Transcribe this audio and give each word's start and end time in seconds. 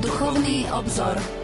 Duchovný 0.00 0.70
obzor. 0.72 1.39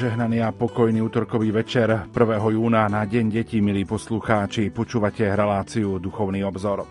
Požehnaný 0.00 0.40
a 0.40 0.48
pokojný 0.48 1.04
útorkový 1.04 1.52
večer 1.52 2.08
1. 2.08 2.16
júna 2.56 2.88
na 2.88 3.04
Deň 3.04 3.36
detí, 3.36 3.60
milí 3.60 3.84
poslucháči, 3.84 4.72
počúvate 4.72 5.28
reláciu 5.28 6.00
Duchovný 6.00 6.40
obzor. 6.40 6.88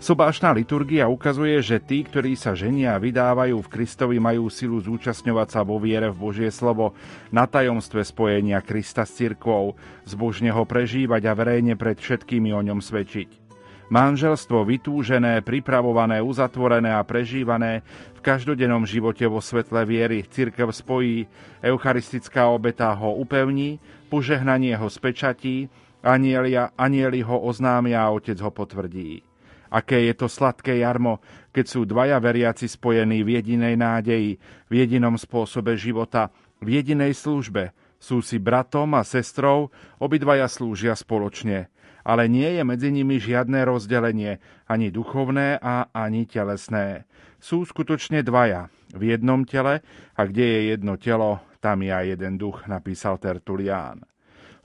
Sobášna 0.00 0.56
liturgia 0.56 1.12
ukazuje, 1.12 1.60
že 1.60 1.76
tí, 1.76 2.00
ktorí 2.08 2.40
sa 2.40 2.56
ženia 2.56 2.96
a 2.96 3.02
vydávajú 3.04 3.52
v 3.52 3.68
Kristovi, 3.68 4.16
majú 4.16 4.48
silu 4.48 4.80
zúčastňovať 4.80 5.44
sa 5.44 5.60
vo 5.60 5.76
viere 5.76 6.08
v 6.08 6.16
Božie 6.16 6.48
slovo, 6.48 6.96
na 7.28 7.44
tajomstve 7.44 8.00
spojenia 8.00 8.64
Krista 8.64 9.04
s 9.04 9.12
cirkvou, 9.20 9.76
zbožne 10.08 10.48
ho 10.48 10.64
prežívať 10.64 11.28
a 11.28 11.36
verejne 11.36 11.76
pred 11.76 12.00
všetkými 12.00 12.48
o 12.56 12.64
ňom 12.64 12.80
svedčiť. 12.80 13.47
Manželstvo 13.88 14.68
vytúžené, 14.68 15.40
pripravované, 15.40 16.20
uzatvorené 16.20 16.92
a 16.92 17.00
prežívané 17.08 17.80
v 18.12 18.20
každodennom 18.20 18.84
živote 18.84 19.24
vo 19.24 19.40
svetle 19.40 19.80
viery 19.88 20.28
církev 20.28 20.68
spojí, 20.68 21.24
eucharistická 21.64 22.52
obeta 22.52 22.92
ho 22.92 23.16
upevní, 23.16 23.80
požehnanie 24.12 24.76
ho 24.76 24.92
spečatí, 24.92 25.72
anielia, 26.04 26.68
anieli 26.76 27.24
ho 27.24 27.40
oznámia 27.40 28.04
a 28.04 28.12
otec 28.12 28.36
ho 28.44 28.52
potvrdí. 28.52 29.24
Aké 29.72 30.04
je 30.04 30.14
to 30.20 30.28
sladké 30.28 30.84
jarmo, 30.84 31.24
keď 31.48 31.64
sú 31.64 31.88
dvaja 31.88 32.20
veriaci 32.20 32.68
spojení 32.68 33.24
v 33.24 33.40
jedinej 33.40 33.72
nádeji, 33.72 34.36
v 34.68 34.72
jedinom 34.84 35.16
spôsobe 35.16 35.80
života, 35.80 36.28
v 36.60 36.76
jedinej 36.76 37.16
službe. 37.16 37.72
Sú 37.96 38.20
si 38.20 38.36
bratom 38.36 38.92
a 38.94 39.02
sestrou, 39.02 39.72
obidvaja 39.96 40.44
slúžia 40.44 40.92
spoločne 40.92 41.72
ale 42.04 42.30
nie 42.30 42.58
je 42.58 42.62
medzi 42.62 42.88
nimi 42.90 43.18
žiadne 43.18 43.64
rozdelenie, 43.66 44.42
ani 44.66 44.90
duchovné 44.90 45.58
a 45.58 45.90
ani 45.94 46.26
telesné. 46.26 47.06
Sú 47.38 47.62
skutočne 47.62 48.26
dvaja 48.26 48.66
v 48.94 49.14
jednom 49.14 49.46
tele 49.46 49.82
a 50.18 50.20
kde 50.26 50.44
je 50.44 50.60
jedno 50.74 50.98
telo, 50.98 51.42
tam 51.58 51.82
je 51.82 51.90
aj 51.94 52.18
jeden 52.18 52.34
duch, 52.38 52.66
napísal 52.66 53.18
Tertulián. 53.18 54.02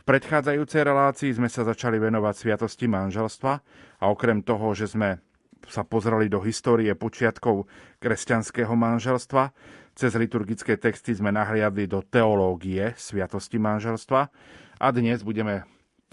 V 0.02 0.04
predchádzajúcej 0.04 0.84
relácii 0.84 1.32
sme 1.32 1.48
sa 1.48 1.64
začali 1.64 1.96
venovať 1.96 2.36
sviatosti 2.36 2.92
manželstva 2.92 3.54
a 4.02 4.04
okrem 4.12 4.44
toho, 4.44 4.76
že 4.76 4.92
sme 4.92 5.24
sa 5.64 5.88
pozreli 5.88 6.28
do 6.28 6.44
histórie 6.44 6.92
počiatkov 6.92 7.72
kresťanského 8.04 8.76
manželstva, 8.76 9.56
cez 9.96 10.12
liturgické 10.18 10.76
texty 10.76 11.16
sme 11.16 11.32
nahliadli 11.32 11.88
do 11.88 12.04
teológie 12.04 12.92
sviatosti 13.00 13.62
manželstva 13.62 14.22
a 14.82 14.88
dnes 14.92 15.24
budeme 15.24 15.64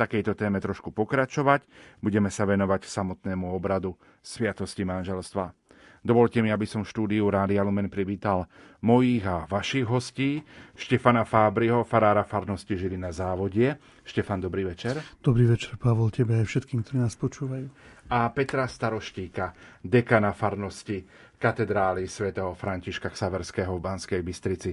takejto 0.01 0.33
téme 0.33 0.56
trošku 0.65 0.89
pokračovať. 0.97 1.69
Budeme 2.01 2.33
sa 2.33 2.48
venovať 2.48 2.89
samotnému 2.89 3.53
obradu 3.53 4.01
Sviatosti 4.25 4.89
manželstva. 4.89 5.53
Dovolte 6.01 6.41
mi, 6.41 6.48
aby 6.48 6.65
som 6.65 6.81
v 6.81 6.89
štúdiu 6.89 7.29
Rádia 7.29 7.61
Lumen 7.61 7.93
privítal 7.93 8.48
mojich 8.81 9.21
a 9.28 9.45
vašich 9.45 9.84
hostí. 9.84 10.41
Štefana 10.73 11.28
Fábriho, 11.28 11.84
farára 11.84 12.25
farnosti 12.25 12.73
Žilina 12.73 13.12
závodie. 13.12 13.77
Štefan, 14.09 14.41
dobrý 14.41 14.65
večer. 14.65 14.97
Dobrý 15.21 15.45
večer, 15.45 15.77
Pavol, 15.77 16.09
tebe 16.09 16.41
aj 16.41 16.48
všetkým, 16.48 16.81
ktorí 16.81 17.05
nás 17.05 17.21
počúvajú. 17.21 17.69
A 18.17 18.33
Petra 18.33 18.65
Staroštíka, 18.65 19.53
dekana 19.84 20.32
farnosti 20.32 21.05
katedrály 21.37 22.09
svätého 22.09 22.56
Františka 22.56 23.12
Ksaverského 23.12 23.77
v 23.77 23.84
Banskej 23.84 24.25
Bystrici. 24.25 24.72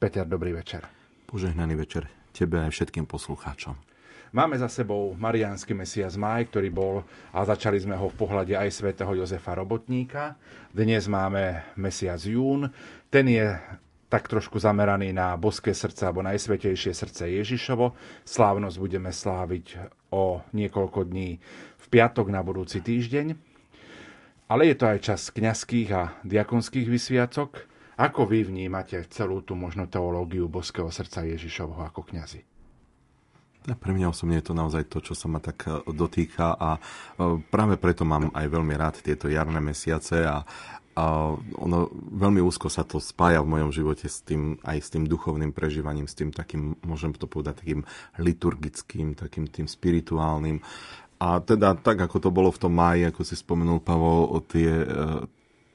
Peter, 0.00 0.24
dobrý 0.24 0.56
večer. 0.56 0.80
Požehnaný 1.28 1.76
večer 1.76 2.08
tebe 2.32 2.64
aj 2.64 2.72
všetkým 2.72 3.04
poslucháčom. 3.04 3.93
Máme 4.34 4.58
za 4.58 4.66
sebou 4.66 5.14
Mariánsky 5.14 5.78
mesiac 5.78 6.10
Maj, 6.18 6.50
ktorý 6.50 6.66
bol, 6.66 7.06
a 7.30 7.46
začali 7.46 7.78
sme 7.78 7.94
ho 7.94 8.10
v 8.10 8.18
pohľade 8.18 8.58
aj 8.58 8.66
svätého 8.82 9.14
Jozefa 9.14 9.54
Robotníka. 9.54 10.34
Dnes 10.74 11.06
máme 11.06 11.62
mesiac 11.78 12.18
Jún. 12.18 12.66
Ten 13.14 13.30
je 13.30 13.54
tak 14.10 14.26
trošku 14.26 14.58
zameraný 14.58 15.14
na 15.14 15.38
boské 15.38 15.70
srdce 15.70 16.10
alebo 16.10 16.26
najsvetejšie 16.26 16.90
srdce 16.90 17.30
Ježišovo. 17.30 17.94
Slávnosť 18.26 18.76
budeme 18.82 19.14
sláviť 19.14 19.78
o 20.10 20.42
niekoľko 20.50 21.06
dní 21.14 21.38
v 21.78 21.86
piatok 21.86 22.34
na 22.34 22.42
budúci 22.42 22.82
týždeň. 22.82 23.38
Ale 24.50 24.66
je 24.66 24.74
to 24.74 24.90
aj 24.90 24.98
čas 25.14 25.30
kňazských 25.30 25.88
a 25.94 26.10
diakonských 26.26 26.90
vysviacok. 26.90 27.70
Ako 28.02 28.26
vy 28.26 28.50
vnímate 28.50 28.98
celú 29.14 29.46
tú 29.46 29.54
možno 29.54 29.86
teológiu 29.86 30.50
boského 30.50 30.90
srdca 30.90 31.22
Ježišovho 31.22 31.86
ako 31.86 32.02
kňazi? 32.02 32.53
Pre 33.64 33.92
mňa 33.96 34.12
osobne 34.12 34.36
je 34.36 34.52
to 34.52 34.54
naozaj 34.54 34.84
to, 34.92 35.00
čo 35.00 35.16
sa 35.16 35.24
ma 35.24 35.40
tak 35.40 35.64
e, 35.64 35.80
dotýka 35.88 36.52
a 36.52 36.76
e, 36.76 36.80
práve 37.48 37.80
preto 37.80 38.04
mám 38.04 38.28
aj 38.36 38.44
veľmi 38.52 38.74
rád 38.76 39.00
tieto 39.00 39.32
jarné 39.32 39.56
mesiace 39.64 40.20
a, 40.20 40.44
a 40.92 41.04
ono 41.56 41.88
veľmi 42.12 42.44
úzko 42.44 42.68
sa 42.68 42.84
to 42.84 43.00
spája 43.00 43.40
v 43.40 43.56
mojom 43.56 43.70
živote 43.72 44.04
s 44.04 44.20
tým, 44.20 44.60
aj 44.68 44.78
s 44.84 44.88
tým 44.92 45.08
duchovným 45.08 45.56
prežívaním, 45.56 46.04
s 46.04 46.12
tým 46.12 46.28
takým, 46.28 46.76
môžem 46.84 47.16
to 47.16 47.24
povedať, 47.24 47.64
takým 47.64 47.88
liturgickým, 48.20 49.16
takým 49.16 49.48
tým 49.48 49.64
spirituálnym. 49.64 50.60
A 51.24 51.40
teda 51.40 51.72
tak, 51.72 52.04
ako 52.04 52.20
to 52.20 52.28
bolo 52.28 52.52
v 52.52 52.60
tom 52.60 52.76
máji, 52.76 53.08
ako 53.08 53.24
si 53.24 53.32
spomenul, 53.32 53.80
Pavol, 53.80 54.44
tie, 54.44 54.68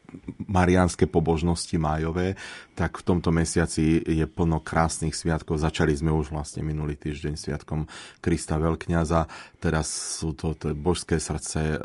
e, 0.09 0.17
marianské 0.49 1.05
pobožnosti 1.05 1.77
májové, 1.77 2.33
tak 2.73 2.97
v 2.99 3.05
tomto 3.05 3.29
mesiaci 3.29 4.01
je 4.01 4.25
plno 4.25 4.63
krásnych 4.63 5.13
sviatkov. 5.13 5.61
Začali 5.61 5.93
sme 5.93 6.09
už 6.09 6.33
vlastne 6.33 6.65
minulý 6.65 6.97
týždeň 6.97 7.37
sviatkom 7.37 7.85
Krista 8.23 8.57
Veľkňaza, 8.57 9.29
teraz 9.61 9.91
sú 10.19 10.33
to, 10.33 10.57
to 10.57 10.73
božské 10.73 11.21
srdce, 11.21 11.75
e, 11.75 11.77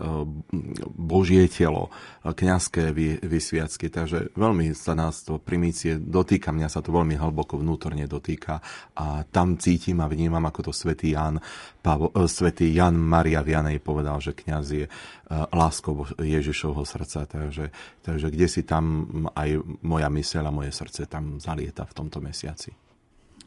božie 0.96 1.44
telo, 1.52 1.92
kňazské 2.24 2.96
vysviacky, 3.20 3.92
takže 3.92 4.32
veľmi 4.32 4.72
sa 4.72 4.96
nás 4.96 5.20
to 5.20 5.36
primície 5.36 6.00
dotýka, 6.00 6.56
mňa 6.56 6.72
sa 6.72 6.80
to 6.80 6.88
veľmi 6.88 7.20
hlboko 7.20 7.60
vnútorne 7.60 8.08
dotýka. 8.08 8.64
A 8.96 9.28
tam 9.28 9.60
cítim 9.60 10.00
a 10.00 10.08
vnímam, 10.08 10.40
ako 10.48 10.70
to 10.70 10.72
svätý 10.72 11.12
Jan, 11.12 11.36
Pavo, 11.84 12.08
e, 12.16 12.24
svätý 12.24 12.72
Jan 12.72 12.96
Maria 12.96 13.44
Vianej 13.44 13.76
povedal, 13.84 14.16
že 14.24 14.32
kňaz 14.32 14.66
je 14.72 14.86
láskou 15.30 16.04
Ježišovho 16.20 16.84
srdca, 16.84 17.24
takže, 17.26 17.72
takže 18.04 18.28
kde 18.28 18.46
si 18.48 18.62
tam 18.62 19.08
aj 19.32 19.56
moja 19.80 20.08
myseľ 20.12 20.44
a 20.48 20.56
moje 20.56 20.70
srdce 20.72 21.08
tam 21.08 21.40
zalieta 21.40 21.88
v 21.88 21.96
tomto 21.96 22.20
mesiaci. 22.20 22.83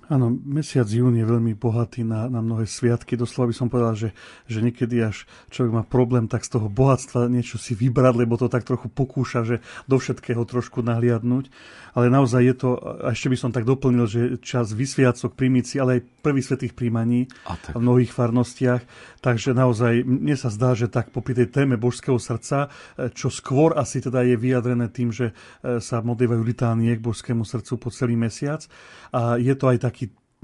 Áno, 0.07 0.31
mesiac 0.31 0.87
jún 0.87 1.19
je 1.19 1.27
veľmi 1.27 1.51
bohatý 1.59 2.07
na, 2.07 2.31
na 2.31 2.39
mnohé 2.39 2.63
sviatky. 2.63 3.19
Doslova 3.19 3.51
by 3.51 3.55
som 3.59 3.67
povedal, 3.67 3.95
že, 3.99 4.09
že 4.47 4.63
niekedy 4.63 5.03
až 5.03 5.27
človek 5.51 5.71
má 5.75 5.83
problém 5.83 6.31
tak 6.31 6.47
z 6.47 6.55
toho 6.55 6.71
bohatstva 6.71 7.27
niečo 7.27 7.59
si 7.59 7.75
vybrať, 7.75 8.15
lebo 8.15 8.39
to 8.39 8.47
tak 8.47 8.63
trochu 8.63 8.87
pokúša, 8.87 9.43
že 9.43 9.59
do 9.83 9.99
všetkého 9.99 10.47
trošku 10.47 10.79
nahliadnúť. 10.79 11.51
Ale 11.91 12.07
naozaj 12.07 12.41
je 12.45 12.55
to, 12.55 12.69
a 12.79 13.11
ešte 13.11 13.27
by 13.27 13.37
som 13.41 13.51
tak 13.51 13.67
doplnil, 13.67 14.07
že 14.07 14.21
čas 14.39 14.71
vysviacok, 14.71 15.35
primíci, 15.35 15.75
ale 15.75 15.99
aj 15.99 16.05
prvých 16.23 16.47
svetých 16.55 16.73
príjmaní 16.77 17.27
v 17.75 17.79
mnohých 17.81 18.13
farnostiach. 18.13 18.85
Takže 19.19 19.51
naozaj 19.51 20.07
mne 20.07 20.37
sa 20.39 20.47
zdá, 20.47 20.71
že 20.71 20.87
tak 20.87 21.11
popri 21.11 21.35
tej 21.35 21.51
téme 21.51 21.75
božského 21.75 22.15
srdca, 22.15 22.71
čo 23.11 23.27
skôr 23.27 23.75
asi 23.75 23.99
teda 23.99 24.23
je 24.23 24.39
vyjadrené 24.39 24.87
tým, 24.87 25.09
že 25.09 25.33
e, 25.33 25.81
sa 25.81 25.99
modlívajú 26.05 26.41
litánie 26.45 26.93
k 26.95 27.01
božskému 27.01 27.43
srdcu 27.43 27.73
po 27.75 27.89
celý 27.89 28.13
mesiac. 28.13 28.61
A 29.11 29.41
je 29.41 29.51
to 29.57 29.67
aj 29.67 29.89
tak 29.89 29.96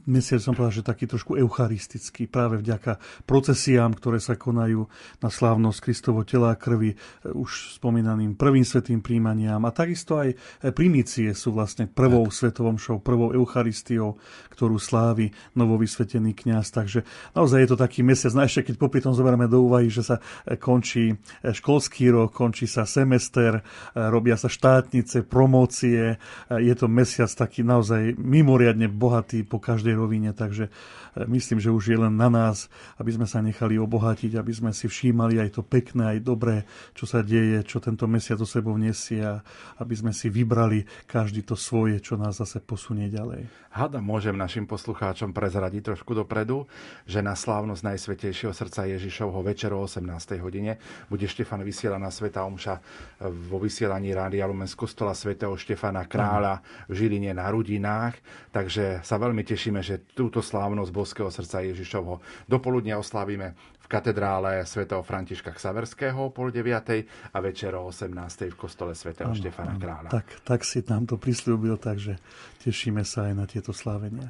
mesiac 0.06 0.44
som 0.44 0.52
povedal, 0.56 0.84
že 0.84 0.90
taký 0.90 1.06
trošku 1.08 1.40
eucharistický, 1.40 2.28
práve 2.28 2.60
vďaka 2.60 3.00
procesiám, 3.24 3.96
ktoré 3.96 4.20
sa 4.20 4.36
konajú 4.36 4.88
na 5.24 5.30
slávnosť 5.32 5.80
Kristovo 5.80 6.28
tela 6.28 6.56
a 6.56 6.60
krvi, 6.60 6.96
e, 6.96 6.98
už 7.32 7.80
spomínaným 7.80 8.36
prvým 8.36 8.68
svetým 8.68 9.00
príjmaniam. 9.00 9.64
A 9.64 9.72
takisto 9.72 10.20
aj 10.20 10.36
e, 10.36 10.36
primície 10.76 11.32
sú 11.32 11.56
vlastne 11.56 11.88
prvou 11.88 12.28
tak. 12.28 12.36
svetovom 12.36 12.76
šou, 12.76 13.00
prvou 13.00 13.32
eucharistiou, 13.32 14.20
ktorú 14.52 14.76
slávi 14.76 15.32
novovysvetený 15.56 16.36
kňaz. 16.36 16.68
Takže 16.76 17.00
naozaj 17.32 17.60
je 17.64 17.70
to 17.72 17.78
taký 17.80 18.04
mesiac. 18.04 18.36
No 18.36 18.44
ešte 18.44 18.74
keď 18.74 18.76
popri 18.76 19.00
tom 19.00 19.16
zoberieme 19.16 19.48
do 19.48 19.64
úvahy, 19.64 19.88
že 19.88 20.04
sa 20.04 20.20
e, 20.44 20.60
končí 20.60 21.16
školský 21.44 22.12
rok, 22.12 22.36
končí 22.36 22.68
sa 22.68 22.84
semester, 22.84 23.64
robia 23.96 24.36
sa 24.36 24.52
štátnice, 24.52 25.24
promócie. 25.28 26.18
Je 26.50 26.76
to 26.76 26.88
mesiac 26.90 27.30
taký 27.32 27.62
naozaj 27.64 28.16
mimoriadne 28.20 28.90
bohatý 28.90 29.46
po 29.46 29.62
každej 29.62 29.83
každej 29.84 30.00
rovine, 30.00 30.32
takže 30.32 30.72
e, 30.72 31.28
myslím, 31.28 31.60
že 31.60 31.68
už 31.68 31.92
je 31.92 32.00
len 32.00 32.16
na 32.16 32.32
nás, 32.32 32.72
aby 32.96 33.12
sme 33.12 33.28
sa 33.28 33.44
nechali 33.44 33.76
obohatiť, 33.76 34.40
aby 34.40 34.54
sme 34.56 34.72
si 34.72 34.88
všímali 34.88 35.44
aj 35.44 35.60
to 35.60 35.62
pekné, 35.68 36.16
aj 36.16 36.20
dobré, 36.24 36.64
čo 36.96 37.04
sa 37.04 37.20
deje, 37.20 37.60
čo 37.68 37.84
tento 37.84 38.08
mesiac 38.08 38.40
o 38.40 38.48
sebou 38.48 38.80
nesie 38.80 39.20
a 39.20 39.44
aby 39.84 39.92
sme 39.92 40.16
si 40.16 40.32
vybrali 40.32 40.88
každý 41.04 41.44
to 41.44 41.60
svoje, 41.60 42.00
čo 42.00 42.16
nás 42.16 42.40
zase 42.40 42.64
posunie 42.64 43.12
ďalej. 43.12 43.44
Hada, 43.74 43.98
môžem 44.06 44.38
našim 44.38 44.70
poslucháčom 44.70 45.34
prezradiť 45.34 45.92
trošku 45.92 46.14
dopredu, 46.14 46.70
že 47.10 47.26
na 47.26 47.34
slávnosť 47.34 47.82
Najsvetejšieho 47.82 48.54
srdca 48.54 48.86
Ježišovho 48.86 49.42
večeru 49.42 49.82
o 49.82 49.90
18. 49.90 50.38
hodine 50.46 50.78
bude 51.10 51.26
Štefan 51.26 51.66
vysielaná 51.66 52.14
Sveta 52.14 52.46
Omša 52.46 52.78
vo 53.34 53.58
vysielaní 53.58 54.14
Rádia 54.14 54.46
Lumen 54.46 54.70
z 54.70 54.78
kostola 54.78 55.18
svätého 55.18 55.58
Štefana 55.58 56.06
Kráľa 56.06 56.62
v 56.86 56.94
Žiline 57.02 57.34
na 57.34 57.50
Rudinách. 57.50 58.14
Takže 58.54 59.02
sa 59.02 59.18
veľmi 59.18 59.42
tešíme, 59.74 59.82
že 59.82 60.06
túto 60.14 60.46
slávnosť 60.46 60.92
Boského 60.94 61.30
srdca 61.34 61.66
Ježišovho 61.66 62.22
dopoludne 62.46 62.94
oslávime 62.94 63.58
v 63.82 63.88
katedrále 63.90 64.62
svätého 64.70 65.02
Františka 65.02 65.50
Ksaverského 65.50 66.30
o 66.30 66.30
pol 66.30 66.54
9. 66.54 67.34
a 67.34 67.38
večer 67.42 67.74
o 67.74 67.90
18. 67.90 68.54
v 68.54 68.58
kostole 68.58 68.94
svätého 68.94 69.34
Štefana 69.34 69.74
Kráľa. 69.82 70.10
Tak, 70.14 70.46
tak 70.46 70.62
si 70.62 70.86
nám 70.86 71.10
to 71.10 71.18
prislúbil, 71.18 71.82
takže 71.82 72.22
tešíme 72.62 73.02
sa 73.02 73.26
aj 73.30 73.34
na 73.34 73.46
tieto 73.50 73.74
slávenia. 73.74 74.30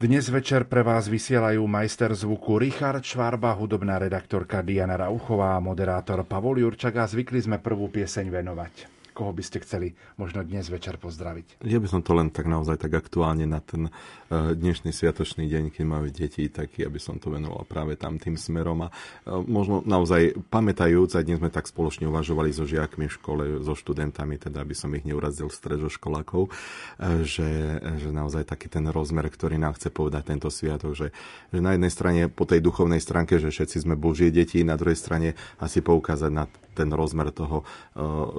Dnes 0.00 0.26
večer 0.32 0.64
pre 0.66 0.80
vás 0.80 1.04
vysielajú 1.06 1.60
majster 1.68 2.16
zvuku 2.16 2.56
Richard 2.56 3.04
Švarba, 3.04 3.52
hudobná 3.52 4.00
redaktorka 4.00 4.64
Diana 4.64 4.96
Rauchová 4.96 5.54
a 5.54 5.62
moderátor 5.62 6.24
Pavol 6.24 6.64
Jurčak 6.64 6.96
a 6.96 7.04
zvykli 7.04 7.44
sme 7.44 7.60
prvú 7.60 7.92
pieseň 7.92 8.26
venovať 8.32 9.03
koho 9.14 9.30
by 9.30 9.46
ste 9.46 9.62
chceli 9.62 9.94
možno 10.18 10.42
dnes 10.42 10.66
večer 10.66 10.98
pozdraviť? 10.98 11.62
Ja 11.62 11.78
by 11.78 11.86
som 11.86 12.02
to 12.02 12.18
len 12.18 12.34
tak 12.34 12.50
naozaj 12.50 12.82
tak 12.82 12.98
aktuálne 12.98 13.46
na 13.46 13.62
ten 13.62 13.88
eh, 13.88 14.52
dnešný 14.58 14.90
sviatočný 14.90 15.46
deň, 15.46 15.70
keď 15.70 15.84
majú 15.86 16.10
deti, 16.10 16.50
taký, 16.50 16.82
aby 16.82 16.98
som 16.98 17.22
to 17.22 17.30
venoval 17.30 17.62
práve 17.62 17.94
tam 17.94 18.18
tým 18.18 18.34
smerom 18.34 18.84
a 18.84 18.88
eh, 18.90 19.30
možno 19.46 19.86
naozaj 19.86 20.34
pamätajúc, 20.50 21.14
aj 21.14 21.24
dnes 21.24 21.38
sme 21.38 21.54
tak 21.54 21.70
spoločne 21.70 22.10
uvažovali 22.10 22.50
so 22.50 22.66
žiakmi 22.66 23.06
v 23.06 23.14
škole, 23.14 23.44
so 23.62 23.78
študentami, 23.78 24.36
teda 24.36 24.66
aby 24.66 24.74
som 24.74 24.90
ich 24.98 25.06
neurazil 25.06 25.46
stredoškolákov, 25.46 26.50
eh, 26.50 27.22
že, 27.22 27.78
že 28.02 28.10
naozaj 28.10 28.50
taký 28.50 28.66
ten 28.66 28.90
rozmer, 28.90 29.30
ktorý 29.30 29.62
nám 29.62 29.78
chce 29.78 29.94
povedať 29.94 30.34
tento 30.34 30.50
sviatok, 30.50 30.98
že, 30.98 31.14
že 31.54 31.62
na 31.62 31.78
jednej 31.78 31.94
strane 31.94 32.26
po 32.26 32.42
tej 32.42 32.58
duchovnej 32.58 32.98
stránke, 32.98 33.38
že 33.38 33.54
všetci 33.54 33.86
sme 33.86 33.94
Božie 33.94 34.34
deti, 34.34 34.66
na 34.66 34.74
druhej 34.74 34.98
strane 34.98 35.38
asi 35.62 35.78
poukázať 35.78 36.32
na 36.34 36.50
ten 36.74 36.90
rozmer 36.90 37.30
toho, 37.30 37.62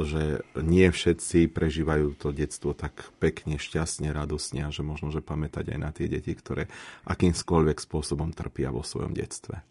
že 0.03 0.43
nie 0.59 0.91
všetci 0.91 1.47
prežívajú 1.49 2.19
to 2.19 2.35
detstvo 2.35 2.75
tak 2.75 3.09
pekne, 3.23 3.55
šťastne, 3.55 4.11
radosne 4.11 4.67
a 4.67 4.69
že 4.69 4.83
možno, 4.83 5.09
že 5.09 5.23
pamätať 5.23 5.71
aj 5.71 5.79
na 5.79 5.89
tie 5.95 6.11
deti, 6.11 6.35
ktoré 6.35 6.67
akýmkoľvek 7.07 7.77
spôsobom 7.79 8.35
trpia 8.35 8.75
vo 8.75 8.83
svojom 8.83 9.15
detstve. 9.15 9.63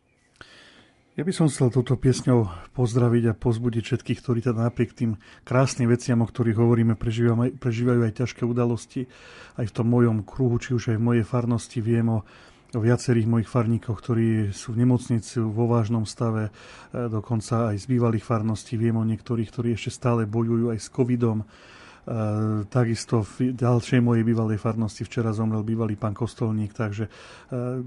Ja 1.15 1.23
by 1.23 1.31
som 1.31 1.47
chcel 1.47 1.71
touto 1.71 1.95
piesňou 1.95 2.51
pozdraviť 2.75 3.31
a 3.31 3.39
pozbudiť 3.39 3.83
všetkých, 3.87 4.19
ktorí 4.19 4.43
teda 4.43 4.67
napriek 4.67 4.99
tým 4.99 5.15
krásnym 5.47 5.87
veciam, 5.87 6.19
o 6.19 6.27
ktorých 6.27 6.59
hovoríme, 6.59 6.99
prežívajú, 6.99 7.55
prežívajú 7.55 8.01
aj 8.03 8.19
ťažké 8.19 8.43
udalosti. 8.43 9.07
Aj 9.55 9.63
v 9.63 9.71
tom 9.71 9.95
mojom 9.95 10.27
kruhu, 10.27 10.59
či 10.59 10.75
už 10.75 10.91
aj 10.91 10.99
v 10.99 11.07
mojej 11.07 11.23
farnosti 11.23 11.79
viem 11.79 12.11
o 12.11 12.27
viacerých 12.83 13.29
mojich 13.29 13.51
farníkoch, 13.51 13.99
ktorí 13.99 14.29
sú 14.51 14.75
v 14.75 14.87
nemocnici 14.87 15.39
vo 15.39 15.69
vážnom 15.71 16.09
stave, 16.09 16.49
e, 16.49 17.11
dokonca 17.13 17.75
aj 17.75 17.83
z 17.83 17.87
bývalých 17.87 18.25
farností. 18.25 18.75
Viem 18.75 18.99
o 18.99 19.05
niektorých, 19.05 19.51
ktorí 19.51 19.69
ešte 19.77 19.95
stále 19.95 20.25
bojujú 20.25 20.73
aj 20.73 20.79
s 20.81 20.89
covidom. 20.91 21.45
E, 22.05 22.69
takisto 22.69 23.25
v 23.25 23.57
ďalšej 23.57 24.05
mojej 24.05 24.29
bývalej 24.29 24.61
farnosti 24.61 25.09
včera 25.09 25.33
zomrel 25.33 25.65
bývalý 25.65 25.97
pán 25.97 26.13
Kostolník, 26.13 26.77
takže 26.77 27.09
e, 27.09 27.11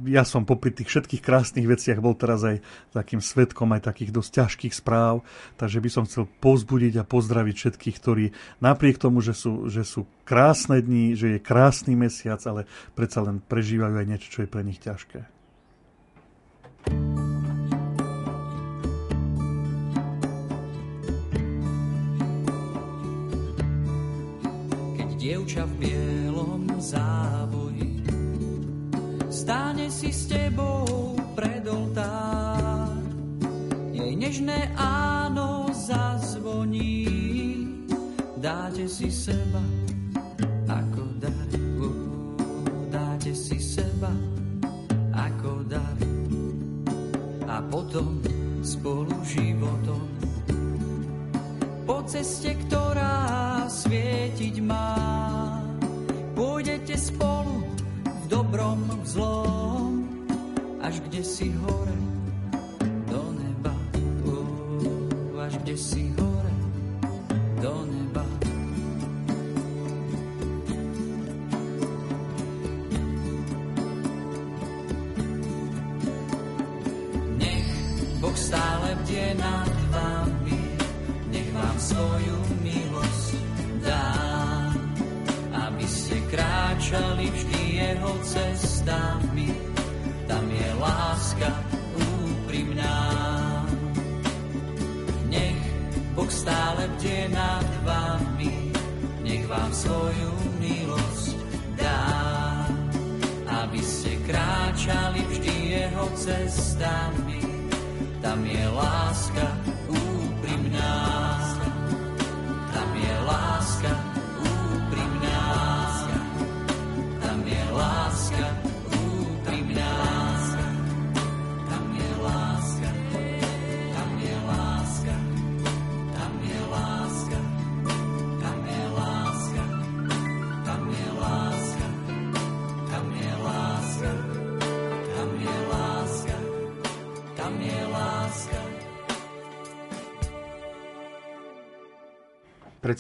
ja 0.10 0.25
som 0.25 0.42
popri 0.42 0.74
tých 0.74 0.90
všetkých 0.90 1.22
krásnych 1.22 1.69
veciach 1.69 2.02
bol 2.02 2.18
teraz 2.18 2.42
aj 2.42 2.58
takým 2.98 3.22
svetkom 3.22 3.69
aj 3.78 3.94
takých 3.94 4.10
dosť 4.10 4.31
ťažkých 4.42 4.74
správ, 4.74 5.22
takže 5.62 5.78
by 5.78 5.90
som 5.94 6.04
chcel 6.10 6.25
pozbudiť 6.42 6.98
a 6.98 7.06
pozdraviť 7.06 7.56
všetkých, 7.62 7.96
ktorí 8.02 8.25
napriek 8.58 8.98
tomu, 8.98 9.22
že 9.22 9.38
sú, 9.38 9.69
že 9.69 9.86
sú 9.86 10.10
krásne 10.25 10.81
dni, 10.81 11.14
že 11.14 11.38
je 11.38 11.40
krásny 11.46 11.94
mesiac, 11.94 12.42
ale 12.50 12.66
predsa 12.98 13.22
len 13.22 13.38
prežívajú 13.38 14.02
aj 14.02 14.08
niečo, 14.10 14.28
čo 14.34 14.40
je 14.42 14.50
pre 14.50 14.66
nich 14.66 14.81
ťažké. 14.81 15.30
thank 16.88 17.19
you 17.19 17.37
dievča 25.28 25.68
v 25.68 25.74
bielom 25.84 26.72
závoji. 26.80 28.00
Stáne 29.28 29.92
si 29.92 30.08
s 30.08 30.32
tebou 30.32 31.20
pred 31.36 31.68
oltár, 31.68 32.96
jej 33.92 34.16
nežné 34.16 34.72
áno 34.80 35.68
zazvoní. 35.76 37.12
Dáte 38.40 38.88
si 38.88 39.12
seba 39.12 39.60
ako 40.64 41.04
dar, 41.20 41.52
dáte 42.88 43.36
si 43.36 43.60
seba 43.60 44.16
ako 45.12 45.68
dar. 45.68 46.00
A 47.52 47.60
potom 47.68 48.24
spolu 48.64 49.12
životom 49.28 50.08
po 51.84 52.00
ceste, 52.08 52.56
ktorá 52.64 53.68
svietiť 53.68 54.56
má. 54.64 55.06
Zlom, 59.07 60.04
až 60.83 61.00
kde 61.00 61.24
si 61.24 61.56
hore 61.63 62.00
do 63.07 63.24
neba. 63.39 63.71
Uh, 64.27 65.39
až 65.39 65.57
kde 65.63 65.75
si 65.80 66.06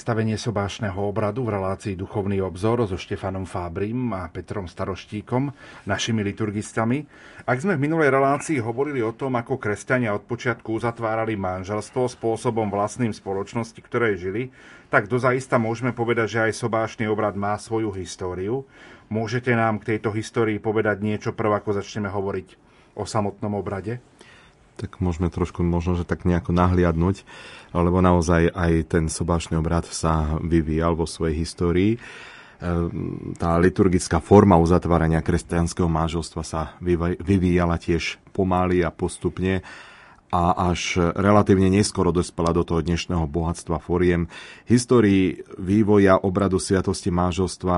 Predstavenie 0.07 0.39
sobášneho 0.39 1.03
obradu 1.03 1.43
v 1.43 1.59
relácii 1.59 1.99
Duchovný 1.99 2.39
obzor 2.39 2.79
so 2.87 2.95
Štefanom 2.95 3.43
Fábrim 3.43 4.15
a 4.15 4.31
Petrom 4.31 4.63
Staroštíkom, 4.63 5.51
našimi 5.83 6.23
liturgistami. 6.23 7.03
Ak 7.43 7.59
sme 7.59 7.75
v 7.75 7.91
minulej 7.91 8.15
relácii 8.15 8.63
hovorili 8.63 9.03
o 9.03 9.11
tom, 9.11 9.35
ako 9.35 9.59
kresťania 9.59 10.15
od 10.15 10.23
počiatku 10.23 10.79
uzatvárali 10.79 11.35
manželstvo 11.35 12.07
spôsobom 12.07 12.71
vlastným 12.71 13.11
spoločnosti, 13.11 13.75
ktorej 13.83 14.15
žili, 14.15 14.55
tak 14.87 15.11
dozaista 15.11 15.59
môžeme 15.59 15.91
povedať, 15.91 16.39
že 16.39 16.43
aj 16.47 16.53
sobášny 16.55 17.03
obrad 17.11 17.35
má 17.35 17.59
svoju 17.59 17.91
históriu. 17.91 18.63
Môžete 19.11 19.51
nám 19.59 19.83
k 19.83 19.91
tejto 19.91 20.15
histórii 20.15 20.55
povedať 20.55 21.03
niečo 21.03 21.35
prv, 21.35 21.59
ako 21.59 21.83
začneme 21.83 22.07
hovoriť 22.07 22.55
o 22.95 23.03
samotnom 23.03 23.59
obrade? 23.59 23.99
Tak 24.77 25.01
môžeme 25.01 25.33
trošku 25.33 25.65
možno, 25.65 25.97
že 25.97 26.05
tak 26.05 26.23
nejako 26.23 26.53
nahliadnúť, 26.53 27.25
lebo 27.73 27.97
naozaj 27.99 28.53
aj 28.53 28.73
ten 28.93 29.09
sobášny 29.09 29.57
obrad 29.57 29.89
sa 29.89 30.37
vyvíjal 30.39 30.93
vo 30.93 31.09
svojej 31.09 31.41
histórii. 31.41 31.97
tá 33.37 33.57
liturgická 33.57 34.21
forma 34.21 34.57
uzatvárania 34.57 35.25
kresťanského 35.25 35.89
manželstva 35.89 36.41
sa 36.45 36.73
vyvíjala 37.21 37.77
tiež 37.77 38.21
pomaly 38.33 38.85
a 38.85 38.93
postupne 38.93 39.65
a 40.27 40.71
až 40.75 40.99
relatívne 41.15 41.71
neskoro 41.71 42.11
dospela 42.11 42.51
do 42.51 42.67
toho 42.67 42.83
dnešného 42.83 43.23
bohatstva 43.31 43.79
foriem. 43.79 44.27
Histórii 44.67 45.39
vývoja 45.55 46.19
obradu 46.19 46.59
sviatosti 46.59 47.07
manželstva, 47.15 47.75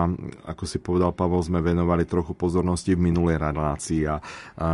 ako 0.50 0.64
si 0.66 0.82
povedal 0.82 1.14
Pavel, 1.14 1.46
sme 1.46 1.62
venovali 1.62 2.10
trochu 2.10 2.34
pozornosti 2.34 2.98
v 2.98 3.06
minulej 3.14 3.38
relácii 3.38 4.02
a, 4.10 4.18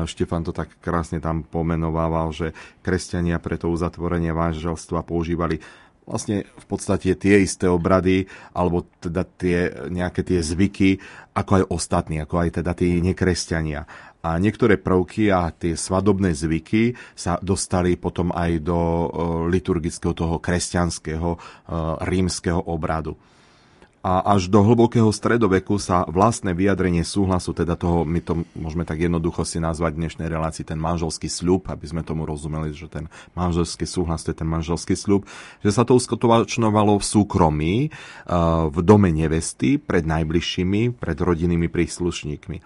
Štefan 0.07 0.47
to 0.47 0.55
tak 0.55 0.71
krásne 0.79 1.19
tam 1.19 1.43
pomenovával, 1.43 2.31
že 2.31 2.55
kresťania 2.79 3.43
pre 3.43 3.59
to 3.59 3.67
uzatvorenie 3.67 4.31
manželstva 4.31 5.03
používali 5.03 5.59
vlastne 6.05 6.45
v 6.45 6.65
podstate 6.69 7.17
tie 7.17 7.41
isté 7.41 7.65
obrady, 7.65 8.29
alebo 8.53 8.85
teda 9.01 9.25
tie, 9.25 9.89
nejaké 9.89 10.21
tie 10.21 10.37
zvyky, 10.37 11.01
ako 11.33 11.51
aj 11.59 11.63
ostatní, 11.73 12.21
ako 12.21 12.45
aj 12.45 12.61
teda 12.61 12.77
tí 12.77 13.01
nekresťania 13.01 13.89
a 14.25 14.41
niektoré 14.41 14.81
prvky 14.81 15.29
a 15.29 15.53
tie 15.53 15.77
svadobné 15.77 16.33
zvyky 16.33 16.97
sa 17.13 17.37
dostali 17.37 17.93
potom 17.93 18.33
aj 18.33 18.51
do 18.65 18.79
e, 18.81 19.07
liturgického 19.53 20.17
toho 20.17 20.41
kresťanského 20.41 21.29
e, 21.29 21.39
rímskeho 22.01 22.57
obradu. 22.65 23.13
A 24.05 24.37
až 24.37 24.53
do 24.53 24.61
hlbokého 24.61 25.09
stredoveku 25.09 25.81
sa 25.81 26.05
vlastné 26.05 26.53
vyjadrenie 26.53 27.01
súhlasu, 27.01 27.57
teda 27.57 27.73
toho, 27.73 28.05
my 28.05 28.21
to 28.21 28.45
môžeme 28.53 28.85
tak 28.85 29.01
jednoducho 29.01 29.41
si 29.41 29.57
nazvať 29.57 29.97
v 29.97 30.01
dnešnej 30.05 30.29
relácii 30.29 30.61
ten 30.61 30.77
manželský 30.77 31.25
sľub, 31.25 31.65
aby 31.73 31.85
sme 31.89 32.05
tomu 32.05 32.21
rozumeli, 32.21 32.69
že 32.69 32.85
ten 32.85 33.09
manželský 33.33 33.89
súhlas 33.89 34.21
to 34.21 34.29
je 34.29 34.41
ten 34.41 34.49
manželský 34.49 34.93
sľub, 34.93 35.25
že 35.65 35.73
sa 35.73 35.85
to 35.85 35.97
uskutočňovalo 35.97 36.97
v 36.97 37.05
súkromí, 37.05 37.73
e, 37.85 37.89
v 38.73 38.77
dome 38.81 39.13
nevesty, 39.13 39.77
pred 39.77 40.05
najbližšími, 40.05 40.97
pred 40.97 41.17
rodinnými 41.17 41.69
príslušníkmi. 41.69 42.57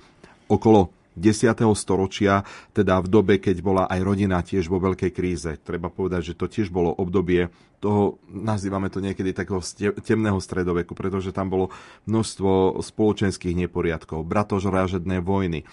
Okolo 0.51 0.98
10. 1.17 1.55
storočia, 1.73 2.45
teda 2.71 3.01
v 3.01 3.07
dobe, 3.07 3.35
keď 3.41 3.57
bola 3.59 3.83
aj 3.89 3.99
rodina 4.05 4.39
tiež 4.39 4.69
vo 4.69 4.77
veľkej 4.77 5.11
kríze. 5.11 5.51
Treba 5.61 5.89
povedať, 5.89 6.33
že 6.33 6.37
to 6.37 6.45
tiež 6.45 6.69
bolo 6.69 6.93
obdobie 6.93 7.49
toho, 7.79 8.19
nazývame 8.27 8.91
to 8.91 8.99
niekedy 8.99 9.31
takého 9.31 9.63
temného 10.03 10.37
stredoveku, 10.37 10.93
pretože 10.93 11.31
tam 11.31 11.47
bolo 11.47 11.65
množstvo 12.05 12.83
spoločenských 12.83 13.55
neporiadkov, 13.55 14.27
bratožrážedné 14.27 15.23
vojny, 15.23 15.63
e, 15.63 15.65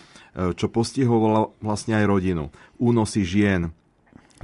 čo 0.55 0.71
postihovalo 0.71 1.59
vlastne 1.59 1.99
aj 1.99 2.05
rodinu. 2.07 2.55
Únosy 2.79 3.27
žien, 3.27 3.75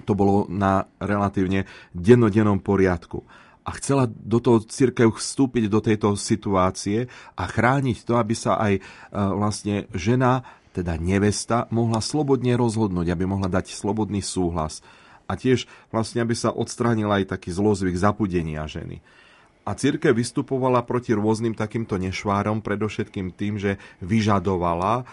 to 0.02 0.18
bolo 0.18 0.50
na 0.50 0.90
relatívne 0.98 1.68
dennodennom 1.94 2.58
poriadku 2.58 3.22
a 3.62 3.70
chcela 3.78 4.10
do 4.10 4.42
toho 4.42 4.58
církev 4.62 5.14
vstúpiť 5.14 5.70
do 5.70 5.78
tejto 5.78 6.18
situácie 6.18 7.06
a 7.38 7.42
chrániť 7.46 8.02
to, 8.02 8.18
aby 8.18 8.34
sa 8.34 8.58
aj 8.58 8.72
e, 8.78 8.80
vlastne 9.14 9.86
žena 9.94 10.42
teda 10.72 10.96
nevesta, 10.96 11.68
mohla 11.68 12.00
slobodne 12.00 12.56
rozhodnúť, 12.56 13.12
aby 13.12 13.24
mohla 13.28 13.52
dať 13.52 13.76
slobodný 13.76 14.24
súhlas. 14.24 14.80
A 15.30 15.36
tiež 15.38 15.68
vlastne, 15.92 16.24
aby 16.24 16.32
sa 16.32 16.52
odstránil 16.52 17.08
aj 17.12 17.36
taký 17.36 17.52
zlozvyk 17.52 17.94
zapudenia 17.96 18.64
ženy. 18.64 19.04
A 19.62 19.78
církev 19.78 20.10
vystupovala 20.10 20.82
proti 20.82 21.14
rôznym 21.14 21.54
takýmto 21.54 21.94
nešvárom, 21.94 22.66
predovšetkým 22.66 23.30
tým, 23.30 23.62
že 23.62 23.78
vyžadovala 24.02 25.06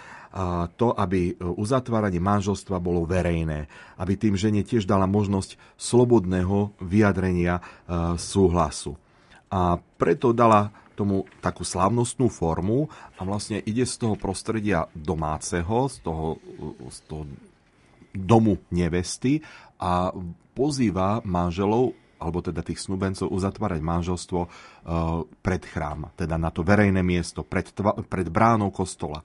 to, 0.78 0.94
aby 0.98 1.38
uzatváranie 1.38 2.18
manželstva 2.18 2.82
bolo 2.82 3.06
verejné. 3.06 3.70
Aby 4.02 4.18
tým 4.18 4.34
žene 4.34 4.66
tiež 4.66 4.90
dala 4.90 5.06
možnosť 5.06 5.54
slobodného 5.78 6.74
vyjadrenia 6.82 7.62
súhlasu. 8.18 8.98
A 9.54 9.78
preto 10.02 10.34
dala 10.34 10.74
tomu 11.00 11.24
takú 11.40 11.64
slávnostnú 11.64 12.28
formu 12.28 12.92
a 13.16 13.24
vlastne 13.24 13.64
ide 13.64 13.88
z 13.88 13.96
toho 14.04 14.20
prostredia 14.20 14.92
domáceho, 14.92 15.88
z 15.88 16.04
toho, 16.04 16.36
z 16.92 17.00
toho 17.08 17.24
domu 18.12 18.60
nevesty 18.68 19.40
a 19.80 20.12
pozýva 20.52 21.24
manželov 21.24 21.96
alebo 22.20 22.44
teda 22.44 22.60
tých 22.60 22.84
snubencov 22.84 23.32
uzatvárať 23.32 23.80
manželstvo 23.80 24.40
uh, 24.44 24.50
pred 25.40 25.64
chrám, 25.64 26.12
teda 26.20 26.36
na 26.36 26.52
to 26.52 26.68
verejné 26.68 27.00
miesto, 27.00 27.48
pred, 27.48 27.72
tva, 27.72 27.96
pred 27.96 28.28
bránou 28.28 28.76
kostola. 28.76 29.24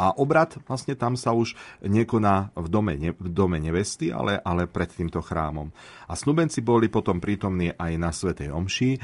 A 0.00 0.16
obrad 0.16 0.56
vlastne 0.64 0.96
tam 0.96 1.14
sa 1.14 1.36
už 1.36 1.54
nekoná 1.84 2.52
v 2.56 2.66
dome, 2.68 2.94
ne, 2.96 3.10
v 3.12 3.28
dome 3.30 3.60
nevesty, 3.60 4.10
ale, 4.10 4.40
ale 4.42 4.70
pred 4.70 4.90
týmto 4.90 5.20
chrámom. 5.20 5.70
A 6.08 6.16
snubenci 6.16 6.64
boli 6.64 6.90
potom 6.90 7.22
prítomní 7.22 7.70
aj 7.74 7.92
na 8.00 8.10
Svetej 8.10 8.50
Omši, 8.50 8.90
e, 8.96 8.98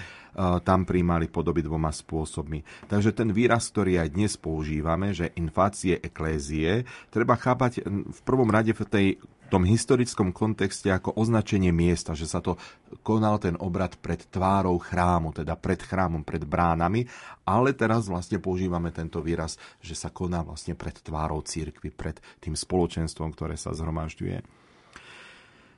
tam 0.64 0.88
príjmali 0.88 1.28
podoby 1.30 1.62
dvoma 1.62 1.92
spôsobmi. 1.92 2.88
Takže 2.90 3.14
ten 3.14 3.30
výraz, 3.30 3.70
ktorý 3.70 4.02
aj 4.02 4.08
dnes 4.12 4.32
používame, 4.36 5.12
že 5.12 5.32
infácie 5.38 6.00
eklézie, 6.00 6.88
treba 7.12 7.38
chápať 7.38 7.86
v 7.86 8.20
prvom 8.24 8.48
rade 8.48 8.72
v 8.72 8.82
tej 8.88 9.06
tom 9.46 9.62
historickom 9.64 10.34
kontexte 10.34 10.90
ako 10.90 11.14
označenie 11.16 11.70
miesta, 11.70 12.12
že 12.12 12.26
sa 12.26 12.42
to 12.42 12.58
konal 13.06 13.38
ten 13.38 13.54
obrad 13.56 13.94
pred 13.98 14.26
tvárou 14.28 14.76
chrámu, 14.82 15.32
teda 15.32 15.54
pred 15.54 15.78
chrámom, 15.78 16.26
pred 16.26 16.42
bránami, 16.42 17.06
ale 17.46 17.72
teraz 17.72 18.10
vlastne 18.10 18.42
používame 18.42 18.90
tento 18.90 19.22
výraz, 19.22 19.56
že 19.78 19.94
sa 19.94 20.10
koná 20.10 20.42
vlastne 20.42 20.74
pred 20.74 20.98
tvárou 20.98 21.40
církvy, 21.40 21.94
pred 21.94 22.18
tým 22.42 22.58
spoločenstvom, 22.58 23.32
ktoré 23.32 23.54
sa 23.54 23.70
zhromažďuje. 23.72 24.65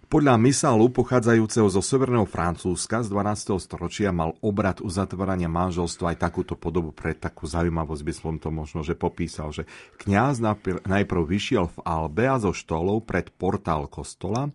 Podľa 0.08 0.40
misálu 0.40 0.88
pochádzajúceho 0.88 1.68
zo 1.68 1.84
severného 1.84 2.24
Francúzska 2.24 3.04
z 3.04 3.12
12. 3.12 3.60
storočia 3.60 4.08
mal 4.08 4.40
obrad 4.40 4.80
uzatvárania 4.80 5.52
manželstva 5.52 6.16
aj 6.16 6.24
takúto 6.24 6.56
podobu 6.56 6.96
pre 6.96 7.12
takú 7.12 7.44
zaujímavosť 7.44 8.02
by 8.08 8.12
som 8.16 8.40
to 8.40 8.48
možno 8.48 8.80
že 8.80 8.96
popísal, 8.96 9.52
že 9.52 9.68
kňaz 10.00 10.40
najprv 10.88 11.22
vyšiel 11.28 11.68
v 11.68 11.78
Albe 11.84 12.24
a 12.24 12.40
zo 12.40 12.56
štolov 12.56 13.04
pred 13.04 13.28
portál 13.36 13.84
kostola, 13.84 14.48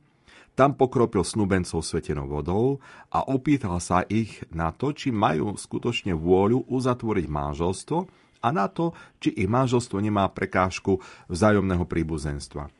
tam 0.57 0.73
pokropil 0.73 1.21
snubencov 1.21 1.85
svetenou 1.85 2.25
vodou 2.25 2.81
a 3.13 3.21
opýtal 3.21 3.77
sa 3.77 4.01
ich 4.09 4.41
na 4.49 4.73
to, 4.73 4.89
či 4.89 5.13
majú 5.13 5.53
skutočne 5.53 6.17
vôľu 6.17 6.65
uzatvoriť 6.65 7.29
manželstvo 7.29 7.97
a 8.41 8.47
na 8.49 8.65
to, 8.73 8.97
či 9.21 9.29
ich 9.37 9.45
manželstvo 9.45 10.01
nemá 10.01 10.25
prekážku 10.33 10.97
vzájomného 11.29 11.85
príbuzenstva. 11.85 12.73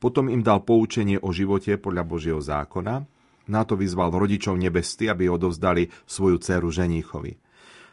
Potom 0.00 0.32
im 0.32 0.40
dal 0.40 0.64
poučenie 0.64 1.20
o 1.20 1.28
živote 1.28 1.76
podľa 1.76 2.04
Božieho 2.08 2.40
zákona. 2.40 3.04
Na 3.52 3.62
to 3.68 3.76
vyzval 3.76 4.08
rodičov 4.08 4.56
nebesty, 4.56 5.12
aby 5.12 5.28
odovzdali 5.28 5.92
svoju 6.08 6.40
dceru 6.40 6.72
ženíchovi. 6.72 7.36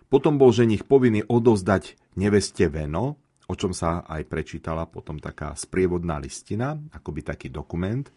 Potom 0.07 0.39
bol 0.39 0.55
ženich 0.55 0.87
povinný 0.87 1.27
odovzdať 1.27 2.15
neveste 2.15 2.71
veno, 2.71 3.19
o 3.51 3.53
čom 3.59 3.75
sa 3.75 4.07
aj 4.07 4.23
prečítala 4.23 4.87
potom 4.87 5.19
taká 5.19 5.51
sprievodná 5.59 6.15
listina, 6.15 6.79
akoby 6.95 7.27
taký 7.27 7.47
dokument. 7.51 8.07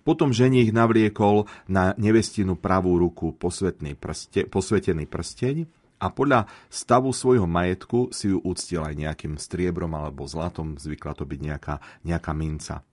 Potom 0.00 0.32
ženich 0.32 0.72
navliekol 0.72 1.44
na 1.68 1.92
nevestinu 2.00 2.56
pravú 2.56 2.96
ruku 2.96 3.36
prste, 3.36 4.48
posvetený 4.48 5.04
prsteň 5.04 5.68
a 6.00 6.08
podľa 6.08 6.48
stavu 6.72 7.12
svojho 7.12 7.44
majetku 7.44 8.08
si 8.08 8.32
ju 8.32 8.40
uctil 8.40 8.88
aj 8.88 8.94
nejakým 8.96 9.34
striebrom 9.36 9.92
alebo 9.92 10.24
zlatom, 10.24 10.80
zvykla 10.80 11.12
to 11.12 11.28
byť 11.28 11.40
nejaká, 11.44 11.74
nejaká 12.08 12.32
minca. 12.32 12.87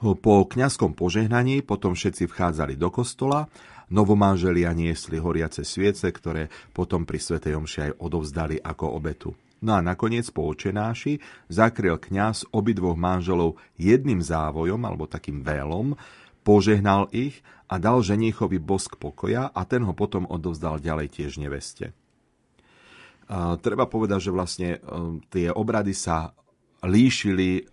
Po 0.00 0.34
kňazskom 0.46 0.96
požehnaní 0.96 1.62
potom 1.62 1.94
všetci 1.94 2.26
vchádzali 2.26 2.74
do 2.74 2.88
kostola, 2.90 3.46
novomanželia 3.92 4.72
niesli 4.72 5.20
horiace 5.20 5.62
sviece, 5.62 6.08
ktoré 6.08 6.48
potom 6.72 7.04
pri 7.04 7.20
Svetej 7.20 7.58
Omši 7.60 7.78
aj 7.86 7.92
odovzdali 8.00 8.56
ako 8.58 8.86
obetu. 8.96 9.30
No 9.62 9.78
a 9.78 9.80
nakoniec 9.80 10.26
po 10.34 10.50
očenáši 10.50 11.22
zakryl 11.46 11.94
kňaz 11.94 12.50
obidvoch 12.50 12.98
manželov 12.98 13.62
jedným 13.78 14.18
závojom 14.18 14.82
alebo 14.82 15.06
takým 15.06 15.46
vélom, 15.46 15.94
požehnal 16.42 17.06
ich 17.14 17.46
a 17.70 17.78
dal 17.78 18.02
ženíchovi 18.02 18.58
bosk 18.58 18.98
pokoja 18.98 19.54
a 19.54 19.62
ten 19.62 19.86
ho 19.86 19.94
potom 19.94 20.26
odovzdal 20.26 20.82
ďalej 20.82 21.14
tiež 21.14 21.38
neveste. 21.38 21.94
A 23.30 23.54
treba 23.56 23.86
povedať, 23.86 24.28
že 24.28 24.34
vlastne 24.34 24.70
e, 24.76 24.78
tie 25.30 25.48
obrady 25.48 25.94
sa 25.94 26.34
líšili 26.82 27.64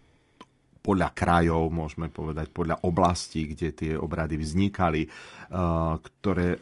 podľa 0.80 1.12
krajov, 1.12 1.68
môžeme 1.70 2.08
povedať, 2.08 2.50
podľa 2.50 2.88
oblastí, 2.88 3.52
kde 3.52 3.70
tie 3.76 3.94
obrady 4.00 4.40
vznikali, 4.40 5.06
eh, 5.06 5.10
ktoré 6.00 6.56
eh, 6.56 6.60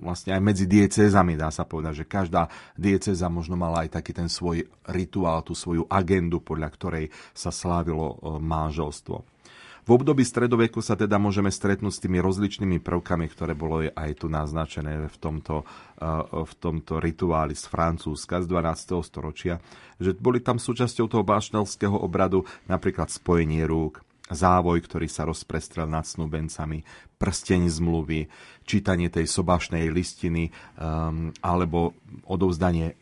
vlastne 0.00 0.38
aj 0.38 0.42
medzi 0.42 0.64
diecézami 0.70 1.34
dá 1.34 1.50
sa 1.50 1.66
povedať, 1.66 2.06
že 2.06 2.10
každá 2.10 2.48
diecéza 2.78 3.26
možno 3.26 3.58
mala 3.58 3.84
aj 3.84 3.98
taký 4.00 4.14
ten 4.14 4.30
svoj 4.30 4.64
rituál, 4.86 5.42
tú 5.42 5.52
svoju 5.52 5.84
agendu, 5.90 6.38
podľa 6.40 6.68
ktorej 6.72 7.04
sa 7.34 7.50
slávilo 7.50 8.16
eh, 8.16 8.38
manželstvo. 8.38 9.35
V 9.86 9.94
období 9.94 10.26
stredoveku 10.26 10.82
sa 10.82 10.98
teda 10.98 11.14
môžeme 11.14 11.46
stretnúť 11.46 11.94
s 11.94 12.02
tými 12.02 12.18
rozličnými 12.18 12.82
prvkami, 12.82 13.30
ktoré 13.30 13.54
bolo 13.54 13.86
aj 13.86 14.18
tu 14.18 14.26
naznačené 14.26 15.06
v 15.06 15.16
tomto, 15.22 15.62
v 16.34 16.52
tomto 16.58 16.98
rituáli 16.98 17.54
z 17.54 17.70
Francúzska 17.70 18.42
z 18.42 18.50
12. 18.50 18.98
storočia, 19.06 19.62
že 20.02 20.18
boli 20.18 20.42
tam 20.42 20.58
súčasťou 20.58 21.06
toho 21.06 21.22
báštelského 21.22 21.94
obradu 21.94 22.42
napríklad 22.66 23.14
spojenie 23.14 23.62
rúk, 23.62 24.02
závoj, 24.26 24.82
ktorý 24.82 25.06
sa 25.06 25.22
rozprestrel 25.22 25.86
nad 25.86 26.02
snúbencami, 26.02 26.82
prsteň 27.22 27.70
zmluvy, 27.70 28.26
čítanie 28.66 29.06
tej 29.06 29.30
sobašnej 29.30 29.86
listiny 29.94 30.50
um, 30.82 31.30
alebo 31.38 31.94
odovzdanie 32.26 32.98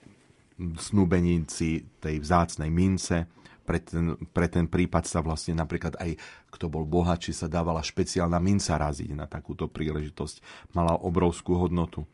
snúbeníci 0.60 1.96
tej 1.96 2.20
vzácnej 2.20 2.68
mince. 2.68 3.24
Pre 3.64 3.80
ten, 3.80 4.20
pre 4.36 4.46
ten 4.52 4.68
prípad 4.68 5.08
sa 5.08 5.24
vlastne 5.24 5.56
napríklad 5.56 5.96
aj 5.96 6.20
kto 6.52 6.68
bol 6.68 6.84
bohatší, 6.84 7.32
sa 7.32 7.48
dávala 7.48 7.80
špeciálna 7.80 8.36
minca 8.38 8.76
raziť 8.76 9.10
na 9.16 9.24
takúto 9.24 9.66
príležitosť. 9.72 10.68
Mala 10.76 11.00
obrovskú 11.00 11.56
hodnotu. 11.56 12.04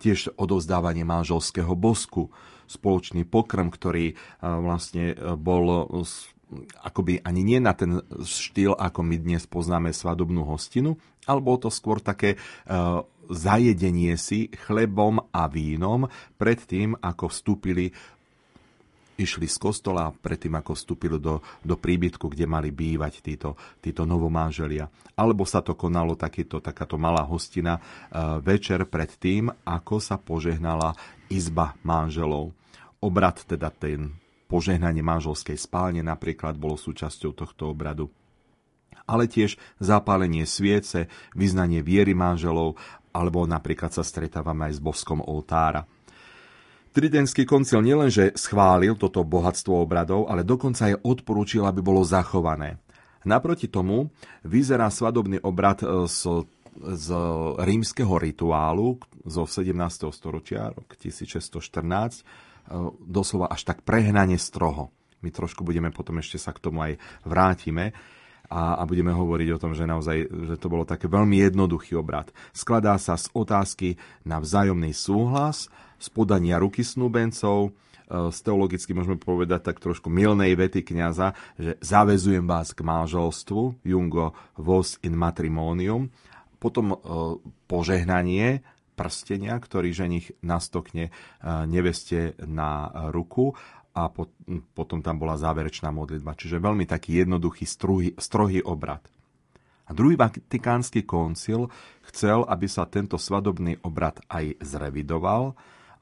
Tiež 0.00 0.32
odovzdávanie 0.40 1.04
manželského 1.04 1.76
bosku, 1.76 2.32
spoločný 2.64 3.28
pokrm, 3.28 3.68
ktorý 3.68 4.16
vlastne 4.40 5.12
bol 5.36 5.92
akoby 6.80 7.20
ani 7.24 7.42
nie 7.42 7.58
na 7.58 7.74
ten 7.76 8.00
štýl, 8.22 8.72
ako 8.78 9.00
my 9.02 9.16
dnes 9.18 9.44
poznáme 9.44 9.90
svadobnú 9.90 10.46
hostinu, 10.46 10.96
ale 11.28 11.40
bolo 11.44 11.66
to 11.66 11.70
skôr 11.72 11.98
také 11.98 12.40
zajedenie 13.24 14.14
si 14.20 14.52
chlebom 14.52 15.18
a 15.32 15.48
vínom 15.48 16.06
pred 16.36 16.60
tým, 16.60 16.94
ako 17.00 17.32
vstúpili 17.32 17.90
išli 19.16 19.46
z 19.46 19.56
kostola 19.58 20.10
predtým, 20.10 20.54
ako 20.58 20.74
vstúpili 20.74 21.18
do, 21.18 21.40
do 21.62 21.74
príbytku, 21.78 22.26
kde 22.30 22.46
mali 22.46 22.74
bývať 22.74 23.22
títo, 23.22 23.54
títo 23.78 24.02
novomáželia. 24.04 24.90
Alebo 25.14 25.46
sa 25.46 25.62
to 25.62 25.78
konalo 25.78 26.18
takýto, 26.18 26.58
takáto 26.58 26.98
malá 26.98 27.22
hostina 27.22 27.78
e, 27.78 27.80
večer 28.42 28.86
pred 28.90 29.10
tým, 29.14 29.50
ako 29.62 30.02
sa 30.02 30.18
požehnala 30.18 30.94
izba 31.30 31.78
manželov. 31.86 32.50
Obrad, 32.98 33.42
teda 33.46 33.70
ten 33.70 34.16
požehnanie 34.50 35.02
manželskej 35.02 35.58
spálne 35.58 36.02
napríklad 36.02 36.58
bolo 36.58 36.74
súčasťou 36.74 37.32
tohto 37.34 37.70
obradu 37.70 38.10
ale 39.04 39.28
tiež 39.28 39.60
zapálenie 39.84 40.48
sviece, 40.48 41.12
vyznanie 41.36 41.84
viery 41.84 42.16
manželov 42.16 42.80
alebo 43.14 43.46
napríklad 43.46 43.94
sa 43.94 44.02
stretávame 44.02 44.72
aj 44.72 44.80
s 44.80 44.82
boskom 44.82 45.22
oltára. 45.22 45.86
Tridentský 46.94 47.42
koncil 47.42 47.82
nielenže 47.82 48.38
schválil 48.38 48.94
toto 48.94 49.26
bohatstvo 49.26 49.82
obradov, 49.82 50.30
ale 50.30 50.46
dokonca 50.46 50.94
aj 50.94 51.02
odporúčil, 51.02 51.66
aby 51.66 51.82
bolo 51.82 52.06
zachované. 52.06 52.78
Naproti 53.26 53.66
tomu 53.66 54.14
vyzerá 54.46 54.86
svadobný 54.94 55.42
obrad 55.42 55.82
z, 56.06 56.46
z 56.78 57.06
rímskeho 57.58 58.14
rituálu 58.14 59.02
zo 59.26 59.42
17. 59.42 59.74
storočia, 60.14 60.70
rok 60.70 60.94
1614, 60.94 62.22
doslova 63.02 63.50
až 63.50 63.66
tak 63.66 63.82
prehnane 63.82 64.38
stroho. 64.38 64.94
My 65.18 65.34
trošku 65.34 65.66
budeme 65.66 65.90
potom 65.90 66.22
ešte 66.22 66.38
sa 66.38 66.54
k 66.54 66.62
tomu 66.62 66.78
aj 66.78 67.02
vrátime 67.26 67.90
a, 68.46 68.78
a 68.78 68.82
budeme 68.86 69.10
hovoriť 69.10 69.48
o 69.56 69.58
tom, 69.58 69.74
že 69.74 69.88
naozaj 69.88 70.30
že 70.30 70.56
to 70.62 70.70
bolo 70.70 70.86
také 70.86 71.10
veľmi 71.10 71.42
jednoduchý 71.42 71.98
obrad. 71.98 72.30
Skladá 72.54 72.94
sa 73.02 73.18
z 73.18 73.26
otázky 73.34 73.98
na 74.22 74.38
vzájomný 74.38 74.92
súhlas, 74.94 75.72
z 75.98 76.08
podania 76.12 76.60
ruky 76.60 76.82
snúbencov, 76.82 77.70
e, 77.70 78.30
z 78.30 78.38
teologicky 78.44 78.92
môžeme 78.92 79.20
povedať 79.20 79.72
tak 79.72 79.82
trošku 79.82 80.08
milnej 80.08 80.54
vety 80.54 80.84
kniaza, 80.84 81.32
že 81.58 81.76
zavezujem 81.82 82.44
vás 82.44 82.72
k 82.72 82.84
manželstvu, 82.84 83.84
jungo 83.84 84.36
vos 84.58 84.96
in 85.04 85.14
matrimonium, 85.16 86.12
potom 86.58 86.94
e, 86.94 86.96
požehnanie, 87.68 88.64
prstenia, 88.94 89.58
ktorý 89.58 89.90
ženich 89.90 90.32
nastokne 90.40 91.10
e, 91.10 91.12
neveste 91.66 92.38
na 92.46 92.88
ruku 93.10 93.52
a 93.94 94.10
potom 94.74 94.98
tam 94.98 95.16
bola 95.22 95.38
záverečná 95.38 95.94
modlitba. 95.94 96.34
Čiže 96.34 96.58
veľmi 96.58 96.82
taký 96.82 97.22
jednoduchý, 97.22 97.62
struhy, 97.62 98.10
strohý 98.18 98.58
obrad. 98.66 99.06
A 99.84 99.92
druhý 99.92 100.16
vatikánsky 100.16 101.04
koncil 101.06 101.68
chcel, 102.10 102.42
aby 102.48 102.66
sa 102.66 102.88
tento 102.88 103.20
svadobný 103.20 103.78
obrad 103.84 104.18
aj 104.32 104.58
zrevidoval 104.58 105.54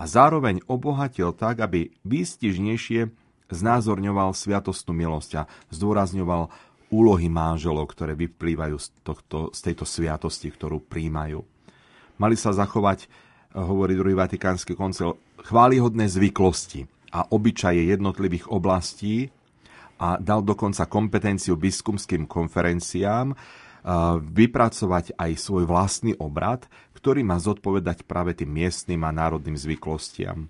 a 0.03 0.05
zároveň 0.11 0.67
obohatil 0.67 1.31
tak, 1.31 1.63
aby 1.63 1.95
výstižnejšie 2.03 3.15
znázorňoval 3.55 4.35
sviatostnú 4.35 4.91
milosť 4.91 5.31
a 5.39 5.43
zdôrazňoval 5.71 6.51
úlohy 6.91 7.31
manželov, 7.31 7.95
ktoré 7.95 8.19
vyplývajú 8.19 8.77
z, 8.83 8.89
tohto, 9.07 9.55
z 9.55 9.71
tejto 9.71 9.87
sviatosti, 9.87 10.51
ktorú 10.51 10.83
príjmajú. 10.83 11.47
Mali 12.19 12.35
sa 12.35 12.51
zachovať, 12.51 13.07
hovorí 13.55 13.95
druhý 13.95 14.19
vatikánsky 14.19 14.75
koncil, 14.75 15.23
chválihodné 15.39 16.11
zvyklosti, 16.11 16.91
a 17.13 17.29
obyčaje 17.29 17.93
jednotlivých 17.93 18.49
oblastí 18.49 19.29
a 20.01 20.17
dal 20.17 20.41
dokonca 20.41 20.89
kompetenciu 20.89 21.61
biskupským 21.61 22.25
konferenciám 22.25 23.37
vypracovať 24.33 25.19
aj 25.21 25.31
svoj 25.37 25.69
vlastný 25.69 26.17
obrad, 26.17 26.65
ktorý 27.03 27.27
má 27.27 27.43
zodpovedať 27.43 28.07
práve 28.07 28.39
tým 28.39 28.55
miestnym 28.55 29.03
a 29.03 29.11
národným 29.11 29.59
zvyklostiam. 29.59 30.47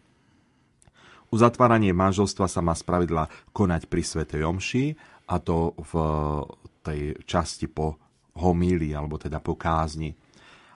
Uzatváranie 1.32 1.96
manželstva 1.96 2.44
sa 2.44 2.60
má 2.60 2.76
spravidla 2.76 3.32
konať 3.56 3.88
pri 3.88 4.02
Svetej 4.04 4.44
Omši, 4.44 4.84
a 5.32 5.40
to 5.40 5.72
v 5.80 5.92
tej 6.84 7.00
časti 7.24 7.72
po 7.72 7.96
homílii, 8.36 8.92
alebo 8.92 9.16
teda 9.16 9.40
po 9.40 9.56
kázni. 9.56 10.12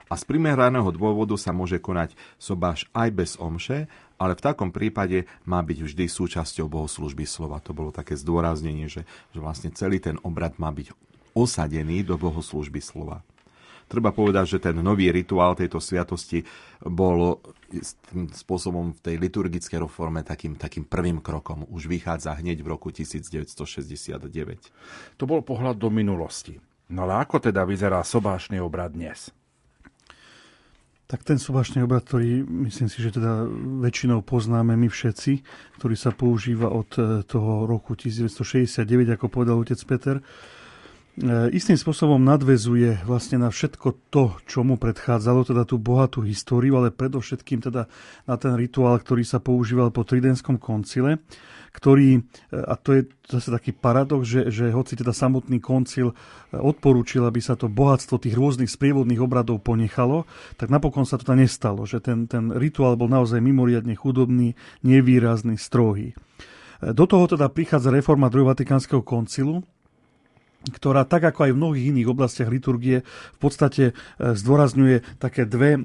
A 0.07 0.15
z 0.15 0.23
primeraného 0.23 0.87
dôvodu 0.89 1.35
sa 1.35 1.51
môže 1.51 1.83
konať 1.83 2.15
sobáš 2.39 2.87
aj 2.95 3.09
bez 3.11 3.31
omše, 3.35 3.91
ale 4.15 4.39
v 4.39 4.45
takom 4.49 4.71
prípade 4.71 5.27
má 5.43 5.59
byť 5.59 5.77
vždy 5.83 6.05
súčasťou 6.07 6.71
bohoslužby 6.71 7.27
slova. 7.27 7.59
To 7.61 7.75
bolo 7.75 7.91
také 7.91 8.15
zdôraznenie, 8.15 8.87
že, 8.87 9.03
že 9.35 9.39
vlastne 9.43 9.69
celý 9.75 9.99
ten 9.99 10.15
obrad 10.23 10.55
má 10.57 10.71
byť 10.71 10.95
osadený 11.35 12.07
do 12.07 12.15
bohoslužby 12.15 12.79
slova. 12.79 13.19
Treba 13.87 14.11
povedať, 14.11 14.59
že 14.59 14.59
ten 14.59 14.75
nový 14.75 15.07
rituál 15.15 15.55
tejto 15.55 15.79
sviatosti 15.79 16.43
bol 16.83 17.39
tým 18.11 18.27
spôsobom 18.31 18.91
v 18.95 18.99
tej 18.99 19.15
liturgickej 19.15 19.79
reforme 19.79 20.27
takým, 20.27 20.59
takým 20.59 20.83
prvým 20.83 21.23
krokom. 21.23 21.63
Už 21.71 21.87
vychádza 21.87 22.35
hneď 22.35 22.63
v 22.63 22.67
roku 22.67 22.91
1969. 22.91 24.27
To 25.19 25.23
bol 25.23 25.39
pohľad 25.39 25.79
do 25.79 25.87
minulosti. 25.87 26.59
No 26.87 27.03
ale 27.07 27.19
ako 27.23 27.51
teda 27.51 27.67
vyzerá 27.67 28.03
sobášny 28.03 28.63
obrad 28.63 28.95
dnes? 28.95 29.31
Tak 31.07 31.23
ten 31.23 31.39
sobašný 31.39 31.87
obrad, 31.87 32.03
ktorý 32.03 32.43
myslím 32.67 32.91
si, 32.91 32.99
že 32.99 33.15
teda 33.15 33.47
väčšinou 33.79 34.27
poznáme 34.27 34.75
my 34.75 34.91
všetci, 34.91 35.39
ktorý 35.79 35.95
sa 35.95 36.11
používa 36.11 36.67
od 36.67 36.91
eh, 36.99 37.23
toho 37.23 37.63
roku 37.63 37.95
1969, 37.95 39.15
ako 39.15 39.31
povedal 39.31 39.55
otec 39.55 39.79
Peter, 39.87 40.19
istým 41.49 41.73
spôsobom 41.73 42.21
nadvezuje 42.21 43.01
vlastne 43.01 43.41
na 43.41 43.49
všetko 43.49 44.13
to, 44.13 44.37
čo 44.45 44.61
mu 44.61 44.77
predchádzalo, 44.77 45.49
teda 45.49 45.65
tú 45.65 45.81
bohatú 45.81 46.21
históriu, 46.21 46.77
ale 46.77 46.93
predovšetkým 46.93 47.65
teda 47.65 47.89
na 48.29 48.35
ten 48.37 48.53
rituál, 48.53 49.01
ktorý 49.01 49.25
sa 49.25 49.41
používal 49.41 49.89
po 49.89 50.05
Tridenskom 50.05 50.61
koncile 50.61 51.17
ktorý, 51.77 52.17
e, 52.17 52.19
a 52.57 52.73
to 52.73 52.97
je 52.97 53.01
zase 53.29 53.53
taký 53.53 53.69
paradox, 53.69 54.25
že, 54.25 54.49
že 54.49 54.73
hoci 54.73 54.97
teda 54.97 55.13
samotný 55.13 55.61
koncil 55.61 56.09
e, 56.09 56.15
odporúčil, 56.57 57.21
aby 57.21 57.37
sa 57.37 57.53
to 57.53 57.69
bohatstvo 57.69 58.17
tých 58.17 58.33
rôznych 58.33 58.71
sprievodných 58.71 59.21
obradov 59.21 59.61
ponechalo, 59.61 60.25
tak 60.57 60.73
napokon 60.73 61.05
sa 61.05 61.21
to 61.21 61.29
tam 61.29 61.37
nestalo, 61.37 61.85
že 61.85 62.01
ten, 62.01 62.25
ten 62.25 62.49
rituál 62.49 62.97
bol 62.97 63.13
naozaj 63.13 63.37
mimoriadne 63.37 63.93
chudobný, 63.93 64.57
nevýrazný, 64.81 65.61
strohý. 65.61 66.17
E, 66.81 66.95
do 66.97 67.05
toho 67.05 67.29
teda 67.29 67.45
prichádza 67.53 67.93
reforma 67.93 68.33
druhého 68.33 68.49
Vatikánskeho 68.57 69.05
koncilu, 69.05 69.61
ktorá 70.65 71.05
tak 71.05 71.23
ako 71.29 71.47
aj 71.47 71.51
v 71.53 71.59
mnohých 71.59 71.85
iných 71.93 72.07
oblastiach 72.09 72.49
liturgie 72.49 73.05
v 73.07 73.39
podstate 73.39 73.83
e, 73.91 73.93
zdôrazňuje 74.17 75.21
také 75.21 75.45
dve, 75.45 75.77
e, 75.77 75.79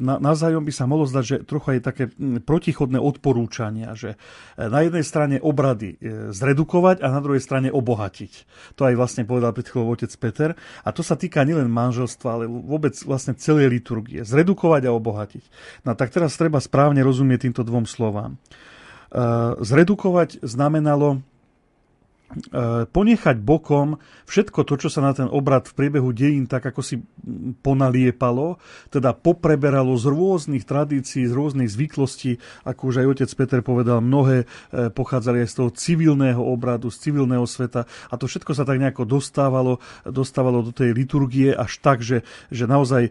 navzájom 0.00 0.64
by 0.64 0.72
sa 0.72 0.88
mohlo 0.88 1.04
zdať, 1.04 1.24
že 1.24 1.36
trochu 1.44 1.78
aj 1.78 1.80
také 1.84 2.04
protichodné 2.42 2.98
odporúčania, 2.98 3.92
že 3.92 4.16
e, 4.56 4.66
na 4.66 4.82
jednej 4.82 5.04
strane 5.04 5.36
obrady 5.38 5.96
zredukovať 6.32 7.04
a 7.04 7.12
na 7.12 7.20
druhej 7.20 7.42
strane 7.42 7.68
obohatiť. 7.68 8.32
To 8.80 8.88
aj 8.88 8.94
vlastne 8.96 9.28
povedal 9.28 9.52
pred 9.52 9.68
chvíľou 9.68 9.92
otec 9.94 10.12
Peter. 10.16 10.50
A 10.82 10.88
to 10.90 11.04
sa 11.04 11.14
týka 11.14 11.44
nielen 11.44 11.68
manželstva, 11.68 12.28
ale 12.40 12.44
vôbec 12.48 12.96
vlastne 13.04 13.36
celej 13.36 13.70
liturgie. 13.70 14.24
Zredukovať 14.24 14.88
a 14.88 14.96
obohatiť. 14.96 15.44
No 15.84 15.92
tak 15.94 16.10
teraz 16.10 16.34
treba 16.40 16.58
správne 16.58 17.04
rozumieť 17.04 17.48
týmto 17.48 17.62
dvom 17.62 17.84
slovám. 17.84 18.40
Zredukovať 19.62 20.42
znamenalo 20.42 21.22
ponechať 22.90 23.36
bokom 23.40 24.00
všetko 24.26 24.66
to, 24.66 24.74
čo 24.80 24.88
sa 24.88 25.00
na 25.04 25.12
ten 25.12 25.28
obrad 25.28 25.68
v 25.70 25.76
priebehu 25.76 26.10
dejín 26.10 26.48
tak 26.50 26.66
ako 26.70 26.80
si 26.80 27.02
ponaliepalo, 27.60 28.60
teda 28.92 29.16
popreberalo 29.16 29.96
z 29.96 30.04
rôznych 30.10 30.64
tradícií, 30.68 31.26
z 31.26 31.32
rôznych 31.32 31.70
zvyklostí, 31.70 32.38
ako 32.62 32.92
už 32.92 32.96
aj 33.02 33.06
otec 33.18 33.30
Peter 33.34 33.60
povedal, 33.64 34.04
mnohé 34.04 34.44
e, 34.44 34.46
pochádzali 34.92 35.44
aj 35.44 35.48
z 35.50 35.56
toho 35.58 35.70
civilného 35.72 36.42
obradu, 36.42 36.92
z 36.92 37.10
civilného 37.10 37.44
sveta. 37.48 37.88
A 38.10 38.14
to 38.14 38.28
všetko 38.28 38.52
sa 38.54 38.62
tak 38.68 38.78
nejako 38.80 39.08
dostávalo, 39.08 39.82
dostávalo 40.06 40.62
do 40.62 40.72
tej 40.72 40.94
liturgie 40.94 41.50
až 41.52 41.80
tak, 41.80 42.04
že, 42.04 42.22
že 42.52 42.64
naozaj 42.68 43.08
e, 43.08 43.10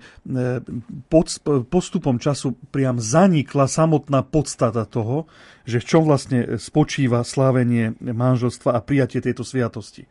pod, 1.09 1.27
postupom 1.67 2.17
času 2.17 2.55
priam 2.71 3.01
zanikla 3.01 3.67
samotná 3.67 4.23
podstata 4.23 4.85
toho, 4.87 5.27
že 5.63 5.79
v 5.79 5.87
čom 5.87 6.03
vlastne 6.03 6.59
spočíva 6.59 7.23
slávenie 7.23 7.95
manželstva 7.99 8.75
a 8.75 8.83
prijatie 8.83 9.12
tejto 9.21 9.43
sviatosti. 9.45 10.07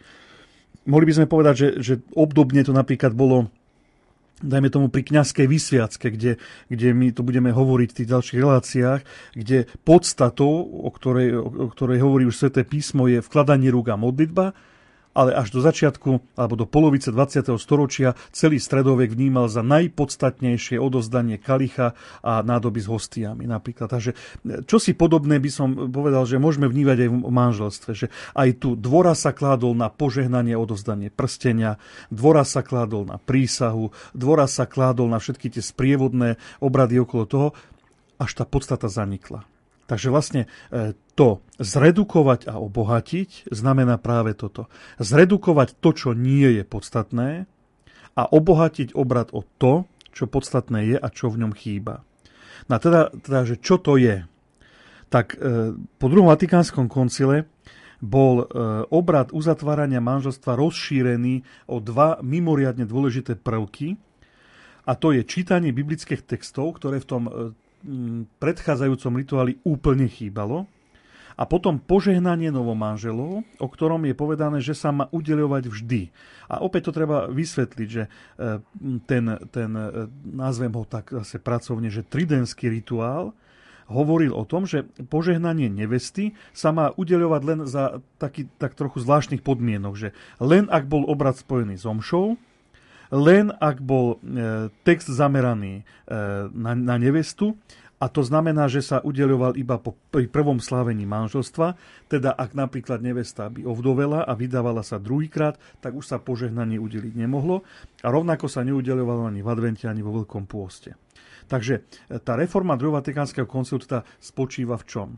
Mohli 0.86 1.04
by 1.08 1.14
sme 1.16 1.26
povedať, 1.30 1.54
že, 1.54 1.68
že 1.78 1.94
obdobne 2.14 2.62
to 2.66 2.74
napríklad 2.74 3.14
bolo 3.14 3.50
dajme 4.42 4.68
tomu 4.74 4.86
pri 4.90 5.06
kňazskej 5.06 5.46
vysviacke, 5.46 6.10
kde, 6.10 6.42
kde 6.66 6.88
my 6.90 7.14
tu 7.14 7.22
budeme 7.22 7.54
hovoriť 7.54 7.88
v 7.94 7.98
tých 8.02 8.10
ďalších 8.10 8.38
reláciách, 8.42 9.00
kde 9.38 9.70
podstatou, 9.86 10.66
o 10.66 10.90
ktorej, 10.90 11.38
o 11.38 11.70
ktorej 11.70 12.02
hovorí 12.02 12.26
už 12.26 12.34
Sveté 12.34 12.66
písmo, 12.66 13.06
je 13.06 13.22
vkladanie 13.22 13.70
rúk 13.70 13.94
a 13.94 13.96
modlitba, 13.96 14.52
ale 15.12 15.36
až 15.36 15.52
do 15.52 15.60
začiatku 15.60 16.36
alebo 16.36 16.54
do 16.56 16.64
polovice 16.64 17.12
20. 17.12 17.52
storočia 17.60 18.16
celý 18.32 18.56
stredovek 18.56 19.12
vnímal 19.12 19.48
za 19.48 19.60
najpodstatnejšie 19.60 20.80
odozdanie 20.80 21.36
kalicha 21.36 21.92
a 22.24 22.40
nádoby 22.40 22.80
s 22.80 22.88
hostiami 22.88 23.44
napríklad. 23.44 23.92
Takže 23.92 24.16
čo 24.64 24.76
si 24.80 24.96
podobné 24.96 25.36
by 25.36 25.50
som 25.52 25.68
povedal, 25.92 26.24
že 26.24 26.40
môžeme 26.40 26.66
vnívať 26.66 27.06
aj 27.06 27.08
v 27.12 27.32
manželstve, 27.32 27.90
že 27.92 28.06
aj 28.32 28.48
tu 28.56 28.74
dvora 28.74 29.12
sa 29.12 29.36
kládol 29.36 29.76
na 29.76 29.92
požehnanie 29.92 30.56
odozdanie 30.56 31.12
prstenia, 31.12 31.76
dvora 32.08 32.42
sa 32.48 32.64
kládol 32.64 33.04
na 33.08 33.20
prísahu, 33.20 33.92
dvora 34.16 34.48
sa 34.48 34.64
kládol 34.64 35.12
na 35.12 35.20
všetky 35.20 35.52
tie 35.52 35.62
sprievodné 35.62 36.40
obrady 36.64 36.96
okolo 36.98 37.24
toho, 37.28 37.48
až 38.16 38.38
tá 38.38 38.44
podstata 38.46 38.86
zanikla. 38.86 39.51
Takže 39.92 40.08
vlastne 40.08 40.48
e, 40.72 40.96
to 41.12 41.44
zredukovať 41.60 42.48
a 42.48 42.56
obohatiť 42.56 43.52
znamená 43.52 44.00
práve 44.00 44.32
toto. 44.32 44.72
Zredukovať 44.96 45.76
to, 45.84 45.92
čo 45.92 46.10
nie 46.16 46.48
je 46.48 46.64
podstatné 46.64 47.44
a 48.16 48.22
obohatiť 48.24 48.96
obrad 48.96 49.36
o 49.36 49.44
to, 49.60 49.84
čo 50.16 50.32
podstatné 50.32 50.88
je 50.88 50.96
a 50.96 51.08
čo 51.12 51.28
v 51.28 51.44
ňom 51.44 51.52
chýba. 51.52 52.08
No 52.72 52.72
a 52.72 52.78
teda, 52.80 53.12
teda 53.12 53.44
že 53.44 53.60
čo 53.60 53.76
to 53.76 54.00
je? 54.00 54.24
Tak 55.12 55.36
e, 55.36 55.76
po 55.76 56.06
druhom 56.08 56.32
Vatikánskom 56.32 56.88
koncile 56.88 57.52
bol 58.00 58.48
e, 58.48 58.56
obrad 58.88 59.28
uzatvárania 59.36 60.00
manželstva 60.00 60.56
rozšírený 60.56 61.68
o 61.68 61.84
dva 61.84 62.16
mimoriadne 62.24 62.88
dôležité 62.88 63.36
prvky, 63.36 64.00
a 64.82 64.98
to 64.98 65.14
je 65.14 65.22
čítanie 65.22 65.70
biblických 65.70 66.26
textov, 66.26 66.74
ktoré 66.82 66.98
v 66.98 67.06
tom 67.06 67.22
predchádzajúcom 68.38 69.12
rituáli 69.18 69.52
úplne 69.66 70.06
chýbalo. 70.06 70.70
A 71.32 71.48
potom 71.48 71.80
požehnanie 71.80 72.52
novomanželov, 72.52 73.40
o 73.56 73.66
ktorom 73.66 74.04
je 74.04 74.12
povedané, 74.12 74.60
že 74.60 74.76
sa 74.76 74.92
má 74.92 75.08
udeľovať 75.08 75.64
vždy. 75.64 76.02
A 76.52 76.60
opäť 76.60 76.92
to 76.92 76.96
treba 77.00 77.24
vysvetliť, 77.32 77.88
že 77.88 78.04
e, 78.04 78.10
ten, 79.08 79.24
ten 79.48 79.70
e, 79.72 80.12
nazvem 80.28 80.76
ho 80.76 80.84
tak 80.84 81.08
zase 81.08 81.40
pracovne, 81.40 81.88
že 81.88 82.04
tridenský 82.04 82.68
rituál 82.68 83.32
hovoril 83.88 84.36
o 84.36 84.44
tom, 84.44 84.68
že 84.68 84.84
požehnanie 85.08 85.72
nevesty 85.72 86.36
sa 86.52 86.70
má 86.70 86.92
udeľovať 86.94 87.42
len 87.48 87.60
za 87.64 88.04
taký, 88.20 88.48
tak 88.60 88.76
trochu 88.76 89.00
zvláštnych 89.00 89.40
podmienok, 89.40 89.94
že 89.96 90.08
len 90.38 90.68
ak 90.68 90.84
bol 90.86 91.08
obrad 91.08 91.40
spojený 91.40 91.80
s 91.80 91.88
omšou, 91.88 92.36
len 93.12 93.52
ak 93.52 93.84
bol 93.84 94.16
e, 94.16 94.72
text 94.88 95.12
zameraný 95.12 95.84
e, 95.84 96.12
na, 96.48 96.72
na 96.72 96.96
nevestu, 96.96 97.60
a 98.02 98.10
to 98.10 98.26
znamená, 98.26 98.66
že 98.66 98.82
sa 98.82 98.98
udeľoval 98.98 99.54
iba 99.54 99.78
po 99.78 99.94
pri 100.10 100.26
prvom 100.26 100.58
slávení 100.58 101.06
manželstva, 101.06 101.78
teda 102.10 102.34
ak 102.34 102.50
napríklad 102.58 102.98
nevesta 102.98 103.46
by 103.46 103.62
ovdovela 103.62 104.26
a 104.26 104.34
vydávala 104.34 104.82
sa 104.82 104.98
druhýkrát, 104.98 105.54
tak 105.78 105.94
už 105.94 106.10
sa 106.10 106.18
požehnanie 106.18 106.82
udeliť 106.82 107.14
nemohlo 107.14 107.62
a 108.02 108.08
rovnako 108.10 108.50
sa 108.50 108.66
neudeľovalo 108.66 109.30
ani 109.30 109.46
v 109.46 109.48
advente, 109.54 109.86
ani 109.86 110.02
vo 110.02 110.18
veľkom 110.18 110.50
pôste. 110.50 110.98
Takže 111.46 111.84
e, 112.10 112.18
tá 112.18 112.34
reforma 112.34 112.74
druhého 112.74 112.98
vatikánskeho 112.98 113.46
koncilu 113.46 113.78
teda 113.78 114.02
spočíva 114.18 114.74
v 114.80 114.88
čom? 114.88 115.08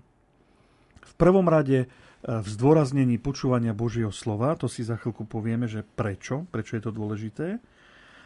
V 1.01 1.15
prvom 1.17 1.47
rade 1.47 1.87
v 2.25 2.49
zdôraznení 2.49 3.21
počúvania 3.21 3.77
Božieho 3.77 4.09
slova, 4.09 4.57
to 4.57 4.65
si 4.65 4.81
za 4.81 4.97
chvíľku 4.97 5.29
povieme, 5.29 5.69
že 5.69 5.85
prečo, 5.85 6.49
prečo 6.49 6.81
je 6.81 6.83
to 6.89 6.93
dôležité. 6.93 7.61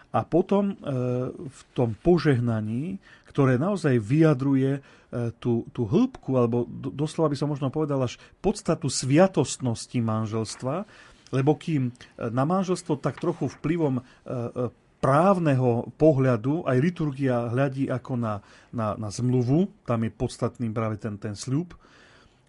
A 0.08 0.24
potom 0.24 0.72
e, 0.72 0.74
v 1.36 1.60
tom 1.76 1.92
požehnaní, 1.92 2.96
ktoré 3.28 3.60
naozaj 3.60 4.00
vyjadruje 4.00 4.78
e, 4.78 4.80
tú, 5.36 5.68
tú 5.76 5.84
hĺbku, 5.84 6.32
alebo 6.40 6.64
doslova 6.72 7.28
by 7.28 7.36
som 7.36 7.52
možno 7.52 7.68
povedal 7.68 8.00
až 8.00 8.16
podstatu 8.40 8.88
sviatostnosti 8.88 10.00
manželstva, 10.00 10.88
lebo 11.28 11.60
kým 11.60 11.92
e, 11.92 11.92
na 12.32 12.48
manželstvo 12.48 12.96
tak 12.96 13.20
trochu 13.20 13.52
vplyvom 13.60 14.00
právneho 14.98 15.94
pohľadu 15.94 16.66
aj 16.66 16.76
liturgia 16.82 17.46
hľadí 17.52 17.86
ako 17.86 18.18
na, 18.18 18.34
na, 18.74 18.98
na 18.98 19.08
zmluvu, 19.12 19.70
tam 19.86 20.02
je 20.02 20.10
podstatný 20.10 20.66
práve 20.74 20.98
ten, 20.98 21.14
ten 21.20 21.38
sľub, 21.38 21.70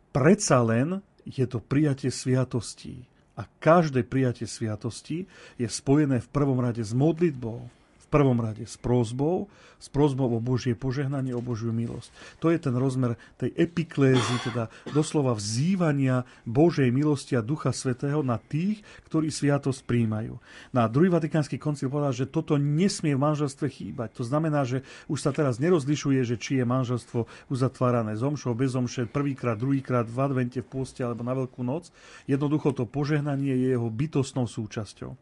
predsa 0.10 0.66
len 0.66 1.04
je 1.30 1.46
to 1.46 1.62
prijatie 1.62 2.10
sviatostí. 2.10 3.06
A 3.40 3.48
každé 3.64 4.04
prijatie 4.04 4.44
sviatosti 4.44 5.24
je 5.56 5.64
spojené 5.64 6.20
v 6.20 6.28
prvom 6.28 6.60
rade 6.60 6.84
s 6.84 6.92
modlitbou, 6.92 7.64
prvom 8.10 8.42
rade 8.42 8.66
s 8.66 8.76
prozbou, 8.76 9.48
s 9.80 9.88
prozbou 9.88 10.28
o 10.36 10.44
Božie 10.44 10.76
požehnanie, 10.76 11.32
o 11.32 11.40
Božiu 11.40 11.72
milosť. 11.72 12.12
To 12.44 12.52
je 12.52 12.60
ten 12.60 12.76
rozmer 12.76 13.16
tej 13.40 13.56
epiklézy, 13.56 14.36
teda 14.44 14.68
doslova 14.92 15.32
vzývania 15.38 16.28
Božej 16.44 16.92
milosti 16.92 17.40
a 17.40 17.46
Ducha 17.46 17.72
Svetého 17.72 18.20
na 18.20 18.36
tých, 18.36 18.84
ktorí 19.08 19.32
sviatosť 19.32 19.88
príjmajú. 19.88 20.36
Na 20.76 20.92
druhý 20.92 21.08
vatikánsky 21.08 21.56
koncil 21.56 21.88
povedal, 21.88 22.12
že 22.12 22.28
toto 22.28 22.60
nesmie 22.60 23.16
v 23.16 23.24
manželstve 23.24 23.72
chýbať. 23.72 24.20
To 24.20 24.28
znamená, 24.28 24.68
že 24.68 24.84
už 25.08 25.24
sa 25.24 25.32
teraz 25.32 25.64
nerozlišuje, 25.64 26.20
že 26.28 26.36
či 26.36 26.60
je 26.60 26.66
manželstvo 26.68 27.30
uzatvárané 27.48 28.20
z 28.20 28.28
omšou, 28.28 28.52
bez 28.60 28.76
omše, 28.76 29.08
prvýkrát, 29.08 29.56
druhýkrát 29.56 30.12
v 30.12 30.18
advente, 30.20 30.60
v 30.60 30.68
pôste 30.68 31.00
alebo 31.08 31.24
na 31.24 31.32
Veľkú 31.32 31.64
noc. 31.64 31.88
Jednoducho 32.28 32.76
to 32.76 32.84
požehnanie 32.84 33.56
je 33.56 33.80
jeho 33.80 33.88
bytostnou 33.88 34.44
súčasťou. 34.44 35.16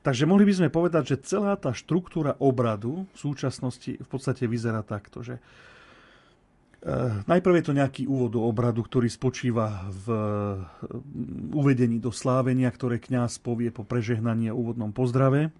Takže 0.00 0.24
mohli 0.24 0.48
by 0.48 0.54
sme 0.56 0.68
povedať, 0.72 1.16
že 1.16 1.22
celá 1.26 1.54
tá 1.60 1.76
štruktúra 1.76 2.36
obradu 2.40 3.04
v 3.12 3.18
súčasnosti 3.18 4.00
v 4.00 4.08
podstate 4.08 4.48
vyzerá 4.48 4.80
takto, 4.86 5.20
že 5.20 5.38
Uh, 6.80 7.20
najprv 7.28 7.60
je 7.60 7.64
to 7.68 7.76
nejaký 7.76 8.02
úvod 8.08 8.32
do 8.32 8.40
obradu, 8.40 8.80
ktorý 8.80 9.04
spočíva 9.12 9.84
v 9.92 10.06
uh, 10.16 10.64
uvedení 11.52 12.00
do 12.00 12.08
slávenia, 12.08 12.72
ktoré 12.72 12.96
kňaz 12.96 13.36
povie 13.44 13.68
po 13.68 13.84
prežehnaní 13.84 14.48
a 14.48 14.56
úvodnom 14.56 14.88
pozdrave. 14.88 15.52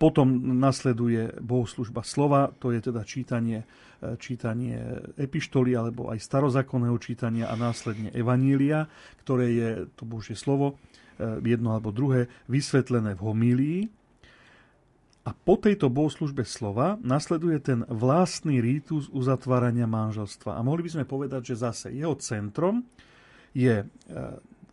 Potom 0.00 0.56
nasleduje 0.56 1.36
bohoslužba 1.44 2.00
slova, 2.08 2.56
to 2.56 2.72
je 2.72 2.88
teda 2.88 3.04
čítanie, 3.04 3.68
uh, 4.00 4.16
čítanie 4.16 4.80
epištoly 5.20 5.76
alebo 5.76 6.08
aj 6.08 6.24
starozákonného 6.24 6.96
čítania 6.96 7.52
a 7.52 7.54
následne 7.60 8.08
evanília, 8.16 8.88
ktoré 9.20 9.46
je 9.52 9.70
to 9.92 10.08
Božie 10.08 10.40
slovo 10.40 10.80
jedno 11.44 11.76
alebo 11.76 11.92
druhé, 11.92 12.32
vysvetlené 12.48 13.14
v 13.14 13.24
homílii. 13.24 13.80
A 15.28 15.36
po 15.36 15.60
tejto 15.60 15.92
bohoslužbe 15.92 16.48
slova 16.48 16.96
nasleduje 17.04 17.60
ten 17.60 17.84
vlastný 17.86 18.64
rítus 18.64 19.12
uzatvárania 19.12 19.84
manželstva. 19.84 20.56
A 20.56 20.64
mohli 20.64 20.88
by 20.88 20.90
sme 20.96 21.04
povedať, 21.04 21.52
že 21.52 21.60
zase 21.60 21.86
jeho 21.92 22.16
centrom 22.16 22.88
je 23.52 23.84
e, 23.84 23.86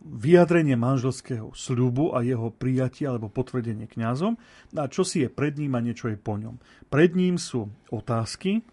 vyjadrenie 0.08 0.78
manželského 0.78 1.52
sľubu 1.52 2.16
a 2.16 2.24
jeho 2.24 2.48
prijatie 2.48 3.04
alebo 3.04 3.28
potvrdenie 3.28 3.90
kňazom 3.90 4.40
a 4.72 4.88
čo 4.88 5.04
si 5.04 5.20
je 5.20 5.28
pred 5.28 5.52
ním 5.60 5.76
a 5.76 5.84
niečo 5.84 6.08
je 6.08 6.16
po 6.16 6.40
ňom. 6.40 6.56
Pred 6.88 7.12
ním 7.12 7.36
sú 7.36 7.68
otázky, 7.92 8.64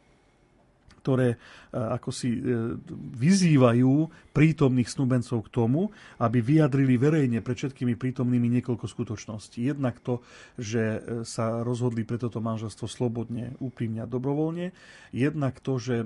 ktoré 1.05 1.37
e, 1.37 1.77
ako 1.77 2.09
si 2.09 2.33
e, 2.33 2.41
vyzývajú 3.13 4.09
prítomných 4.33 4.89
snúbencov 4.89 5.45
k 5.45 5.53
tomu, 5.53 5.93
aby 6.17 6.41
vyjadrili 6.41 6.97
verejne 6.97 7.45
pred 7.45 7.53
všetkými 7.53 7.93
prítomnými 7.93 8.49
niekoľko 8.57 8.89
skutočností. 8.89 9.69
Jednak 9.69 10.01
to, 10.01 10.25
že 10.57 10.81
e, 10.81 10.99
sa 11.21 11.61
rozhodli 11.61 12.01
pre 12.01 12.17
toto 12.17 12.41
manželstvo 12.41 12.89
slobodne, 12.89 13.53
úprimne 13.61 14.01
a 14.01 14.09
dobrovoľne. 14.09 14.73
Jednak 15.13 15.61
to, 15.61 15.77
že 15.79 16.03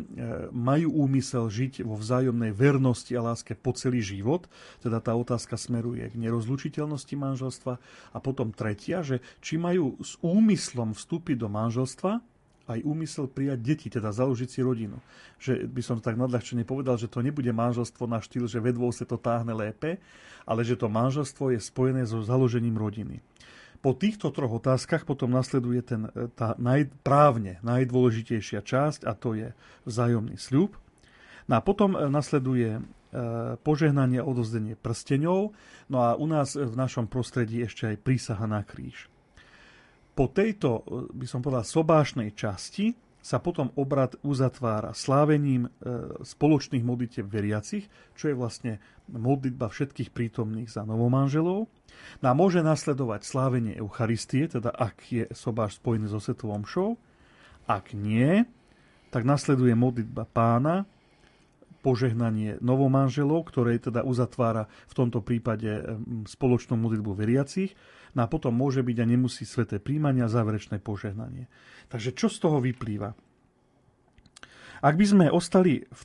majú 0.54 0.94
úmysel 1.08 1.50
žiť 1.50 1.82
vo 1.82 1.98
vzájomnej 1.98 2.54
vernosti 2.54 3.18
a 3.18 3.26
láske 3.26 3.58
po 3.58 3.74
celý 3.74 4.06
život. 4.06 4.46
Teda 4.84 5.02
tá 5.02 5.18
otázka 5.18 5.58
smeruje 5.58 6.06
k 6.06 6.20
nerozlučiteľnosti 6.20 7.16
manželstva. 7.18 7.74
A 8.14 8.18
potom 8.22 8.54
tretia, 8.54 9.02
že 9.02 9.24
či 9.42 9.58
majú 9.58 9.98
s 9.98 10.14
úmyslom 10.22 10.94
vstúpiť 10.94 11.42
do 11.42 11.50
manželstva, 11.50 12.22
aj 12.70 12.86
úmysel 12.86 13.26
prijať 13.26 13.60
deti, 13.66 13.88
teda 13.90 14.14
založiť 14.14 14.50
si 14.50 14.60
rodinu. 14.62 15.02
Že 15.42 15.66
by 15.66 15.82
som 15.82 15.98
tak 15.98 16.16
nadľahčene 16.22 16.62
povedal, 16.62 17.02
že 17.02 17.10
to 17.10 17.26
nebude 17.26 17.50
manželstvo 17.50 18.06
na 18.06 18.22
štýl, 18.22 18.46
že 18.46 18.62
vedvo 18.62 18.86
sa 18.94 19.10
to 19.10 19.18
táhne 19.18 19.58
lépe, 19.58 19.98
ale 20.46 20.62
že 20.62 20.78
to 20.78 20.86
manželstvo 20.86 21.58
je 21.58 21.60
spojené 21.60 22.06
so 22.06 22.22
založením 22.22 22.78
rodiny. 22.78 23.26
Po 23.80 23.96
týchto 23.96 24.30
troch 24.30 24.60
otázkach 24.60 25.08
potom 25.08 25.32
nasleduje 25.32 25.80
ten, 25.82 26.02
tá 26.36 26.54
naj, 26.60 26.92
právne 27.02 27.64
najdôležitejšia 27.64 28.60
časť 28.60 29.08
a 29.08 29.16
to 29.16 29.40
je 29.40 29.56
vzájomný 29.88 30.36
sľub. 30.36 30.76
No 31.48 31.54
a 31.58 31.64
potom 31.64 31.96
e, 31.96 32.12
nasleduje 32.12 32.76
e, 32.76 32.82
požehnanie 33.64 34.20
a 34.20 34.28
odozdenie 34.28 34.76
prsteňov, 34.76 35.56
no 35.88 35.98
a 36.04 36.20
u 36.20 36.28
nás 36.28 36.60
v 36.60 36.76
našom 36.76 37.08
prostredí 37.08 37.64
ešte 37.64 37.88
aj 37.88 38.04
prísaha 38.04 38.46
na 38.46 38.68
kríž 38.68 39.08
po 40.20 40.28
tejto, 40.28 40.84
by 41.16 41.24
som 41.24 41.40
povedal, 41.40 41.64
sobášnej 41.64 42.36
časti 42.36 42.92
sa 43.24 43.40
potom 43.40 43.72
obrad 43.80 44.20
uzatvára 44.20 44.92
slávením 44.92 45.68
e, 45.68 45.70
spoločných 46.28 46.84
modlitev 46.84 47.24
veriacich, 47.24 47.88
čo 48.20 48.28
je 48.28 48.36
vlastne 48.36 48.84
modlitba 49.08 49.72
všetkých 49.72 50.12
prítomných 50.12 50.68
za 50.68 50.84
novomanželov. 50.84 51.72
No 52.20 52.26
a 52.28 52.36
môže 52.36 52.60
nasledovať 52.60 53.24
slávenie 53.24 53.80
Eucharistie, 53.80 54.52
teda 54.52 54.76
ak 54.76 55.08
je 55.08 55.24
sobáš 55.32 55.80
spojený 55.80 56.12
so 56.12 56.20
Svetovom 56.20 56.68
šou. 56.68 57.00
Ak 57.64 57.96
nie, 57.96 58.44
tak 59.16 59.24
nasleduje 59.24 59.72
modlitba 59.72 60.28
pána, 60.28 60.84
požehnanie 61.80 62.60
novomanželov, 62.60 63.48
ktoré 63.48 63.80
teda 63.80 64.04
uzatvára 64.04 64.68
v 64.92 64.94
tomto 64.94 65.24
prípade 65.24 66.00
spoločnú 66.28 66.76
modlitbu 66.76 67.12
veriacich. 67.15 67.74
No 68.13 68.26
a 68.26 68.32
potom 68.32 68.54
môže 68.54 68.82
byť 68.84 68.98
a 69.00 69.06
nemusí 69.06 69.46
sveté 69.46 69.78
príjmania 69.78 70.28
záverečné 70.28 70.82
požehnanie. 70.82 71.48
Takže 71.88 72.13
čo 72.13 72.28
z 72.28 72.38
toho 72.42 72.58
vyplýva? 72.60 73.13
Ak 74.80 74.96
by 74.96 75.06
sme 75.06 75.26
ostali 75.28 75.84
v 75.84 76.02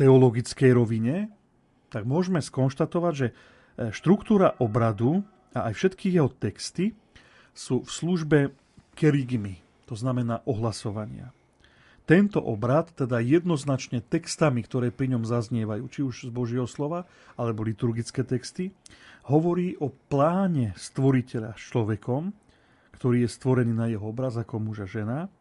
teologickej 0.00 0.70
rovine, 0.72 1.28
tak 1.92 2.08
môžeme 2.08 2.42
skonštatovať, 2.42 3.12
že 3.14 3.28
e, 3.30 3.34
štruktúra 3.94 4.58
obradu 4.58 5.22
a 5.54 5.70
aj 5.70 5.74
všetky 5.78 6.10
jeho 6.10 6.32
texty 6.32 6.96
sú 7.54 7.86
v 7.86 7.90
službe 7.90 8.38
kerigmy, 8.98 9.62
to 9.86 9.94
znamená 9.94 10.42
ohlasovania. 10.50 11.30
Tento 12.04 12.36
obrad, 12.36 12.92
teda 12.92 13.16
jednoznačne 13.16 14.04
textami, 14.04 14.60
ktoré 14.60 14.92
pri 14.92 15.16
ňom 15.16 15.24
zaznievajú, 15.24 15.84
či 15.88 16.00
už 16.04 16.28
z 16.28 16.30
Božieho 16.30 16.68
slova, 16.68 17.08
alebo 17.40 17.64
liturgické 17.64 18.20
texty, 18.28 18.76
hovorí 19.24 19.72
o 19.80 19.88
pláne 19.88 20.76
stvoriteľa 20.76 21.56
s 21.56 21.72
človekom, 21.72 22.28
ktorý 23.00 23.24
je 23.24 23.30
stvorený 23.32 23.72
na 23.72 23.86
jeho 23.88 24.04
obraz 24.04 24.36
ako 24.36 24.60
muž 24.60 24.84
a 24.84 24.88
žena. 24.88 25.32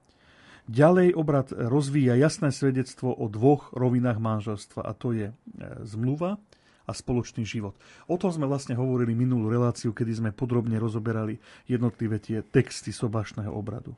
Ďalej 0.71 1.19
obrad 1.19 1.51
rozvíja 1.51 2.15
jasné 2.15 2.55
svedectvo 2.55 3.11
o 3.11 3.27
dvoch 3.27 3.75
rovinách 3.75 4.23
manželstva 4.23 4.87
a 4.87 4.95
to 4.95 5.11
je 5.11 5.27
e, 5.27 5.35
zmluva 5.83 6.39
a 6.87 6.91
spoločný 6.95 7.43
život. 7.43 7.75
O 8.07 8.15
tom 8.15 8.31
sme 8.31 8.47
vlastne 8.47 8.79
hovorili 8.79 9.11
minulú 9.11 9.51
reláciu, 9.51 9.91
kedy 9.91 10.23
sme 10.23 10.31
podrobne 10.31 10.79
rozoberali 10.79 11.35
jednotlivé 11.67 12.23
tie 12.23 12.39
texty 12.39 12.95
sobašného 12.95 13.51
obradu. 13.51 13.91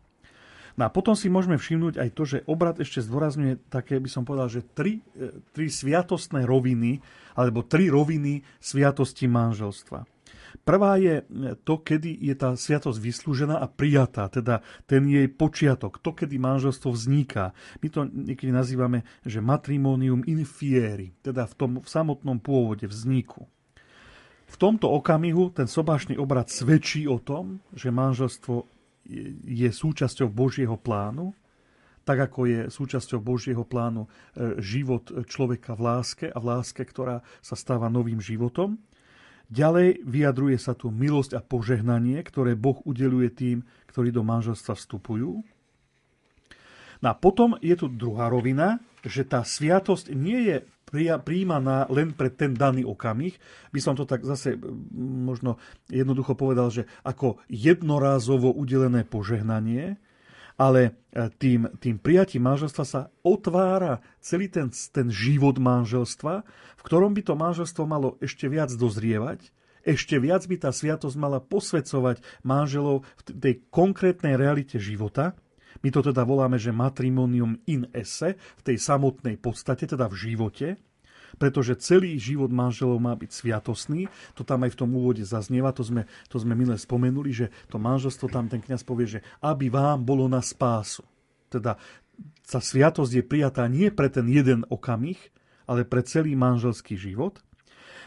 No 0.76 0.88
a 0.88 0.90
potom 0.92 1.16
si 1.16 1.32
môžeme 1.32 1.56
všimnúť 1.56 1.96
aj 2.04 2.10
to, 2.12 2.24
že 2.28 2.44
obrad 2.52 2.76
ešte 2.84 3.00
zdôrazňuje 3.00 3.72
také, 3.72 3.96
by 3.96 4.10
som 4.12 4.28
povedal, 4.28 4.52
že 4.52 4.68
tri, 4.76 5.00
e, 5.16 5.32
tri 5.56 5.72
sviatostné 5.72 6.44
roviny, 6.44 7.00
alebo 7.40 7.64
tri 7.64 7.88
roviny 7.88 8.44
sviatosti 8.60 9.28
manželstva. 9.32 10.04
Prvá 10.64 10.96
je 10.96 11.24
to, 11.68 11.84
kedy 11.84 12.16
je 12.16 12.36
tá 12.36 12.56
sviatosť 12.56 12.96
vyslúžená 12.96 13.60
a 13.60 13.68
prijatá, 13.68 14.32
teda 14.32 14.64
ten 14.88 15.04
jej 15.04 15.28
počiatok, 15.28 16.00
to, 16.00 16.16
kedy 16.16 16.40
manželstvo 16.40 16.96
vzniká. 16.96 17.52
My 17.84 17.88
to 17.92 18.08
niekedy 18.08 18.56
nazývame, 18.56 19.04
že 19.28 19.44
matrimonium 19.44 20.24
in 20.24 20.48
fieri, 20.48 21.12
teda 21.20 21.44
v 21.46 21.54
tom 21.60 21.72
v 21.84 21.88
samotnom 21.88 22.40
pôvode 22.40 22.88
vzniku. 22.88 23.52
V 24.46 24.56
tomto 24.56 24.88
okamihu 24.94 25.52
ten 25.52 25.68
sobášny 25.68 26.16
obrad 26.22 26.48
svedčí 26.48 27.10
o 27.10 27.18
tom, 27.20 27.60
že 27.74 27.92
manželstvo 27.92 28.75
je 29.46 29.70
súčasťou 29.70 30.28
Božieho 30.30 30.76
plánu, 30.76 31.32
tak 32.06 32.30
ako 32.30 32.40
je 32.46 32.60
súčasťou 32.70 33.18
Božieho 33.18 33.66
plánu 33.66 34.06
e, 34.06 34.10
život 34.62 35.10
človeka 35.26 35.74
v 35.74 35.82
láske 35.90 36.26
a 36.30 36.38
v 36.38 36.46
láske, 36.54 36.86
ktorá 36.86 37.26
sa 37.42 37.58
stáva 37.58 37.90
novým 37.90 38.22
životom. 38.22 38.78
Ďalej 39.50 40.06
vyjadruje 40.06 40.58
sa 40.58 40.78
tu 40.78 40.94
milosť 40.94 41.38
a 41.38 41.42
požehnanie, 41.42 42.22
ktoré 42.22 42.54
Boh 42.58 42.82
udeluje 42.86 43.30
tým, 43.34 43.58
ktorí 43.90 44.10
do 44.14 44.26
manželstva 44.26 44.78
vstupujú. 44.78 45.42
No 47.02 47.08
a 47.10 47.14
potom 47.14 47.58
je 47.62 47.78
tu 47.78 47.86
druhá 47.90 48.30
rovina, 48.30 48.82
že 49.06 49.22
tá 49.22 49.46
sviatosť 49.46 50.14
nie 50.14 50.50
je 50.50 50.58
príjmaná 50.94 51.90
len 51.90 52.14
pre 52.14 52.30
ten 52.30 52.54
daný 52.54 52.86
okamih. 52.86 53.36
By 53.74 53.80
som 53.82 53.98
to 53.98 54.06
tak 54.06 54.22
zase 54.24 54.56
možno 54.96 55.58
jednoducho 55.90 56.38
povedal, 56.38 56.70
že 56.70 56.86
ako 57.02 57.42
jednorázovo 57.50 58.54
udelené 58.54 59.04
požehnanie, 59.04 59.98
ale 60.56 60.82
e, 61.12 61.28
tým, 61.36 61.68
tým 61.84 62.00
prijatím 62.00 62.48
manželstva 62.48 62.86
sa 62.88 63.02
otvára 63.28 64.00
celý 64.24 64.48
ten, 64.48 64.72
ten 64.72 65.12
život 65.12 65.60
manželstva, 65.60 66.34
v 66.80 66.82
ktorom 66.86 67.12
by 67.12 67.22
to 67.28 67.34
manželstvo 67.36 67.84
malo 67.84 68.16
ešte 68.24 68.48
viac 68.48 68.72
dozrievať, 68.72 69.52
ešte 69.86 70.18
viac 70.18 70.42
by 70.50 70.56
tá 70.58 70.74
sviatosť 70.74 71.16
mala 71.20 71.38
posvedcovať 71.38 72.24
manželov 72.42 73.06
v 73.22 73.22
tej 73.38 73.54
konkrétnej 73.70 74.34
realite 74.34 74.82
života. 74.82 75.38
My 75.84 75.90
to 75.92 76.00
teda 76.06 76.24
voláme, 76.24 76.56
že 76.56 76.76
matrimonium 76.76 77.60
in 77.68 77.90
esse, 77.92 78.36
v 78.36 78.62
tej 78.64 78.78
samotnej 78.80 79.36
podstate, 79.40 79.90
teda 79.90 80.08
v 80.08 80.16
živote 80.16 80.68
pretože 81.36 81.80
celý 81.84 82.16
život 82.16 82.48
manželov 82.48 82.98
má 83.04 83.14
byť 83.14 83.28
sviatosný. 83.28 84.08
To 84.40 84.48
tam 84.48 84.64
aj 84.64 84.72
v 84.72 84.80
tom 84.80 84.90
úvode 84.96 85.24
zaznieva, 85.28 85.76
to 85.76 85.84
sme, 85.84 86.08
to 86.32 86.40
sme 86.40 86.56
milé 86.56 86.80
spomenuli, 86.80 87.32
že 87.36 87.48
to 87.68 87.76
manželstvo 87.76 88.32
tam 88.32 88.48
ten 88.48 88.64
kňaz 88.64 88.88
povie, 88.88 89.20
že 89.20 89.24
aby 89.44 89.68
vám 89.68 90.08
bolo 90.08 90.26
na 90.32 90.40
spásu. 90.40 91.04
Teda 91.52 91.76
tá 92.48 92.60
sviatosť 92.64 93.12
je 93.22 93.24
prijatá 93.26 93.68
nie 93.68 93.92
pre 93.92 94.08
ten 94.08 94.26
jeden 94.32 94.64
okamih, 94.72 95.20
ale 95.68 95.84
pre 95.84 96.06
celý 96.06 96.38
manželský 96.38 96.96
život. 96.96 97.44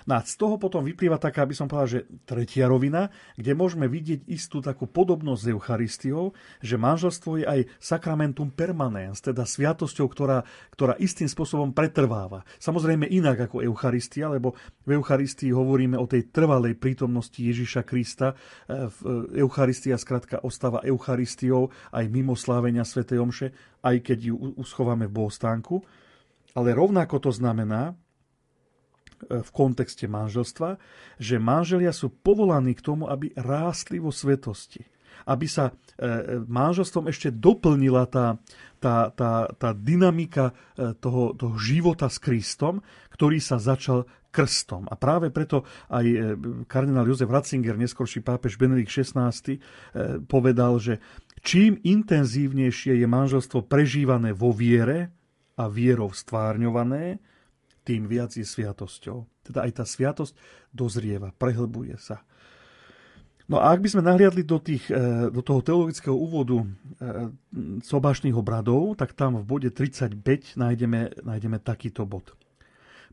No 0.09 0.17
a 0.17 0.25
z 0.25 0.41
toho 0.41 0.57
potom 0.57 0.81
vyplýva 0.89 1.21
taká, 1.21 1.45
aby 1.45 1.53
som 1.53 1.69
povedal, 1.69 2.01
že 2.01 2.09
tretia 2.25 2.65
rovina, 2.65 3.13
kde 3.37 3.53
môžeme 3.53 3.85
vidieť 3.85 4.25
istú 4.25 4.65
takú 4.65 4.89
podobnosť 4.89 5.41
s 5.45 5.53
Eucharistiou, 5.53 6.33
že 6.65 6.81
manželstvo 6.81 7.45
je 7.45 7.45
aj 7.45 7.61
sakramentum 7.77 8.49
permanens, 8.49 9.21
teda 9.21 9.45
sviatosťou, 9.45 10.09
ktorá, 10.09 10.49
ktorá 10.73 10.97
istým 10.97 11.29
spôsobom 11.29 11.77
pretrváva. 11.77 12.41
Samozrejme 12.57 13.05
inak 13.05 13.53
ako 13.53 13.61
Eucharistia, 13.61 14.33
lebo 14.33 14.57
v 14.89 14.97
Eucharistii 14.97 15.53
hovoríme 15.53 16.01
o 16.01 16.09
tej 16.09 16.33
trvalej 16.33 16.81
prítomnosti 16.81 17.37
Ježiša 17.37 17.85
Krista. 17.85 18.33
E, 18.65 18.89
Eucharistia 19.45 20.01
skrátka 20.01 20.41
ostáva 20.41 20.81
Eucharistiou 20.89 21.69
aj 21.93 22.09
mimo 22.09 22.33
slávenia 22.33 22.89
Sv. 22.89 23.05
Omše, 23.13 23.53
aj 23.85 24.01
keď 24.01 24.33
ju 24.33 24.57
uschováme 24.57 25.05
v 25.05 25.13
bohostánku. 25.21 25.85
Ale 26.57 26.73
rovnako 26.73 27.29
to 27.29 27.29
znamená, 27.29 27.93
E, 27.93 28.08
v 29.27 29.51
kontexte 29.51 30.07
manželstva, 30.07 30.79
že 31.19 31.43
manželia 31.43 31.91
sú 31.91 32.13
povolaní 32.13 32.79
k 32.79 32.85
tomu, 32.85 33.11
aby 33.11 33.35
rástli 33.35 33.99
vo 33.99 34.15
svetosti. 34.15 34.87
Aby 35.29 35.51
sa 35.51 35.75
e, 35.99 36.41
manželstvom 36.47 37.11
ešte 37.11 37.35
doplnila 37.35 38.09
tá, 38.09 38.39
tá, 38.81 39.11
tá, 39.13 39.51
tá 39.53 39.71
dynamika 39.75 40.55
e, 40.79 40.95
toho, 40.97 41.35
toho 41.35 41.55
života 41.59 42.09
s 42.09 42.23
Kristom, 42.23 42.81
ktorý 43.13 43.43
sa 43.43 43.61
začal 43.61 44.07
krstom. 44.31 44.87
A 44.89 44.95
práve 44.95 45.33
preto 45.33 45.65
aj 45.89 46.05
kardinál 46.69 47.09
Jozef 47.09 47.33
Ratzinger, 47.33 47.81
neskorší 47.81 48.21
pápež 48.21 48.61
Benedikt 48.61 48.93
XVI, 48.93 49.33
povedal, 50.29 50.77
že 50.79 51.01
čím 51.41 51.81
intenzívnejšie 51.81 53.01
je 53.01 53.07
manželstvo 53.09 53.65
prežívané 53.65 54.37
vo 54.37 54.53
viere 54.53 55.11
a 55.59 55.67
vierou 55.67 56.15
stvárňované, 56.15 57.19
tým 57.89 58.05
viac 58.05 58.37
je 58.37 58.45
sviatosťou. 58.45 59.25
Teda 59.49 59.65
aj 59.65 59.81
tá 59.81 59.85
sviatosť 59.89 60.37
dozrieva, 60.77 61.33
prehlbuje 61.33 61.97
sa. 61.97 62.21
No 63.49 63.65
a 63.65 63.73
ak 63.73 63.81
by 63.81 63.89
sme 63.89 64.05
nahliadli 64.05 64.45
do, 64.45 64.61
tých, 64.61 64.93
e, 64.93 65.33
do 65.33 65.41
toho 65.41 65.65
teologického 65.65 66.13
úvodu 66.13 66.61
e, 66.61 66.67
sobášnych 67.81 68.37
obradov, 68.37 68.93
tak 69.01 69.17
tam 69.17 69.41
v 69.41 69.49
bode 69.49 69.73
35 69.73 70.21
nájdeme, 70.61 71.25
nájdeme 71.25 71.57
takýto 71.57 72.05
bod. 72.05 72.37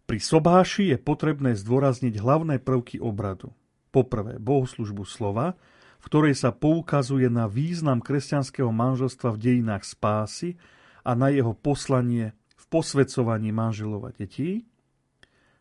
Pri 0.03 0.19
sobáši 0.19 0.91
je 0.91 0.97
potrebné 0.99 1.55
zdôrazniť 1.55 2.19
hlavné 2.19 2.59
prvky 2.59 2.99
obradu. 2.99 3.55
Poprvé, 3.95 4.35
bohoslužbu 4.43 5.07
slova, 5.07 5.55
v 6.03 6.05
ktorej 6.11 6.35
sa 6.35 6.51
poukazuje 6.51 7.31
na 7.31 7.47
význam 7.47 8.03
kresťanského 8.03 8.69
manželstva 8.75 9.31
v 9.31 9.39
dejinách 9.39 9.87
spásy 9.87 10.59
a 11.07 11.15
na 11.15 11.31
jeho 11.31 11.55
poslanie 11.55 12.35
posvedcovaní 12.69 13.49
manželov 13.53 14.09
a 14.09 14.11
detí. 14.11 14.65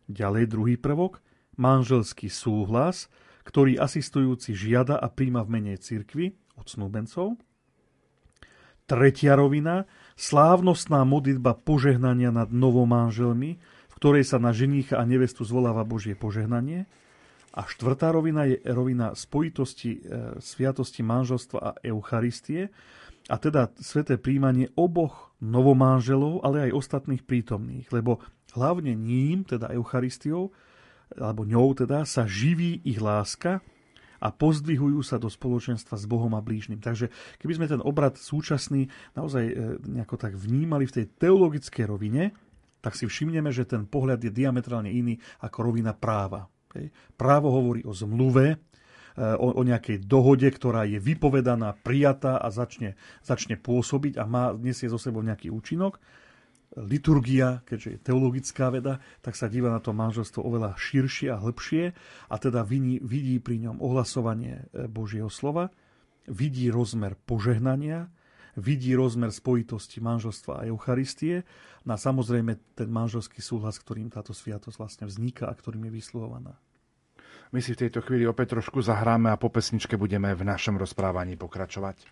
Ďalej 0.09 0.45
druhý 0.53 0.77
prvok, 0.77 1.25
manželský 1.57 2.29
súhlas, 2.29 3.09
ktorý 3.45 3.77
asistujúci 3.77 4.57
žiada 4.57 4.97
a 4.97 5.09
príjma 5.12 5.45
v 5.45 5.53
mene 5.61 5.75
cirkvy 5.77 6.37
od 6.57 6.67
snúbencov. 6.69 7.37
Tretia 8.85 9.33
rovina, 9.33 9.88
slávnostná 10.17 11.09
modlitba 11.09 11.57
požehnania 11.57 12.29
nad 12.29 12.53
novomanželmi, 12.53 13.57
v 13.61 13.95
ktorej 13.97 14.29
sa 14.29 14.37
na 14.37 14.53
ženícha 14.53 15.01
a 15.01 15.09
nevestu 15.09 15.40
zvoláva 15.49 15.88
Božie 15.88 16.12
požehnanie. 16.12 16.85
A 17.55 17.64
štvrtá 17.64 18.12
rovina 18.12 18.45
je 18.45 18.61
rovina 18.67 19.14
spojitosti 19.14 20.03
e, 20.03 20.38
sviatosti 20.43 21.07
manželstva 21.07 21.59
a 21.62 21.71
Eucharistie, 21.81 22.75
a 23.29 23.37
teda 23.41 23.73
sveté 23.81 24.21
príjmanie 24.21 24.69
oboch 24.77 25.33
novomáželov, 25.41 26.45
ale 26.45 26.69
aj 26.69 26.77
ostatných 26.77 27.25
prítomných, 27.25 27.89
lebo 27.89 28.21
hlavne 28.53 28.93
ním, 28.93 29.49
teda 29.49 29.73
Eucharistiou, 29.73 30.53
alebo 31.17 31.49
ňou 31.49 31.73
teda, 31.73 32.05
sa 32.05 32.29
živí 32.29 32.85
ich 32.85 33.01
láska 33.01 33.65
a 34.21 34.29
pozdvihujú 34.33 35.05
sa 35.05 35.21
do 35.21 35.29
spoločenstva 35.29 36.01
s 36.01 36.09
Bohom 36.09 36.33
a 36.33 36.41
blížnym. 36.41 36.81
Takže 36.81 37.13
keby 37.41 37.53
sme 37.61 37.67
ten 37.69 37.81
obrad 37.85 38.17
súčasný 38.17 38.89
naozaj 39.13 39.45
e, 39.45 39.55
nejako 39.85 40.17
tak 40.17 40.33
vnímali 40.33 40.89
v 40.89 40.97
tej 41.01 41.07
teologickej 41.21 41.85
rovine, 41.85 42.33
tak 42.81 42.97
si 42.97 43.05
všimneme, 43.05 43.53
že 43.53 43.69
ten 43.69 43.85
pohľad 43.89 44.21
je 44.21 44.33
diametrálne 44.33 44.93
iný 44.93 45.17
ako 45.41 45.73
rovina 45.73 45.97
práva. 45.97 46.49
Právo 47.15 47.49
hovorí 47.55 47.87
o 47.87 47.95
zmluve, 47.95 48.61
o, 49.14 49.46
o 49.55 49.62
nejakej 49.62 50.03
dohode, 50.03 50.50
ktorá 50.50 50.83
je 50.90 50.98
vypovedaná, 50.98 51.79
prijatá 51.79 52.38
a 52.38 52.50
začne, 52.50 52.98
začne 53.22 53.55
pôsobiť 53.55 54.18
a 54.18 54.24
má, 54.27 54.50
nesie 54.59 54.90
zo 54.90 54.98
sebou 54.98 55.22
nejaký 55.22 55.55
účinok. 55.55 56.03
Liturgia, 56.74 57.62
keďže 57.70 57.88
je 57.94 57.98
teologická 58.03 58.66
veda, 58.74 58.98
tak 59.22 59.38
sa 59.38 59.46
díva 59.46 59.70
na 59.70 59.79
to 59.79 59.94
manželstvo 59.94 60.42
oveľa 60.42 60.74
širšie 60.74 61.31
a 61.31 61.38
hĺbšie 61.38 61.94
a 62.27 62.35
teda 62.35 62.66
vidí, 62.66 62.98
vidí 62.98 63.38
pri 63.38 63.62
ňom 63.70 63.79
ohlasovanie 63.79 64.66
eh, 64.74 64.90
Božieho 64.90 65.31
slova, 65.31 65.70
vidí 66.27 66.74
rozmer 66.74 67.14
požehnania, 67.14 68.11
vidí 68.59 68.90
rozmer 68.98 69.31
spojitosti 69.31 70.03
manželstva 70.03 70.62
a 70.62 70.66
Eucharistie 70.66 71.46
na 71.87 71.94
samozrejme 71.94 72.59
ten 72.74 72.90
manželský 72.90 73.38
súhlas, 73.38 73.79
ktorým 73.79 74.11
táto 74.11 74.35
sviatosť 74.35 74.77
vlastne 74.79 75.05
vzniká 75.07 75.46
a 75.46 75.55
ktorým 75.55 75.87
je 75.90 76.03
vysluhovaná. 76.03 76.59
My 77.55 77.62
si 77.62 77.79
v 77.79 77.87
tejto 77.87 78.03
chvíli 78.03 78.27
opäť 78.27 78.59
trošku 78.59 78.83
zahráme 78.83 79.31
a 79.31 79.38
po 79.38 79.47
pesničke 79.47 79.95
budeme 79.95 80.35
v 80.35 80.43
našom 80.43 80.75
rozprávaní 80.75 81.38
pokračovať. 81.38 82.03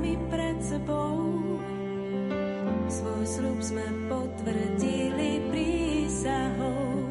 sami 0.00 0.16
pred 0.32 0.56
sebou. 0.64 1.20
Svoj 2.88 3.24
slub 3.28 3.60
sme 3.60 3.84
potvrdili 4.08 5.44
prísahou. 5.52 7.09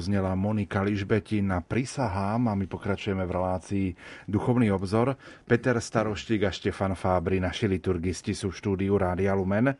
Doznela 0.00 0.32
Monika 0.32 0.80
Ližbetina 0.80 1.60
Prisahám 1.60 2.48
a 2.48 2.56
my 2.56 2.64
pokračujeme 2.64 3.20
v 3.28 3.34
relácii 3.36 3.86
Duchovný 4.24 4.72
obzor. 4.72 5.20
Peter 5.44 5.76
Staroštík 5.76 6.48
a 6.48 6.50
Štefan 6.50 6.96
Fábry, 6.96 7.36
naši 7.36 7.68
liturgisti 7.68 8.32
sú 8.32 8.48
v 8.48 8.56
štúdiu 8.56 8.96
Rádia 8.96 9.36
Lumen. 9.36 9.76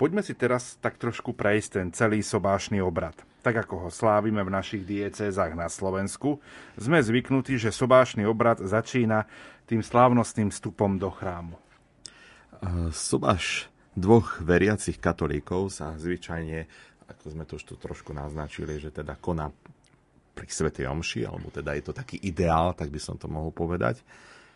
Poďme 0.00 0.24
si 0.24 0.32
teraz 0.32 0.80
tak 0.80 0.96
trošku 0.96 1.36
prejsť 1.36 1.68
ten 1.76 1.86
celý 1.92 2.24
sobášny 2.24 2.80
obrad. 2.80 3.12
Tak 3.44 3.68
ako 3.68 3.84
ho 3.84 3.90
slávime 3.92 4.40
v 4.40 4.48
našich 4.48 4.88
diecézach 4.88 5.52
na 5.52 5.68
Slovensku, 5.68 6.40
sme 6.80 7.04
zvyknutí, 7.04 7.60
že 7.60 7.68
sobášny 7.68 8.24
obrad 8.24 8.64
začína 8.64 9.28
tým 9.68 9.84
slávnostným 9.84 10.48
vstupom 10.48 10.96
do 10.96 11.12
chrámu. 11.12 11.60
Sobáš 12.96 13.68
dvoch 13.92 14.40
veriacich 14.40 14.96
katolíkov 14.96 15.68
sa 15.68 16.00
zvyčajne 16.00 16.64
ako 17.10 17.34
sme 17.34 17.44
to 17.44 17.58
už 17.58 17.64
tu 17.66 17.74
trošku 17.74 18.14
naznačili, 18.14 18.78
že 18.78 18.94
teda 18.94 19.18
koná 19.18 19.50
pri 20.34 20.46
Svetej 20.46 20.88
Omši, 20.88 21.26
alebo 21.26 21.50
teda 21.52 21.76
je 21.76 21.84
to 21.84 21.92
taký 21.92 22.16
ideál, 22.22 22.72
tak 22.72 22.88
by 22.88 23.00
som 23.02 23.18
to 23.18 23.28
mohol 23.28 23.52
povedať. 23.52 24.00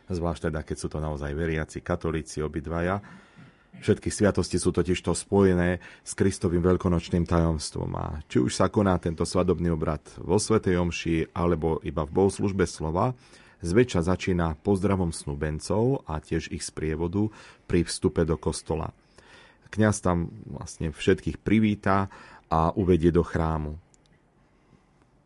Zvlášť 0.08 0.48
teda, 0.48 0.60
keď 0.64 0.76
sú 0.78 0.88
to 0.88 1.02
naozaj 1.02 1.32
veriaci 1.32 1.84
katolíci 1.84 2.40
obidvaja. 2.40 3.04
Všetky 3.74 4.06
sviatosti 4.08 4.56
sú 4.56 4.70
totiž 4.70 5.02
to 5.02 5.12
spojené 5.12 5.82
s 6.06 6.12
Kristovým 6.14 6.62
veľkonočným 6.62 7.26
tajomstvom. 7.26 7.90
A 7.98 8.04
či 8.30 8.38
už 8.38 8.54
sa 8.54 8.70
koná 8.70 8.96
tento 9.02 9.26
svadobný 9.26 9.74
obrad 9.74 10.04
vo 10.20 10.38
Svetej 10.38 10.78
Omši, 10.78 11.34
alebo 11.34 11.82
iba 11.82 12.06
v 12.06 12.14
bohoslužbe 12.14 12.64
slova, 12.70 13.12
zväčša 13.64 14.14
začína 14.14 14.60
pozdravom 14.60 15.10
snúbencov 15.10 16.04
a 16.04 16.20
tiež 16.20 16.52
ich 16.52 16.62
sprievodu 16.62 17.32
pri 17.66 17.82
vstupe 17.88 18.22
do 18.22 18.36
kostola. 18.36 18.92
Kňaz 19.74 20.06
tam 20.06 20.30
vlastne 20.46 20.94
všetkých 20.94 21.42
privíta 21.42 22.06
a 22.54 22.70
uvedie 22.78 23.10
do 23.10 23.26
chrámu. 23.26 23.74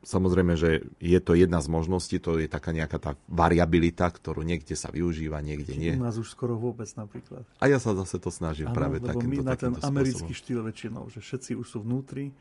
Samozrejme, 0.09 0.57
že 0.57 0.89
je 1.05 1.21
to 1.21 1.37
jedna 1.37 1.61
z 1.61 1.69
možností, 1.69 2.17
to 2.17 2.41
je 2.41 2.49
taká 2.49 2.73
nejaká 2.73 2.97
tá 2.97 3.13
variabilita, 3.29 4.09
ktorú 4.09 4.41
niekde 4.41 4.73
sa 4.73 4.89
využíva, 4.89 5.45
niekde 5.45 5.77
nie. 5.77 5.93
U 5.93 6.09
nás 6.09 6.17
už 6.17 6.33
skoro 6.33 6.57
vôbec 6.57 6.89
napríklad. 6.97 7.45
A 7.61 7.69
ja 7.69 7.77
sa 7.77 7.93
zase 7.93 8.17
to 8.17 8.33
snažím 8.33 8.73
ano, 8.73 8.77
práve 8.79 9.05
takýmto, 9.05 9.45
my 9.45 9.45
na 9.45 9.59
ten 9.61 9.77
americký 9.85 10.33
spôsobom. 10.33 10.41
štýl 10.41 10.61
väčšinou, 10.65 11.05
že 11.13 11.21
všetci 11.21 11.51
už 11.61 11.67
sú 11.69 11.79
vnútri 11.85 12.33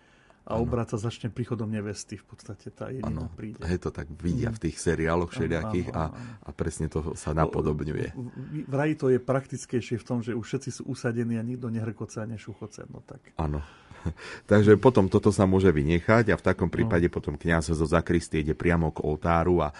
a 0.48 0.56
obrát 0.56 0.88
sa 0.88 0.96
začne 0.96 1.28
príchodom 1.28 1.68
nevesty. 1.68 2.16
V 2.16 2.24
podstate 2.24 2.72
tá 2.72 2.88
jediná 2.88 3.28
ano, 3.28 3.36
príde. 3.36 3.60
Je 3.60 3.80
to 3.84 3.92
tak 3.92 4.08
vidia 4.16 4.48
v 4.48 4.64
tých 4.64 4.80
seriáloch 4.80 5.36
všelijakých 5.36 5.92
a, 5.92 6.16
a 6.40 6.50
presne 6.56 6.88
to 6.88 7.20
sa 7.20 7.36
napodobňuje. 7.36 8.16
Vraj 8.72 8.96
to 8.96 9.12
je 9.12 9.20
praktickejšie 9.20 10.00
v 10.00 10.06
tom, 10.08 10.24
že 10.24 10.32
už 10.32 10.48
všetci 10.48 10.70
sú 10.72 10.82
usadení 10.88 11.36
a 11.36 11.44
nikto 11.44 11.68
nehrkoce 11.68 12.24
a 12.24 12.26
nešuchoce. 12.32 12.88
No 12.88 13.04
tak. 13.04 13.20
Áno. 13.36 13.60
Takže 14.52 14.78
potom 14.78 15.10
toto 15.12 15.34
sa 15.34 15.50
môže 15.50 15.70
vynechať 15.74 16.32
a 16.32 16.40
v 16.40 16.46
takom 16.46 16.70
prípade 16.70 17.10
no. 17.10 17.14
potom 17.14 17.36
kniaz 17.36 17.72
zo 17.72 17.88
zakristie 17.88 18.46
ide 18.46 18.54
priamo 18.54 18.94
k 18.94 19.04
oltáru 19.04 19.64
a 19.66 19.74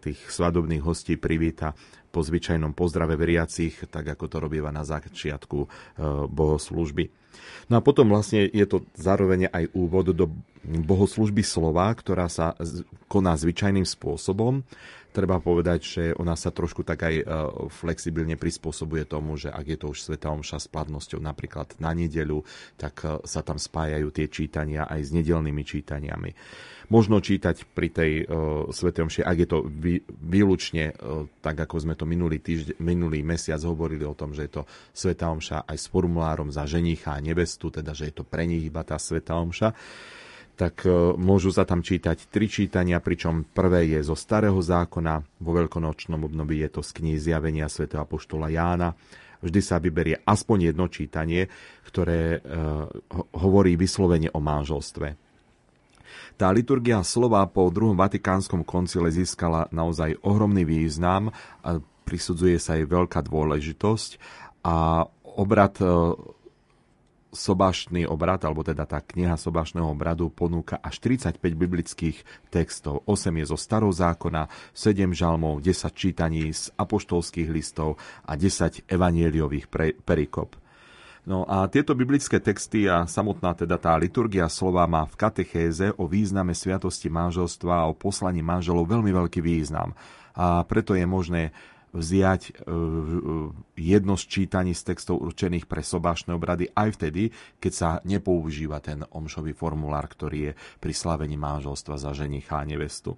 tých 0.00 0.18
svadobných 0.30 0.82
hostí 0.84 1.18
privíta 1.18 1.76
po 2.16 2.24
zvyčajnom 2.24 2.72
pozdrave 2.72 3.12
veriacich, 3.12 3.92
tak 3.92 4.16
ako 4.16 4.24
to 4.24 4.36
robíva 4.40 4.72
na 4.72 4.88
začiatku 4.88 5.58
e, 5.60 5.68
bohoslužby. 6.32 7.12
No 7.68 7.76
a 7.76 7.84
potom 7.84 8.08
vlastne 8.08 8.48
je 8.48 8.64
to 8.64 8.88
zároveň 8.96 9.52
aj 9.52 9.68
úvod 9.76 10.16
do 10.16 10.32
bohoslužby 10.64 11.44
slova, 11.44 11.92
ktorá 11.92 12.32
sa 12.32 12.56
koná 13.12 13.36
zvyčajným 13.36 13.84
spôsobom 13.84 14.64
treba 15.16 15.40
povedať, 15.40 15.80
že 15.80 16.02
ona 16.12 16.36
sa 16.36 16.52
trošku 16.52 16.84
tak 16.84 17.08
aj 17.08 17.14
e, 17.16 17.24
flexibilne 17.72 18.36
prispôsobuje 18.36 19.08
tomu, 19.08 19.40
že 19.40 19.48
ak 19.48 19.64
je 19.64 19.78
to 19.80 19.86
už 19.96 20.04
Sveta 20.04 20.28
Omša 20.28 20.60
s 20.60 20.68
platnosťou 20.68 21.24
napríklad 21.24 21.80
na 21.80 21.96
nedeľu, 21.96 22.44
tak 22.76 23.00
e, 23.00 23.24
sa 23.24 23.40
tam 23.40 23.56
spájajú 23.56 24.12
tie 24.12 24.28
čítania 24.28 24.84
aj 24.84 25.00
s 25.08 25.10
nedelnými 25.16 25.64
čítaniami. 25.64 26.36
Možno 26.86 27.18
čítať 27.18 27.66
pri 27.74 27.90
tej 27.90 28.12
uh, 28.22 28.70
Svete 28.70 29.02
Omši, 29.02 29.26
ak 29.26 29.36
je 29.42 29.48
to 29.50 29.58
vý, 29.66 29.98
výlučne, 30.06 30.94
uh, 30.94 31.26
tak 31.42 31.66
ako 31.66 31.82
sme 31.82 31.98
to 31.98 32.06
minulý, 32.06 32.38
týždeň, 32.38 32.78
minulý 32.78 33.26
mesiac 33.26 33.58
hovorili 33.66 34.06
o 34.06 34.14
tom, 34.14 34.30
že 34.30 34.46
je 34.46 34.54
to 34.54 34.62
Sveta 34.94 35.26
Omša 35.34 35.66
aj 35.66 35.82
s 35.82 35.90
formulárom 35.90 36.54
za 36.54 36.62
ženicha 36.62 37.18
a 37.18 37.18
nevestu, 37.18 37.74
teda 37.74 37.90
že 37.90 38.14
je 38.14 38.14
to 38.14 38.22
pre 38.22 38.46
nich 38.46 38.70
iba 38.70 38.86
tá 38.86 39.02
Sveta 39.02 39.34
Omša 39.34 39.74
tak 40.56 40.88
e, 40.88 40.90
môžu 41.20 41.52
sa 41.52 41.68
tam 41.68 41.84
čítať 41.84 42.32
tri 42.32 42.48
čítania, 42.48 42.98
pričom 43.04 43.44
prvé 43.44 43.92
je 43.92 44.00
zo 44.00 44.16
Starého 44.16 44.56
zákona, 44.56 45.20
vo 45.44 45.52
veľkonočnom 45.52 46.24
období 46.24 46.64
je 46.64 46.70
to 46.72 46.80
z 46.80 46.90
knihy 46.96 47.20
Zjavenia 47.20 47.68
sv. 47.68 47.92
Apoštola 47.92 48.48
Jána. 48.48 48.96
Vždy 49.44 49.60
sa 49.60 49.76
vyberie 49.76 50.16
aspoň 50.24 50.72
jedno 50.72 50.88
čítanie, 50.88 51.52
ktoré 51.84 52.40
e, 52.40 52.48
hovorí 53.36 53.76
vyslovene 53.76 54.32
o 54.32 54.40
manželstve. 54.40 55.12
Tá 56.40 56.48
liturgia 56.52 57.04
slova 57.04 57.44
po 57.48 57.68
druhom 57.68 57.96
vatikánskom 57.96 58.64
koncile 58.64 59.12
získala 59.12 59.68
naozaj 59.72 60.20
ohromný 60.24 60.64
význam, 60.64 61.32
a 61.60 61.80
prisudzuje 62.08 62.56
sa 62.56 62.80
jej 62.80 62.88
veľká 62.88 63.24
dôležitosť 63.24 64.10
a 64.64 65.04
obrad 65.36 65.76
sobášny 67.36 68.08
obrad, 68.08 68.40
alebo 68.48 68.64
teda 68.64 68.88
tá 68.88 69.04
kniha 69.04 69.36
sobášneho 69.36 69.84
obradu 69.84 70.32
ponúka 70.32 70.80
až 70.80 71.04
35 71.04 71.36
biblických 71.52 72.24
textov. 72.48 73.04
8 73.04 73.30
je 73.36 73.44
zo 73.52 73.60
starou 73.60 73.92
zákona, 73.92 74.48
7 74.72 75.12
žalmov, 75.12 75.60
10 75.60 75.92
čítaní 75.92 76.48
z 76.56 76.72
apoštolských 76.80 77.52
listov 77.52 78.00
a 78.24 78.34
10 78.34 78.88
evanieliových 78.88 79.68
perikop. 80.00 80.56
No 81.26 81.42
a 81.42 81.66
tieto 81.66 81.98
biblické 81.98 82.38
texty 82.38 82.86
a 82.86 83.02
samotná 83.02 83.50
teda 83.50 83.82
tá 83.82 83.98
liturgia 83.98 84.46
slova 84.46 84.86
má 84.86 85.02
v 85.10 85.18
katechéze 85.18 85.90
o 85.98 86.06
význame 86.06 86.54
sviatosti 86.54 87.10
manželstva 87.10 87.82
a 87.82 87.88
o 87.90 87.98
poslaní 87.98 88.46
manželov 88.46 88.86
veľmi 88.86 89.10
veľký 89.10 89.42
význam. 89.42 89.90
A 90.38 90.62
preto 90.62 90.94
je 90.94 91.02
možné 91.02 91.50
vziať 91.94 92.42
e, 92.48 92.52
jedno 93.78 94.14
z 94.18 94.24
čítaní 94.26 94.72
z 94.76 94.82
textov 94.92 95.22
určených 95.22 95.64
pre 95.64 95.80
sobášne 95.80 96.34
obrady 96.34 96.68
aj 96.74 96.98
vtedy, 96.98 97.30
keď 97.62 97.72
sa 97.72 97.90
nepoužíva 98.02 98.82
ten 98.82 99.02
omšový 99.06 99.56
formulár, 99.56 100.06
ktorý 100.10 100.38
je 100.50 100.52
pri 100.82 100.92
slavení 100.92 101.38
manželstva 101.38 101.96
za 101.96 102.12
ženicha 102.12 102.60
a 102.60 102.68
nevestu. 102.68 103.16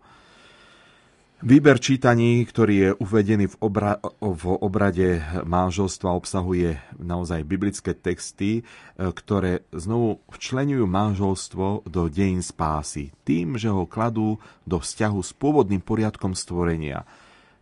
Výber 1.39 1.79
čítaní, 1.79 2.43
ktorý 2.43 2.75
je 2.75 2.91
uvedený 2.99 3.47
v, 3.47 3.57
obra- 3.63 4.03
v 4.19 4.45
obrade 4.59 5.23
manželstva, 5.47 6.11
obsahuje 6.11 6.83
naozaj 6.99 7.47
biblické 7.47 7.95
texty, 7.95 8.59
e, 8.59 8.63
ktoré 8.99 9.63
znovu 9.71 10.19
včlenujú 10.35 10.83
manželstvo 10.87 11.87
do 11.87 12.11
dejín 12.11 12.43
spásy, 12.43 13.15
tým, 13.23 13.55
že 13.55 13.71
ho 13.71 13.87
kladú 13.87 14.43
do 14.67 14.83
vzťahu 14.83 15.19
s 15.23 15.31
pôvodným 15.35 15.83
poriadkom 15.83 16.35
stvorenia– 16.35 17.07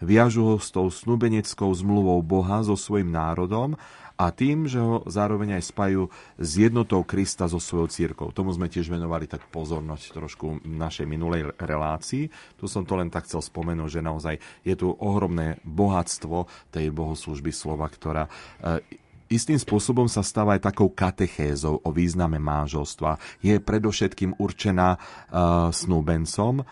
viažu 0.01 0.43
ho 0.45 0.57
s 0.61 0.73
tou 0.73 0.89
snubeneckou 0.89 1.71
zmluvou 1.73 2.21
Boha 2.21 2.61
so 2.65 2.77
svojim 2.77 3.09
národom 3.09 3.77
a 4.17 4.33
tým, 4.33 4.65
že 4.65 4.81
ho 4.81 5.05
zároveň 5.05 5.61
aj 5.61 5.77
spajú 5.77 6.09
s 6.41 6.51
jednotou 6.57 7.05
Krista 7.05 7.45
so 7.53 7.61
svojou 7.61 7.93
církou. 7.93 8.33
Tomu 8.33 8.49
sme 8.57 8.73
tiež 8.73 8.89
venovali 8.89 9.29
tak 9.29 9.45
pozornosť 9.53 10.17
trošku 10.17 10.65
v 10.65 10.77
našej 10.77 11.05
minulej 11.05 11.53
relácii. 11.61 12.33
Tu 12.57 12.65
som 12.65 12.89
to 12.89 12.97
len 12.97 13.13
tak 13.13 13.29
chcel 13.29 13.45
spomenúť, 13.45 14.01
že 14.01 14.01
naozaj 14.01 14.35
je 14.65 14.75
tu 14.75 14.89
ohromné 14.89 15.61
bohatstvo 15.69 16.49
tej 16.73 16.89
bohoslužby 16.97 17.53
slova, 17.53 17.85
ktorá 17.93 18.25
e, 18.25 19.05
istým 19.29 19.61
spôsobom 19.61 20.09
sa 20.09 20.25
stáva 20.25 20.57
aj 20.57 20.73
takou 20.73 20.89
katechézou 20.89 21.85
o 21.85 21.91
význame 21.93 22.41
manželstva. 22.41 23.21
Je 23.43 23.59
predovšetkým 23.59 24.39
určená 24.39 24.97
uh, 24.97 25.75
snúbencom, 25.75 26.63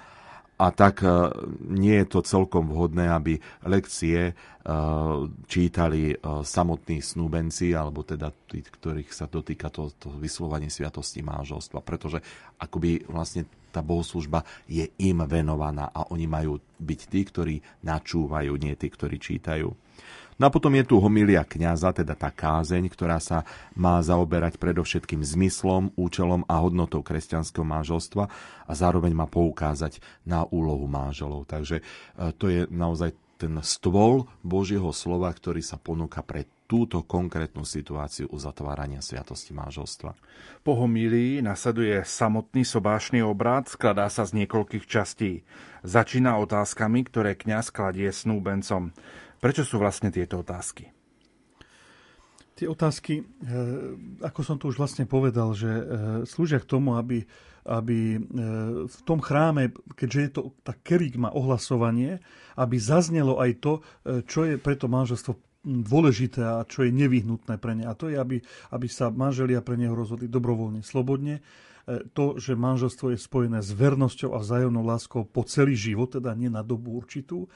a 0.54 0.70
tak 0.70 1.02
e, 1.02 1.10
nie 1.66 1.98
je 2.02 2.06
to 2.06 2.20
celkom 2.22 2.70
vhodné, 2.70 3.10
aby 3.10 3.42
lekcie 3.66 4.30
e, 4.30 4.32
čítali 5.50 6.14
e, 6.14 6.16
samotní 6.46 7.02
snúbenci, 7.02 7.74
alebo 7.74 8.06
teda 8.06 8.30
tí, 8.46 8.62
ktorých 8.62 9.10
sa 9.10 9.26
dotýka 9.26 9.66
to, 9.74 9.90
to 9.98 10.14
vyslovanie 10.14 10.70
sviatosti 10.70 11.26
manželstva, 11.26 11.82
pretože 11.82 12.22
akoby 12.62 13.02
vlastne 13.10 13.50
tá 13.74 13.82
bohoslužba 13.82 14.46
je 14.70 14.86
im 15.02 15.26
venovaná 15.26 15.90
a 15.90 16.06
oni 16.14 16.30
majú 16.30 16.62
byť 16.78 17.00
tí, 17.10 17.20
ktorí 17.26 17.54
načúvajú, 17.82 18.54
nie 18.54 18.78
tí, 18.78 18.86
ktorí 18.86 19.18
čítajú. 19.18 19.74
No 20.38 20.48
a 20.48 20.54
potom 20.54 20.74
je 20.74 20.84
tu 20.84 20.98
homilia 20.98 21.46
kňaza, 21.46 21.94
teda 21.94 22.18
tá 22.18 22.30
kázeň, 22.30 22.90
ktorá 22.90 23.22
sa 23.22 23.46
má 23.78 24.02
zaoberať 24.02 24.58
predovšetkým 24.58 25.22
zmyslom, 25.22 25.94
účelom 25.94 26.42
a 26.50 26.58
hodnotou 26.58 27.06
kresťanského 27.06 27.62
manželstva 27.62 28.24
a 28.66 28.72
zároveň 28.74 29.14
má 29.14 29.30
poukázať 29.30 30.02
na 30.26 30.42
úlohu 30.48 30.90
manželov. 30.90 31.46
Takže 31.46 31.80
e, 31.80 31.82
to 32.34 32.50
je 32.50 32.66
naozaj 32.66 33.14
ten 33.38 33.54
stôl 33.66 34.30
Božieho 34.46 34.88
slova, 34.94 35.30
ktorý 35.30 35.60
sa 35.60 35.76
ponúka 35.78 36.22
pre 36.22 36.46
túto 36.64 37.04
konkrétnu 37.04 37.62
situáciu 37.68 38.30
uzatvárania 38.32 39.04
sviatosti 39.04 39.52
manželstva. 39.52 40.16
Po 40.64 40.72
homílii 40.80 41.44
nasleduje 41.44 42.00
samotný 42.02 42.64
sobášny 42.64 43.20
obrad, 43.20 43.68
skladá 43.68 44.08
sa 44.08 44.24
z 44.24 44.42
niekoľkých 44.42 44.84
častí. 44.88 45.44
Začína 45.84 46.40
otázkami, 46.40 47.04
ktoré 47.04 47.36
kňaz 47.36 47.68
kladie 47.68 48.08
snúbencom. 48.08 48.96
Prečo 49.44 49.60
sú 49.60 49.76
vlastne 49.76 50.08
tieto 50.08 50.40
otázky? 50.40 50.88
Tie 52.56 52.64
otázky, 52.64 53.20
eh, 53.20 53.24
ako 54.24 54.40
som 54.40 54.56
to 54.56 54.72
už 54.72 54.80
vlastne 54.80 55.04
povedal, 55.04 55.52
že 55.52 55.68
eh, 55.68 55.84
slúžia 56.24 56.64
k 56.64 56.70
tomu, 56.70 56.96
aby, 56.96 57.28
aby 57.68 58.16
eh, 58.16 58.20
v 58.88 58.98
tom 59.04 59.20
chráme, 59.20 59.76
keďže 60.00 60.20
je 60.24 60.30
to 60.32 60.40
tá 60.64 60.72
kerigma 60.72 61.28
ohlasovanie, 61.28 62.24
aby 62.56 62.80
zaznelo 62.80 63.36
aj 63.36 63.50
to, 63.60 63.72
čo 64.24 64.48
je 64.48 64.56
pre 64.56 64.80
to 64.80 64.88
manželstvo 64.88 65.36
dôležité 65.60 66.40
a 66.40 66.64
čo 66.64 66.88
je 66.88 66.96
nevyhnutné 66.96 67.60
pre 67.60 67.76
ne. 67.76 67.84
A 67.84 67.92
to 67.92 68.08
je, 68.08 68.16
aby, 68.16 68.40
aby 68.72 68.86
sa 68.88 69.12
manželia 69.12 69.60
pre 69.60 69.76
neho 69.76 69.92
rozhodli 69.92 70.24
dobrovoľne, 70.24 70.80
slobodne. 70.80 71.44
To, 72.16 72.40
že 72.40 72.56
manželstvo 72.56 73.12
je 73.12 73.20
spojené 73.20 73.60
s 73.60 73.72
vernosťou 73.72 74.32
a 74.36 74.40
vzájomnou 74.40 74.84
láskou 74.84 75.24
po 75.28 75.44
celý 75.44 75.76
život, 75.76 76.16
teda 76.16 76.32
nie 76.32 76.48
na 76.48 76.64
dobu 76.64 76.96
určitú, 76.96 77.48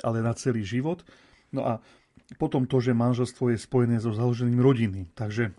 ale 0.00 0.24
na 0.24 0.32
celý 0.36 0.64
život 0.64 1.04
No 1.54 1.62
a 1.62 1.72
potom 2.36 2.66
to, 2.66 2.82
že 2.82 2.96
manželstvo 2.96 3.54
je 3.54 3.58
spojené 3.62 4.02
so 4.02 4.10
založením 4.10 4.58
rodiny. 4.58 5.06
Takže 5.14 5.54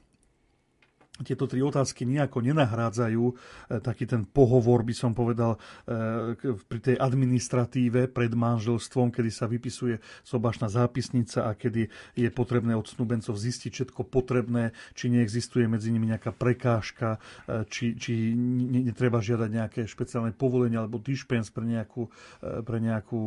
tieto 1.23 1.47
tri 1.47 1.63
otázky 1.63 2.03
nejako 2.03 2.43
nenahrádzajú 2.43 3.23
e, 3.23 3.33
taký 3.79 4.03
ten 4.03 4.27
pohovor, 4.27 4.83
by 4.83 4.91
som 4.91 5.15
povedal, 5.15 5.55
e, 5.87 6.35
pri 6.67 6.79
tej 6.83 6.95
administratíve 6.99 8.11
pred 8.11 8.35
manželstvom, 8.35 9.15
kedy 9.15 9.31
sa 9.31 9.47
vypisuje 9.47 9.95
sobašná 10.27 10.67
zápisnica 10.67 11.47
a 11.47 11.55
kedy 11.55 11.87
je 12.19 12.29
potrebné 12.35 12.75
od 12.75 12.83
snúbencov 12.83 13.31
zistiť 13.31 13.71
všetko 13.71 14.01
potrebné, 14.11 14.75
či 14.91 15.07
neexistuje 15.07 15.71
medzi 15.71 15.95
nimi 15.95 16.11
nejaká 16.11 16.35
prekážka, 16.35 17.23
e, 17.47 17.63
či, 17.71 17.95
či 17.95 18.35
netreba 18.83 19.23
žiadať 19.23 19.49
nejaké 19.55 19.81
špeciálne 19.87 20.35
povolenie 20.35 20.75
alebo 20.75 20.99
dispens 20.99 21.47
pre, 21.47 21.63
nejakú, 21.63 22.11
pre 22.41 22.83
nejakú, 22.83 23.21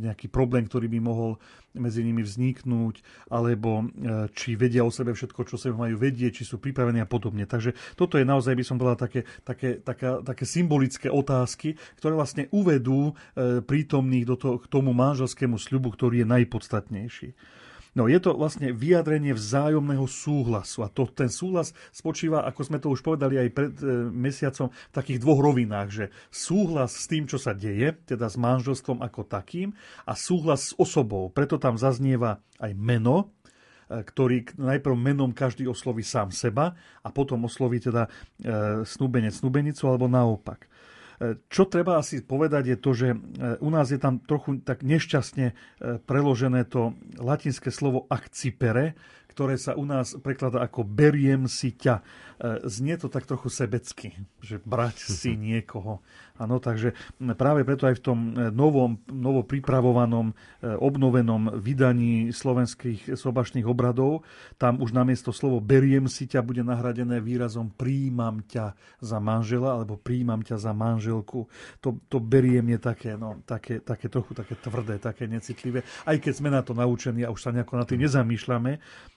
nejaký 0.00 0.32
problém, 0.32 0.64
ktorý 0.64 0.88
by 0.88 1.00
mohol 1.04 1.36
medzi 1.76 2.00
nimi 2.02 2.24
vzniknúť, 2.24 3.04
alebo 3.30 3.86
či 4.32 4.56
vedia 4.56 4.82
o 4.82 4.90
sebe 4.90 5.12
všetko, 5.12 5.40
čo 5.46 5.56
sa 5.60 5.72
majú 5.72 5.96
vedieť, 6.00 6.42
či 6.42 6.44
sú 6.48 6.56
pripravení 6.58 7.00
a 7.00 7.08
podobne. 7.08 7.44
Takže 7.44 7.76
toto 7.94 8.16
je 8.16 8.26
naozaj, 8.26 8.56
by 8.56 8.64
som 8.64 8.76
povedal, 8.80 8.98
také, 8.98 9.20
také, 9.44 9.78
taká, 9.80 10.24
také 10.24 10.44
symbolické 10.48 11.08
otázky, 11.12 11.76
ktoré 12.00 12.16
vlastne 12.16 12.48
uvedú 12.50 13.12
e, 13.12 13.60
prítomných 13.62 14.24
do 14.26 14.36
to, 14.36 14.50
k 14.60 14.66
tomu 14.66 14.96
manželskému 14.96 15.60
sľubu, 15.60 15.94
ktorý 15.94 16.24
je 16.24 16.32
najpodstatnejší. 16.32 17.28
No 17.96 18.12
je 18.12 18.20
to 18.20 18.36
vlastne 18.36 18.76
vyjadrenie 18.76 19.32
vzájomného 19.32 20.04
súhlasu 20.04 20.84
a 20.84 20.92
to, 20.92 21.08
ten 21.08 21.32
súhlas 21.32 21.72
spočíva, 21.90 22.44
ako 22.44 22.60
sme 22.60 22.78
to 22.78 22.92
už 22.92 23.00
povedali 23.00 23.40
aj 23.40 23.48
pred 23.56 23.72
e, 23.80 24.12
mesiacom, 24.12 24.68
v 24.68 24.92
takých 24.92 25.24
dvoch 25.24 25.40
rovinách, 25.40 25.88
že 25.88 26.04
súhlas 26.28 26.92
s 26.92 27.08
tým, 27.08 27.24
čo 27.24 27.40
sa 27.40 27.56
deje, 27.56 27.96
teda 28.04 28.28
s 28.28 28.36
manželstvom 28.36 29.00
ako 29.00 29.24
takým 29.24 29.72
a 30.04 30.12
súhlas 30.12 30.70
s 30.70 30.72
osobou. 30.76 31.32
Preto 31.32 31.56
tam 31.56 31.80
zaznieva 31.80 32.44
aj 32.60 32.76
meno, 32.76 33.32
E, 33.86 34.02
ktorý 34.02 34.42
najprv 34.58 34.98
menom 34.98 35.30
každý 35.30 35.70
osloví 35.70 36.02
sám 36.02 36.34
seba 36.34 36.74
a 37.06 37.08
potom 37.14 37.46
osloví 37.46 37.78
teda 37.78 38.10
e, 38.42 38.82
snúbenec 38.82 39.30
snúbenicu 39.30 39.86
alebo 39.86 40.10
naopak. 40.10 40.66
E, 41.16 41.40
čo 41.48 41.64
treba 41.68 42.00
asi 42.00 42.20
povedať 42.20 42.74
je 42.74 42.76
to, 42.76 42.90
že 42.92 43.08
u 43.62 43.70
nás 43.72 43.88
je 43.88 44.00
tam 44.00 44.20
trochu 44.20 44.60
tak 44.60 44.84
nešťastne 44.84 45.56
preložené 46.04 46.68
to 46.68 46.96
latinské 47.16 47.72
slovo 47.72 48.04
akcipere, 48.08 48.96
ktoré 49.36 49.60
sa 49.60 49.76
u 49.76 49.84
nás 49.84 50.16
prekladá 50.24 50.64
ako 50.64 50.80
beriem 50.80 51.44
si 51.44 51.76
ťa. 51.76 52.00
Znie 52.64 52.96
to 52.96 53.12
tak 53.12 53.28
trochu 53.28 53.52
sebecky, 53.52 54.16
že 54.40 54.60
brať 54.64 55.12
si 55.12 55.36
niekoho. 55.52 56.00
Áno, 56.36 56.60
takže 56.60 56.92
práve 57.36 57.64
preto 57.64 57.88
aj 57.88 57.96
v 57.96 58.04
tom 58.04 58.18
e, 58.32 58.52
novom, 58.52 59.00
novo 59.08 59.40
pripravovanom, 59.44 60.32
e, 60.32 60.34
obnovenom 60.76 61.56
vydaní 61.56 62.28
slovenských 62.32 63.16
sobašných 63.16 63.64
obradov, 63.64 64.24
tam 64.60 64.84
už 64.84 64.92
namiesto 64.92 65.32
slovo 65.32 65.64
beriem 65.64 66.06
si 66.06 66.28
ťa 66.28 66.44
bude 66.44 66.60
nahradené 66.60 67.20
výrazom 67.24 67.72
príjmam 67.72 68.44
ťa 68.44 68.76
za 69.00 69.18
manžela 69.20 69.76
alebo 69.76 69.96
príjmam 69.96 70.40
ťa 70.44 70.56
za 70.60 70.72
manželku. 70.76 71.48
To, 71.80 72.00
to 72.08 72.18
beriem 72.20 72.76
je 72.76 72.78
také, 72.80 73.16
no, 73.16 73.40
také, 73.44 73.80
také 73.80 74.12
trochu 74.12 74.36
také 74.36 74.54
tvrdé, 74.60 75.00
také 75.00 75.24
necitlivé. 75.24 75.84
Aj 76.04 76.16
keď 76.16 76.32
sme 76.32 76.48
na 76.52 76.60
to 76.60 76.76
naučení 76.76 77.24
a 77.24 77.32
už 77.32 77.40
sa 77.40 77.50
nejako 77.52 77.80
na 77.80 77.84
tým 77.88 78.04
nezamýšľame, 78.04 78.72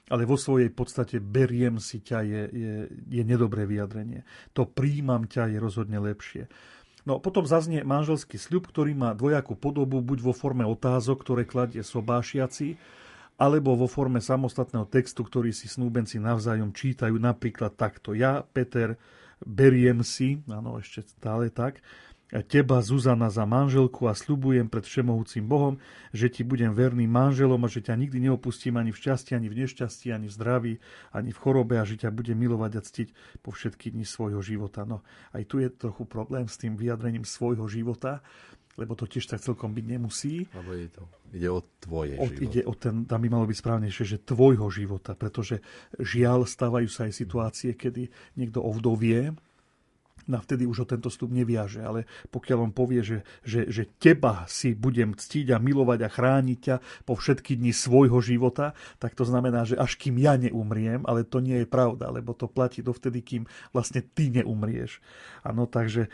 ale 0.09 0.25
vo 0.25 0.35
svojej 0.35 0.73
podstate 0.73 1.21
beriem 1.21 1.77
si 1.77 2.01
ťa 2.01 2.19
je, 2.25 2.41
je, 2.49 2.73
je 3.19 3.23
nedobré 3.23 3.69
vyjadrenie. 3.69 4.25
To 4.57 4.65
príjmam 4.65 5.29
ťa 5.29 5.53
je 5.53 5.57
rozhodne 5.61 6.01
lepšie. 6.01 6.49
No 7.09 7.17
potom 7.17 7.41
zaznie 7.41 7.81
manželský 7.81 8.37
sľub, 8.37 8.69
ktorý 8.69 8.93
má 8.93 9.17
dvojakú 9.17 9.57
podobu, 9.57 9.97
buď 9.97 10.21
vo 10.21 10.29
forme 10.29 10.61
otázok, 10.61 11.25
ktoré 11.25 11.41
kladie 11.41 11.81
sobášiaci, 11.81 12.77
alebo 13.41 13.73
vo 13.73 13.89
forme 13.89 14.21
samostatného 14.21 14.85
textu, 14.85 15.25
ktorý 15.25 15.49
si 15.49 15.65
snúbenci 15.65 16.21
navzájom 16.21 16.69
čítajú, 16.69 17.17
napríklad 17.17 17.73
takto. 17.73 18.13
Ja, 18.13 18.45
Peter, 18.45 18.93
beriem 19.41 20.05
si, 20.05 20.45
áno, 20.45 20.77
ešte 20.77 21.01
stále 21.09 21.49
tak, 21.49 21.81
teba, 22.29 22.77
Zuzana, 22.85 23.33
za 23.33 23.43
manželku 23.49 24.05
a 24.05 24.13
slubujem 24.13 24.69
pred 24.69 24.85
Všemohúcim 24.85 25.41
Bohom, 25.41 25.81
že 26.13 26.29
ti 26.29 26.45
budem 26.45 26.77
verným 26.77 27.09
manželom 27.09 27.57
a 27.65 27.69
že 27.69 27.81
ťa 27.81 27.97
nikdy 27.97 28.29
neopustím 28.29 28.77
ani 28.77 28.93
v 28.93 29.01
šťastí, 29.01 29.33
ani 29.33 29.49
v 29.49 29.65
nešťastí, 29.65 30.13
ani 30.13 30.29
v 30.29 30.33
zdraví, 30.33 30.73
ani 31.09 31.33
v 31.33 31.41
chorobe 31.41 31.81
a 31.81 31.83
že 31.85 31.97
ťa 31.97 32.13
budem 32.13 32.37
milovať 32.37 32.71
a 32.77 32.81
ctiť 32.85 33.07
po 33.41 33.49
všetky 33.49 33.97
dni 33.97 34.05
svojho 34.05 34.41
života. 34.45 34.85
No, 34.85 35.01
aj 35.33 35.43
tu 35.49 35.57
je 35.57 35.73
trochu 35.73 36.05
problém 36.05 36.45
s 36.45 36.61
tým 36.61 36.77
vyjadrením 36.77 37.25
svojho 37.25 37.65
života, 37.65 38.21
lebo 38.77 38.95
to 38.95 39.09
tiež 39.09 39.27
tak 39.27 39.43
celkom 39.43 39.75
byť 39.75 39.85
nemusí. 39.89 40.47
Lebo 40.55 40.71
je 40.71 40.87
to, 40.87 41.03
ide 41.35 41.49
o 41.51 41.59
tvoje 41.83 42.15
o, 42.15 42.29
život. 42.29 42.45
Ide 42.45 42.61
o 42.63 42.73
ten, 42.77 43.03
tam 43.03 43.19
by 43.19 43.27
malo 43.27 43.49
byť 43.49 43.57
správnejšie, 43.57 44.05
že 44.05 44.23
tvojho 44.23 44.69
života, 44.71 45.17
pretože 45.17 45.59
žiaľ 45.99 46.47
stávajú 46.47 46.87
sa 46.87 47.09
aj 47.09 47.13
situácie, 47.17 47.75
kedy 47.75 48.07
niekto 48.39 48.63
ovdovie 48.63 49.35
na 50.29 50.39
vtedy 50.39 50.69
už 50.69 50.85
o 50.85 50.89
tento 50.89 51.09
stup 51.09 51.33
neviaže. 51.33 51.81
Ale 51.81 52.05
pokiaľ 52.29 52.69
on 52.69 52.71
povie, 52.71 53.01
že, 53.01 53.25
že, 53.41 53.65
že 53.67 53.89
teba 53.97 54.45
si 54.45 54.77
budem 54.77 55.17
ctiť 55.17 55.51
a 55.51 55.57
milovať 55.57 55.99
a 56.05 56.09
chrániť 56.09 56.59
ťa 56.61 56.75
po 57.03 57.17
všetky 57.17 57.57
dni 57.57 57.73
svojho 57.73 58.21
života, 58.21 58.77
tak 59.01 59.17
to 59.17 59.25
znamená, 59.25 59.65
že 59.65 59.75
až 59.75 59.97
kým 59.97 60.21
ja 60.21 60.37
neumriem, 60.37 61.01
ale 61.09 61.25
to 61.25 61.41
nie 61.41 61.65
je 61.65 61.67
pravda, 61.67 62.13
lebo 62.13 62.37
to 62.37 62.45
platí 62.45 62.85
dovtedy, 62.85 63.25
kým 63.25 63.43
vlastne 63.73 64.05
ty 64.05 64.29
neumrieš. 64.29 65.01
Áno, 65.41 65.65
takže 65.65 66.07
e, 66.07 66.09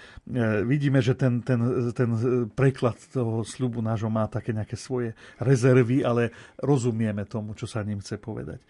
vidíme, 0.64 1.04
že 1.04 1.18
ten, 1.18 1.44
ten, 1.44 1.60
ten 1.92 2.10
preklad 2.56 2.96
toho 3.12 3.44
slubu 3.44 3.84
nášho 3.84 4.08
má 4.08 4.26
také 4.32 4.56
nejaké 4.56 4.80
svoje 4.80 5.12
rezervy, 5.42 6.06
ale 6.06 6.32
rozumieme 6.64 7.28
tomu, 7.28 7.58
čo 7.58 7.68
sa 7.68 7.84
ním 7.84 8.00
chce 8.00 8.16
povedať. 8.22 8.64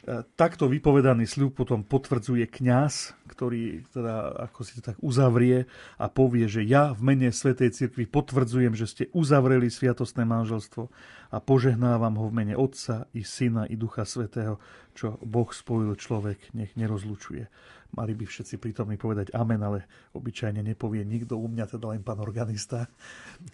E, 0.00 0.24
takto 0.32 0.64
vypovedaný 0.64 1.28
sľub 1.28 1.60
potom 1.60 1.84
potvrdzuje 1.84 2.48
kňaz, 2.48 3.20
ktorý 3.28 3.84
teda 3.92 4.48
ako 4.48 4.60
si 4.64 4.80
to 4.80 4.82
tak 4.92 4.96
uzavrie 5.04 5.68
a 6.00 6.08
povie, 6.08 6.48
že 6.48 6.64
ja 6.64 6.96
v 6.96 7.04
mene 7.04 7.28
Svetej 7.28 7.76
Cirkvi 7.76 8.08
potvrdzujem, 8.08 8.72
že 8.72 8.88
ste 8.88 9.04
uzavreli 9.12 9.68
sviatostné 9.68 10.24
manželstvo 10.24 10.88
a 11.30 11.36
požehnávam 11.36 12.16
ho 12.16 12.32
v 12.32 12.36
mene 12.36 12.54
Otca 12.56 13.12
i 13.12 13.20
Syna 13.20 13.68
i 13.68 13.76
Ducha 13.76 14.08
Svetého, 14.08 14.56
čo 14.96 15.20
Boh 15.20 15.52
spojil 15.52 15.92
človek, 16.00 16.56
nech 16.56 16.72
nerozlučuje. 16.80 17.44
Mali 17.90 18.14
by 18.14 18.22
všetci 18.22 18.62
prítomní 18.62 18.94
povedať 18.94 19.34
amen, 19.34 19.58
ale 19.60 19.84
obyčajne 20.14 20.62
nepovie 20.62 21.02
nikto, 21.02 21.34
u 21.34 21.50
mňa 21.50 21.74
teda 21.74 21.90
len 21.90 22.06
pán 22.06 22.22
organista. 22.22 22.86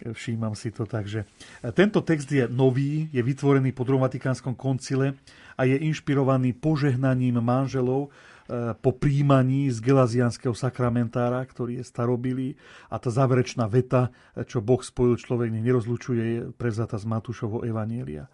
Všímam 0.04 0.52
si 0.52 0.68
to 0.76 0.84
tak, 0.84 1.08
že 1.08 1.24
tento 1.72 2.04
text 2.04 2.28
je 2.28 2.44
nový, 2.44 3.08
je 3.16 3.22
vytvorený 3.24 3.72
po 3.72 3.88
druhom 3.88 4.04
Vatikánskom 4.04 4.52
koncile 4.52 5.16
a 5.56 5.64
je 5.64 5.76
inšpirovaný 5.80 6.52
požehnaním 6.52 7.40
manželov 7.40 8.08
e, 8.08 8.76
po 8.76 8.92
príjmaní 8.92 9.72
z 9.72 9.80
gelazianského 9.80 10.52
sakramentára, 10.52 11.40
ktorý 11.48 11.80
je 11.80 11.84
starobilý 11.88 12.48
a 12.92 13.00
tá 13.00 13.08
záverečná 13.08 13.64
veta, 13.66 14.12
čo 14.44 14.60
Boh 14.60 14.84
spojil 14.84 15.16
človek, 15.16 15.50
nerozlučuje, 15.50 16.22
je 16.22 16.40
prevzata 16.52 17.00
z 17.00 17.08
Matúšovho 17.08 17.64
Evanielia. 17.64 18.28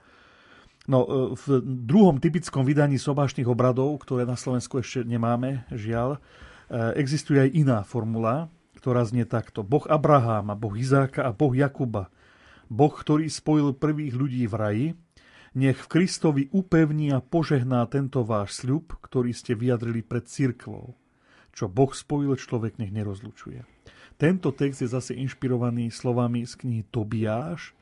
No, 0.91 1.07
e, 1.07 1.39
v 1.39 1.62
druhom 1.62 2.18
typickom 2.18 2.66
vydaní 2.66 2.99
sobášnych 2.99 3.47
obradov, 3.47 4.03
ktoré 4.03 4.27
na 4.27 4.35
Slovensku 4.35 4.83
ešte 4.83 5.07
nemáme, 5.07 5.62
žiaľ, 5.70 6.18
e, 6.18 6.99
existuje 6.99 7.39
aj 7.39 7.51
iná 7.55 7.79
formula, 7.87 8.51
ktorá 8.83 9.07
znie 9.07 9.23
takto. 9.23 9.62
Boh 9.62 9.87
Abraháma, 9.87 10.59
Boh 10.59 10.75
Izáka 10.75 11.23
a 11.23 11.31
Boh 11.31 11.55
Jakuba. 11.55 12.11
Boh, 12.66 12.91
ktorý 12.91 13.31
spojil 13.31 13.79
prvých 13.79 14.16
ľudí 14.16 14.43
v 14.51 14.55
raji, 14.59 14.87
nech 15.53 15.76
v 15.76 15.90
Kristovi 15.90 16.42
upevní 16.48 17.12
a 17.12 17.20
požehná 17.20 17.84
tento 17.88 18.24
váš 18.24 18.64
sľub, 18.64 18.96
ktorý 19.05 19.36
ste 19.36 19.53
vyjadrili 19.53 20.00
pred 20.00 20.24
cirkvou. 20.24 20.96
Čo 21.53 21.68
Boh 21.68 21.92
spojil, 21.92 22.32
človek 22.40 22.80
nech 22.80 22.92
nerozlučuje. 22.92 23.61
Tento 24.16 24.55
text 24.55 24.80
je 24.80 24.88
zase 24.88 25.12
inšpirovaný 25.18 25.92
slovami 25.92 26.48
z 26.48 26.57
knihy 26.57 26.82
Tobiáš 26.88 27.76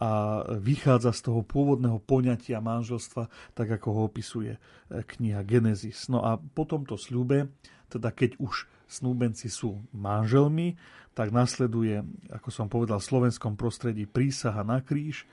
a 0.00 0.40
vychádza 0.56 1.12
z 1.12 1.20
toho 1.28 1.44
pôvodného 1.44 2.00
poňatia 2.00 2.64
manželstva, 2.64 3.28
tak 3.52 3.68
ako 3.68 3.88
ho 3.92 4.00
opisuje 4.08 4.56
e, 4.56 4.60
kniha 5.04 5.44
Genesis. 5.44 6.08
No 6.08 6.24
a 6.24 6.40
po 6.40 6.64
tomto 6.64 6.96
sľube, 6.96 7.52
teda 7.92 8.08
keď 8.08 8.40
už 8.40 8.64
snúbenci 8.88 9.52
sú 9.52 9.84
manželmi, 9.92 10.80
tak 11.12 11.34
nasleduje, 11.36 12.00
ako 12.32 12.48
som 12.48 12.72
povedal, 12.72 12.96
v 12.96 13.10
slovenskom 13.12 13.60
prostredí 13.60 14.08
prísaha 14.08 14.64
na 14.64 14.80
kríž, 14.80 15.28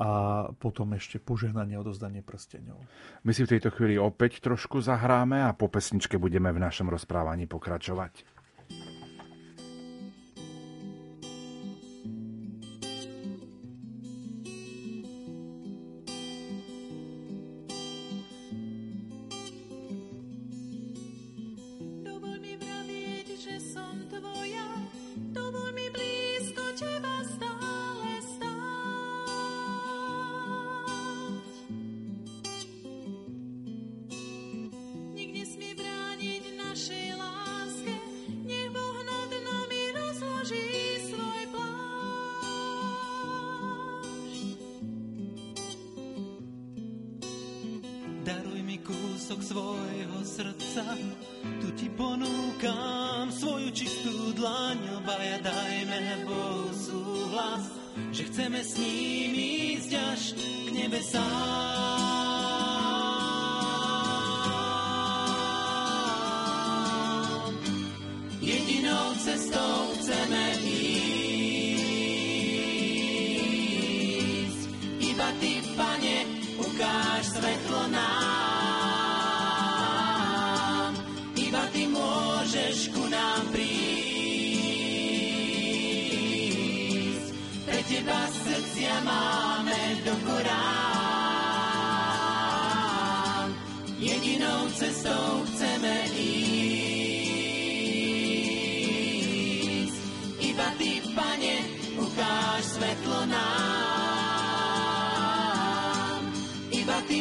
a 0.00 0.08
potom 0.56 0.96
ešte 0.96 1.20
požehnanie 1.20 1.76
a 1.76 1.84
odozdanie 1.84 2.24
prsteňov. 2.24 2.80
My 3.20 3.36
si 3.36 3.44
v 3.44 3.52
tejto 3.52 3.68
chvíli 3.68 4.00
opäť 4.00 4.40
trošku 4.40 4.80
zahráme 4.80 5.44
a 5.44 5.52
po 5.52 5.68
pesničke 5.68 6.16
budeme 6.16 6.48
v 6.56 6.64
našom 6.64 6.88
rozprávaní 6.88 7.44
pokračovať. 7.44 8.39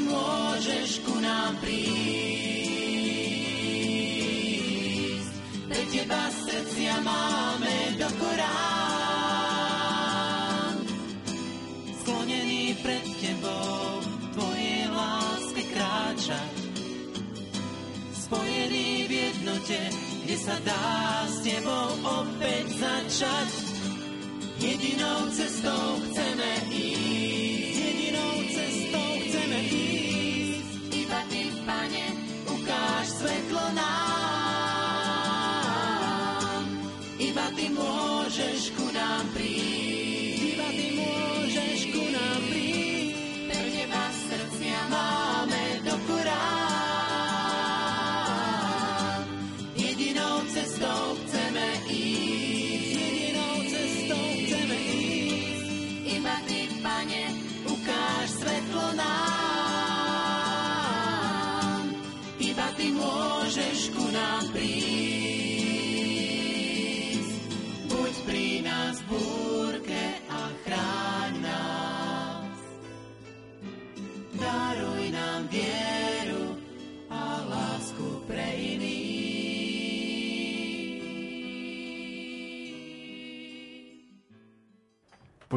Môžeš 0.10 1.06
ku 1.06 1.14
nám 1.22 1.56
prísť. 1.62 2.10
Pre 5.70 5.84
teba 5.94 6.24
srdcia 6.34 7.00
máme 7.06 7.96
do 8.02 8.10
Korán. 8.18 8.50
Sklonený 12.02 12.74
pred 12.82 13.06
tebou 13.22 14.02
tvojej 14.34 14.90
láske 14.90 15.64
kráča. 15.74 16.42
Spojený 18.18 19.10
v 19.10 19.12
jednote, 19.14 19.80
kde 20.26 20.38
sa 20.38 20.58
dá 20.66 21.26
s 21.30 21.42
tebou 21.46 21.90
opäť 22.06 22.66
začať. 22.78 23.50
Jedinou 24.60 25.32
cestou 25.32 26.04
chceme 26.04 26.29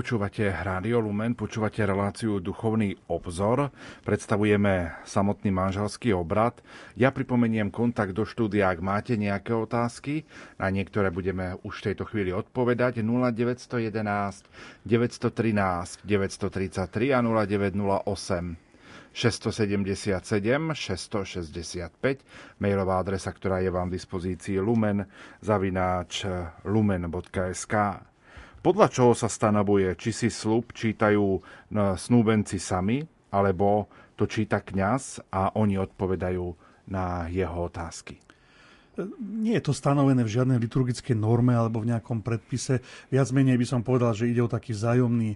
Počúvate 0.02 0.50
Rádio 0.50 0.98
Lumen, 0.98 1.38
počúvate 1.38 1.86
reláciu 1.86 2.42
Duchovný 2.42 2.90
obzor, 3.06 3.70
predstavujeme 4.02 4.98
samotný 5.06 5.54
manželský 5.54 6.10
obrad. 6.10 6.58
Ja 6.98 7.14
pripomeniem 7.14 7.70
kontakt 7.70 8.10
do 8.10 8.26
štúdia, 8.26 8.74
ak 8.74 8.82
máte 8.82 9.14
nejaké 9.14 9.54
otázky, 9.54 10.26
na 10.58 10.74
niektoré 10.74 11.14
budeme 11.14 11.54
už 11.62 11.78
v 11.78 11.94
tejto 11.94 12.10
chvíli 12.10 12.34
odpovedať 12.34 12.98
0911 12.98 14.42
913 14.82 16.02
933 16.02 17.14
a 17.14 17.22
0908 17.22 18.58
677 19.14 20.18
665, 20.18 22.58
mailová 22.58 22.98
adresa, 22.98 23.30
ktorá 23.30 23.62
je 23.62 23.70
vám 23.70 23.86
v 23.86 24.02
dispozícii 24.02 24.58
lumen, 24.58 25.06
zavináč 25.38 26.26
lumen.sk. 26.66 28.10
Podľa 28.62 28.86
čoho 28.94 29.12
sa 29.18 29.26
stanovuje, 29.26 29.90
či 29.98 30.14
si 30.14 30.28
slub 30.30 30.70
čítajú 30.70 31.42
snúbenci 31.74 32.62
sami, 32.62 33.02
alebo 33.34 33.90
to 34.14 34.30
číta 34.30 34.62
kňaz 34.62 35.34
a 35.34 35.58
oni 35.58 35.82
odpovedajú 35.82 36.46
na 36.86 37.26
jeho 37.26 37.66
otázky? 37.66 38.22
Nie 39.20 39.56
je 39.56 39.68
to 39.68 39.72
stanovené 39.72 40.20
v 40.20 40.34
žiadnej 40.36 40.60
liturgickej 40.60 41.16
norme 41.16 41.56
alebo 41.56 41.80
v 41.80 41.96
nejakom 41.96 42.20
predpise. 42.20 42.84
Viac 43.08 43.32
menej 43.32 43.56
by 43.56 43.64
som 43.64 43.80
povedal, 43.80 44.12
že 44.12 44.28
ide 44.28 44.44
o 44.44 44.52
taký 44.52 44.76
vzájomný, 44.76 45.32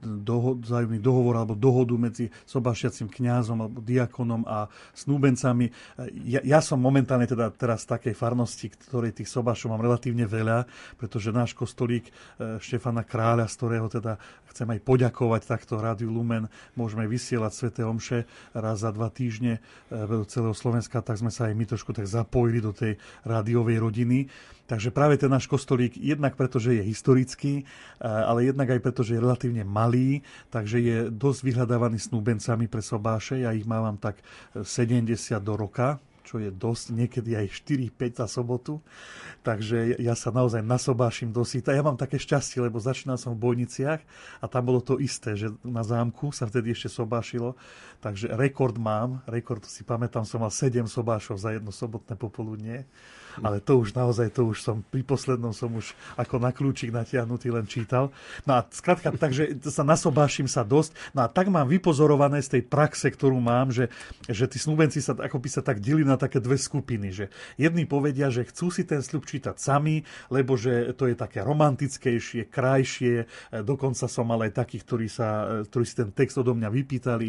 doho- 0.00 0.56
vzájomný 0.56 0.96
dohovor 1.04 1.36
alebo 1.36 1.52
dohodu 1.52 1.92
medzi 2.00 2.32
sobášiacim 2.48 3.12
kňazom 3.12 3.60
alebo 3.60 3.84
diakonom 3.84 4.48
a 4.48 4.72
snúbencami. 4.96 5.68
Ja, 6.24 6.40
ja 6.40 6.64
som 6.64 6.80
momentálne 6.80 7.28
teda 7.28 7.52
teraz 7.52 7.84
v 7.84 8.00
takej 8.00 8.14
farnosti, 8.16 8.72
ktorej 8.72 9.12
tých 9.12 9.28
sobášov 9.28 9.76
mám 9.76 9.84
relatívne 9.84 10.24
veľa, 10.24 10.64
pretože 10.96 11.36
náš 11.36 11.52
kostolík 11.52 12.08
Štefana 12.64 13.04
Kráľa, 13.04 13.44
z 13.52 13.56
ktorého 13.60 13.92
teda 13.92 14.16
chcem 14.56 14.72
aj 14.72 14.80
poďakovať 14.88 15.42
takto 15.44 15.76
Rádiu 15.76 16.08
Lumen, 16.08 16.48
môžeme 16.72 17.04
vysielať 17.04 17.52
Svete 17.52 17.82
Omše 17.84 18.24
raz 18.56 18.80
za 18.80 18.88
dva 18.88 19.12
týždne 19.12 19.60
do 19.92 20.24
celého 20.24 20.56
Slovenska, 20.56 21.04
tak 21.04 21.20
sme 21.20 21.28
sa 21.28 21.52
aj 21.52 21.54
my 21.58 21.64
trošku 21.68 21.92
tak 21.92 22.08
zapojili 22.08 22.64
do 22.64 22.72
tej 22.72 22.85
tej 22.86 22.94
rádiovej 23.26 23.82
rodiny. 23.82 24.30
Takže 24.66 24.90
práve 24.90 25.14
ten 25.14 25.30
náš 25.30 25.46
kostolík, 25.46 25.94
jednak 25.94 26.34
preto, 26.34 26.58
že 26.58 26.74
je 26.74 26.90
historický, 26.90 27.62
ale 28.02 28.50
jednak 28.50 28.66
aj 28.74 28.82
preto, 28.82 29.06
že 29.06 29.14
je 29.14 29.22
relatívne 29.22 29.62
malý, 29.62 30.26
takže 30.50 30.82
je 30.82 30.96
dosť 31.06 31.40
vyhľadávaný 31.46 32.02
snúbencami 32.02 32.66
pre 32.66 32.82
sobáše. 32.82 33.46
Ja 33.46 33.54
ich 33.54 33.62
mávam 33.62 33.94
tak 33.94 34.18
70 34.58 35.06
do 35.38 35.54
roka, 35.54 36.02
čo 36.26 36.42
je 36.42 36.50
dosť, 36.50 36.90
niekedy 36.90 37.38
aj 37.38 37.46
4-5 37.62 38.20
za 38.20 38.26
sobotu. 38.26 38.82
Takže 39.46 40.02
ja 40.02 40.18
sa 40.18 40.34
naozaj 40.34 40.66
nasobášim 40.66 41.30
do 41.30 41.46
síta. 41.46 41.70
Ja 41.70 41.86
mám 41.86 41.94
také 41.94 42.18
šťastie, 42.18 42.58
lebo 42.58 42.82
začínal 42.82 43.14
som 43.14 43.38
v 43.38 43.46
Bojniciach 43.46 44.02
a 44.42 44.44
tam 44.50 44.66
bolo 44.66 44.82
to 44.82 44.98
isté, 44.98 45.38
že 45.38 45.54
na 45.62 45.86
zámku 45.86 46.34
sa 46.34 46.50
vtedy 46.50 46.74
ešte 46.74 46.90
sobášilo. 46.90 47.54
Takže 48.02 48.34
rekord 48.34 48.74
mám, 48.74 49.22
rekord 49.30 49.62
si 49.62 49.86
pamätám, 49.86 50.26
som 50.26 50.42
mal 50.42 50.50
7 50.50 50.90
sobášov 50.90 51.38
za 51.38 51.54
jedno 51.54 51.70
sobotné 51.70 52.18
popoludnie 52.18 52.82
ale 53.42 53.60
to 53.60 53.82
už 53.82 53.92
naozaj, 53.92 54.32
to 54.32 54.48
už 54.48 54.62
som 54.62 54.80
pri 54.86 55.02
poslednom 55.04 55.52
som 55.52 55.72
už 55.74 55.92
ako 56.16 56.40
na 56.40 56.54
kľúčik 56.54 56.94
natiahnutý 56.94 57.52
len 57.52 57.68
čítal. 57.68 58.14
No 58.48 58.60
a 58.60 58.64
skrátka, 58.68 59.12
takže 59.12 59.58
sa 59.66 59.84
nasobášim 59.84 60.48
sa 60.48 60.62
dosť. 60.62 60.96
No 61.12 61.24
a 61.24 61.28
tak 61.28 61.52
mám 61.52 61.68
vypozorované 61.68 62.40
z 62.40 62.58
tej 62.58 62.62
praxe, 62.64 63.10
ktorú 63.10 63.40
mám, 63.42 63.74
že, 63.74 63.92
že 64.30 64.48
tí 64.48 64.56
snúbenci 64.56 65.02
sa 65.04 65.16
ako 65.16 65.42
by 65.42 65.48
sa 65.48 65.62
tak 65.64 65.80
dili 65.80 66.06
na 66.06 66.14
také 66.20 66.38
dve 66.38 66.60
skupiny, 66.60 67.08
že 67.10 67.24
jedni 67.58 67.88
povedia, 67.88 68.28
že 68.28 68.46
chcú 68.46 68.68
si 68.70 68.84
ten 68.84 69.00
sľub 69.00 69.24
čítať 69.24 69.56
sami, 69.58 70.04
lebo 70.28 70.54
že 70.54 70.92
to 70.94 71.08
je 71.10 71.16
také 71.16 71.40
romantickejšie, 71.42 72.48
krajšie, 72.52 73.26
dokonca 73.64 74.06
som 74.06 74.28
mal 74.28 74.44
aj 74.44 74.52
takých, 74.54 74.82
ktorí, 74.86 75.08
sa, 75.08 75.28
ktorí 75.66 75.84
si 75.88 75.94
ten 75.96 76.10
text 76.12 76.36
odo 76.38 76.52
mňa 76.52 76.68
vypýtali, 76.68 77.28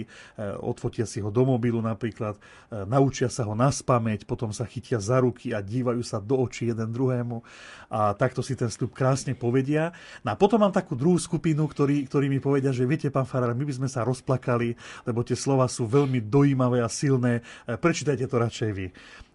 odfotia 0.61 1.07
si 1.07 1.23
ho 1.23 1.31
do 1.31 1.43
mobilu 1.47 1.79
napríklad, 1.79 2.37
naučia 2.85 3.31
sa 3.31 3.47
ho 3.47 3.55
naspamäť, 3.55 4.27
potom 4.27 4.51
sa 4.51 4.67
chytia 4.67 4.99
za 4.99 5.23
ruky 5.23 5.55
a 5.55 5.63
dívajú 5.63 5.96
dívajú 5.97 6.05
sa 6.05 6.21
do 6.21 6.37
očí 6.37 6.69
jeden 6.69 6.93
druhému 6.93 7.41
a 7.89 8.13
takto 8.13 8.45
si 8.45 8.53
ten 8.53 8.69
sľub 8.69 8.93
krásne 8.93 9.33
povedia. 9.33 9.89
No 10.21 10.33
a 10.33 10.35
potom 10.37 10.61
mám 10.61 10.69
takú 10.69 10.93
druhú 10.93 11.17
skupinu, 11.17 11.65
ktorí, 11.65 12.05
ktorí 12.05 12.29
mi 12.29 12.37
povedia, 12.37 12.69
že 12.69 12.85
viete, 12.85 13.09
pán 13.09 13.25
Farár, 13.25 13.57
my 13.57 13.65
by 13.65 13.73
sme 13.73 13.89
sa 13.89 14.05
rozplakali, 14.05 14.77
lebo 15.09 15.25
tie 15.25 15.33
slova 15.33 15.65
sú 15.65 15.89
veľmi 15.89 16.21
dojímavé 16.29 16.85
a 16.85 16.89
silné. 16.91 17.41
Prečítajte 17.65 18.29
to 18.29 18.37
radšej 18.37 18.71
vy. 18.77 18.87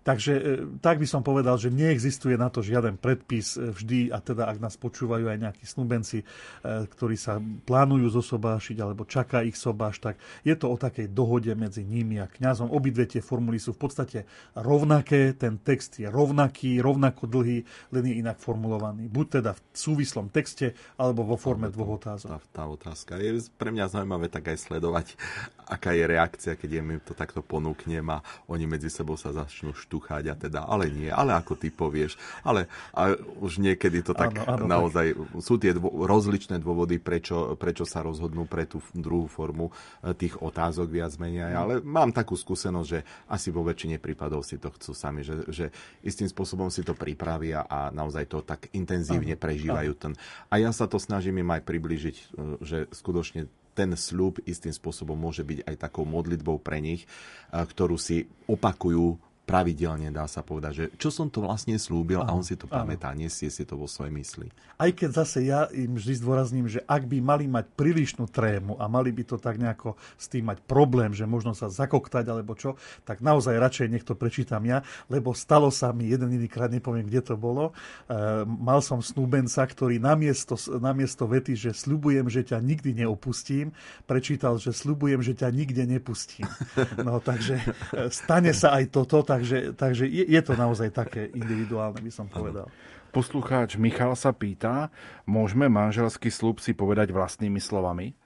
Takže 0.03 0.33
e, 0.35 0.43
tak 0.83 0.99
by 0.99 1.07
som 1.07 1.23
povedal, 1.23 1.55
že 1.55 1.71
neexistuje 1.71 2.35
na 2.35 2.51
to 2.51 2.59
žiaden 2.59 2.99
predpis 2.99 3.55
e, 3.55 3.71
vždy, 3.71 4.11
a 4.11 4.19
teda 4.19 4.51
ak 4.51 4.59
nás 4.59 4.75
počúvajú 4.75 5.31
aj 5.31 5.39
nejakí 5.39 5.65
snúbenci, 5.65 6.23
e, 6.23 6.25
ktorí 6.91 7.15
sa 7.15 7.39
plánujú 7.39 8.11
zosobášiť 8.11 8.77
alebo 8.83 9.07
čaká 9.07 9.47
ich 9.47 9.55
sobáš, 9.55 10.03
tak 10.03 10.19
je 10.43 10.59
to 10.59 10.75
o 10.75 10.77
takej 10.77 11.15
dohode 11.15 11.51
medzi 11.55 11.87
nimi 11.87 12.19
a 12.19 12.27
kňazom. 12.27 12.75
Obidve 12.75 13.07
tie 13.07 13.23
formuly 13.23 13.63
sú 13.63 13.79
v 13.79 13.81
podstate 13.87 14.19
rovnaké, 14.59 15.39
ten 15.39 15.63
text 15.63 16.03
je 16.03 16.11
rovnaký, 16.11 16.83
rovnako 16.83 17.31
dlhý, 17.31 17.63
len 17.95 18.05
je 18.11 18.15
inak 18.19 18.43
formulovaný. 18.43 19.07
Buď 19.07 19.39
teda 19.39 19.55
v 19.55 19.61
súvislom 19.71 20.35
texte, 20.35 20.75
alebo 20.99 21.23
vo 21.23 21.39
forme 21.39 21.71
dvoch 21.71 22.03
otázok. 22.03 22.29
Tá, 22.35 22.43
tá 22.51 22.65
otázka 22.67 23.23
je 23.23 23.47
pre 23.55 23.71
mňa 23.71 23.87
zaujímavé 23.87 24.27
tak 24.27 24.51
aj 24.51 24.67
sledovať, 24.67 25.15
aká 25.79 25.95
je 25.95 26.05
reakcia, 26.11 26.59
keď 26.59 26.71
mi 26.83 26.99
to 26.99 27.15
takto 27.15 27.39
ponúknem 27.39 28.03
a 28.11 28.19
oni 28.51 28.67
medzi 28.67 28.91
sebou 28.91 29.15
sa 29.15 29.31
začnú 29.31 29.71
štuchať 29.71 29.92
a 30.01 30.37
teda, 30.39 30.65
ale 30.65 30.89
nie, 30.89 31.11
ale 31.11 31.35
ako 31.35 31.59
ty 31.59 31.69
povieš. 31.69 32.17
Ale 32.47 32.71
a 32.95 33.13
už 33.43 33.59
niekedy 33.59 34.01
to 34.07 34.15
tak 34.15 34.33
áno, 34.47 34.63
áno, 34.63 34.65
naozaj, 34.71 35.13
tak. 35.13 35.43
sú 35.43 35.59
tie 35.59 35.75
dvo, 35.75 36.07
rozličné 36.07 36.63
dôvody, 36.63 37.03
prečo, 37.03 37.59
prečo 37.59 37.83
sa 37.83 38.01
rozhodnú 38.01 38.47
pre 38.47 38.65
tú 38.65 38.79
druhú 38.95 39.27
formu 39.27 39.75
e, 40.01 40.15
tých 40.15 40.39
otázok 40.39 40.89
viac 40.89 41.13
menej. 41.19 41.53
Ale 41.53 41.75
mám 41.83 42.15
takú 42.15 42.39
skúsenosť, 42.39 42.89
že 42.89 43.01
asi 43.29 43.49
vo 43.51 43.67
väčšine 43.67 43.99
prípadov 43.99 44.47
si 44.47 44.57
to 44.57 44.71
chcú 44.71 44.93
sami, 44.95 45.27
že, 45.27 45.43
že 45.51 45.75
istým 46.07 46.31
spôsobom 46.31 46.71
si 46.71 46.87
to 46.87 46.95
pripravia 46.95 47.67
a 47.67 47.91
naozaj 47.91 48.25
to 48.31 48.39
tak 48.47 48.71
intenzívne 48.77 49.35
áno, 49.35 49.43
prežívajú. 49.43 49.91
Áno. 49.97 50.01
Ten. 50.01 50.13
A 50.53 50.61
ja 50.63 50.71
sa 50.71 50.87
to 50.87 51.01
snažím 51.03 51.43
im 51.43 51.51
aj 51.51 51.63
približiť, 51.67 52.17
e, 52.17 52.25
že 52.63 52.79
skutočne 52.93 53.51
ten 53.73 53.97
sľub 53.97 54.41
istým 54.45 54.73
spôsobom 54.73 55.17
môže 55.17 55.41
byť 55.41 55.65
aj 55.65 55.75
takou 55.81 56.05
modlitbou 56.05 56.61
pre 56.61 56.79
nich, 56.85 57.05
e, 57.05 57.09
ktorú 57.57 57.97
si 57.97 58.29
opakujú 58.47 59.32
pravidelne, 59.43 60.15
dá 60.15 60.31
sa 60.31 60.47
povedať, 60.47 60.73
že 60.73 60.85
čo 60.95 61.11
som 61.11 61.27
to 61.27 61.43
vlastne 61.43 61.75
slúbil 61.75 62.23
áno, 62.23 62.31
a 62.31 62.37
on 62.39 62.45
si 62.47 62.55
to 62.55 62.71
pamätá, 62.71 63.11
nesie 63.11 63.51
si 63.51 63.67
to 63.67 63.75
vo 63.75 63.91
svojej 63.91 64.15
mysli. 64.15 64.47
Aj 64.79 64.91
keď 64.95 65.11
zase 65.25 65.43
ja 65.43 65.67
im 65.75 65.99
vždy 65.99 66.23
zdôrazním, 66.23 66.67
že 66.71 66.79
ak 66.87 67.11
by 67.11 67.19
mali 67.19 67.51
mať 67.51 67.67
prílišnú 67.75 68.31
trému 68.31 68.79
a 68.79 68.87
mali 68.87 69.11
by 69.11 69.27
to 69.27 69.37
tak 69.43 69.59
nejako 69.59 69.99
s 70.15 70.31
tým 70.31 70.47
mať 70.47 70.63
problém, 70.63 71.11
že 71.11 71.27
možno 71.27 71.59
sa 71.59 71.67
zakoktať 71.67 72.25
alebo 72.31 72.55
čo, 72.55 72.79
tak 73.03 73.19
naozaj 73.19 73.59
radšej 73.59 73.91
nech 73.91 74.07
to 74.07 74.15
prečítam 74.15 74.63
ja, 74.63 74.87
lebo 75.11 75.35
stalo 75.35 75.75
sa 75.75 75.91
mi 75.91 76.07
jeden 76.07 76.31
krát, 76.47 76.71
nepoviem, 76.71 77.07
kde 77.11 77.23
to 77.23 77.35
bolo, 77.35 77.75
e, 78.07 78.47
mal 78.47 78.79
som 78.79 79.03
snúbenca, 79.03 79.67
ktorý 79.67 79.99
namiesto, 79.99 80.55
namiesto 80.79 81.27
vety, 81.27 81.59
že 81.59 81.71
sľubujem, 81.75 82.31
že 82.31 82.47
ťa 82.47 82.63
nikdy 82.63 83.05
neopustím, 83.05 83.75
prečítal, 84.07 84.59
že 84.63 84.71
sľubujem, 84.71 85.19
že 85.23 85.35
ťa 85.35 85.49
nikde 85.51 85.83
nepustím. 85.87 86.47
No 87.03 87.19
takže 87.19 87.59
e, 87.59 88.13
stane 88.15 88.55
sa 88.55 88.79
aj 88.79 88.95
toto, 88.95 89.25
takže, 89.33 89.59
takže 89.73 90.05
je, 90.05 90.25
je 90.29 90.41
to 90.45 90.53
naozaj 90.53 90.93
také 90.93 91.33
individuálne, 91.33 92.05
by 92.05 92.13
som 92.13 92.29
povedal. 92.29 92.69
Poslucháč 93.13 93.77
Michal 93.77 94.13
sa 94.17 94.33
pýta, 94.33 94.93
môžeme 95.25 95.69
manželský 95.69 96.33
slúb 96.33 96.61
si 96.61 96.73
povedať 96.77 97.13
vlastnými 97.13 97.61
slovami? 97.61 98.17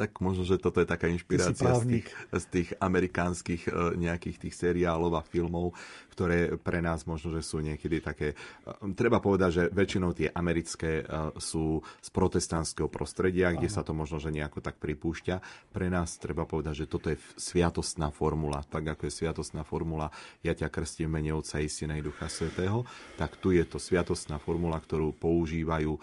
Tak 0.00 0.16
možno, 0.24 0.48
že 0.48 0.56
toto 0.56 0.80
je 0.80 0.88
taká 0.88 1.12
inšpirácia 1.12 1.76
z 1.76 1.84
tých, 1.84 2.06
z 2.32 2.44
tých 2.48 2.68
amerikánskych 2.80 3.68
e, 3.68 4.00
nejakých 4.00 4.48
tých 4.48 4.54
seriálov 4.56 5.12
a 5.12 5.20
filmov, 5.20 5.76
ktoré 6.16 6.56
pre 6.56 6.80
nás 6.80 7.04
možno, 7.04 7.36
že 7.36 7.44
sú 7.44 7.60
niekedy 7.60 8.00
také... 8.00 8.32
E, 8.64 8.96
treba 8.96 9.20
povedať, 9.20 9.50
že 9.52 9.64
väčšinou 9.68 10.16
tie 10.16 10.32
americké 10.32 11.04
e, 11.04 11.36
sú 11.36 11.84
z 12.00 12.08
protestantského 12.16 12.88
prostredia, 12.88 13.52
kde 13.52 13.68
Aha. 13.68 13.76
sa 13.76 13.82
to 13.84 13.92
možno, 13.92 14.16
že 14.16 14.32
nejako 14.32 14.64
tak 14.64 14.80
pripúšťa. 14.80 15.68
Pre 15.68 15.86
nás 15.92 16.16
treba 16.16 16.48
povedať, 16.48 16.88
že 16.88 16.88
toto 16.88 17.12
je 17.12 17.20
sviatostná 17.36 18.08
formula. 18.08 18.64
Tak 18.64 18.96
ako 18.96 19.04
je 19.04 19.12
sviatostná 19.12 19.68
formula 19.68 20.08
Ja 20.40 20.56
ťa 20.56 20.72
krstím 20.72 21.12
mene 21.12 21.36
Otca 21.36 21.60
i 21.60 21.68
Syna 21.68 22.00
i 22.00 22.02
Ducha 22.02 22.32
Svetého, 22.32 22.88
tak 23.20 23.36
tu 23.36 23.52
je 23.52 23.68
to 23.68 23.76
sviatostná 23.76 24.40
formula, 24.40 24.80
ktorú 24.80 25.12
používajú 25.12 26.00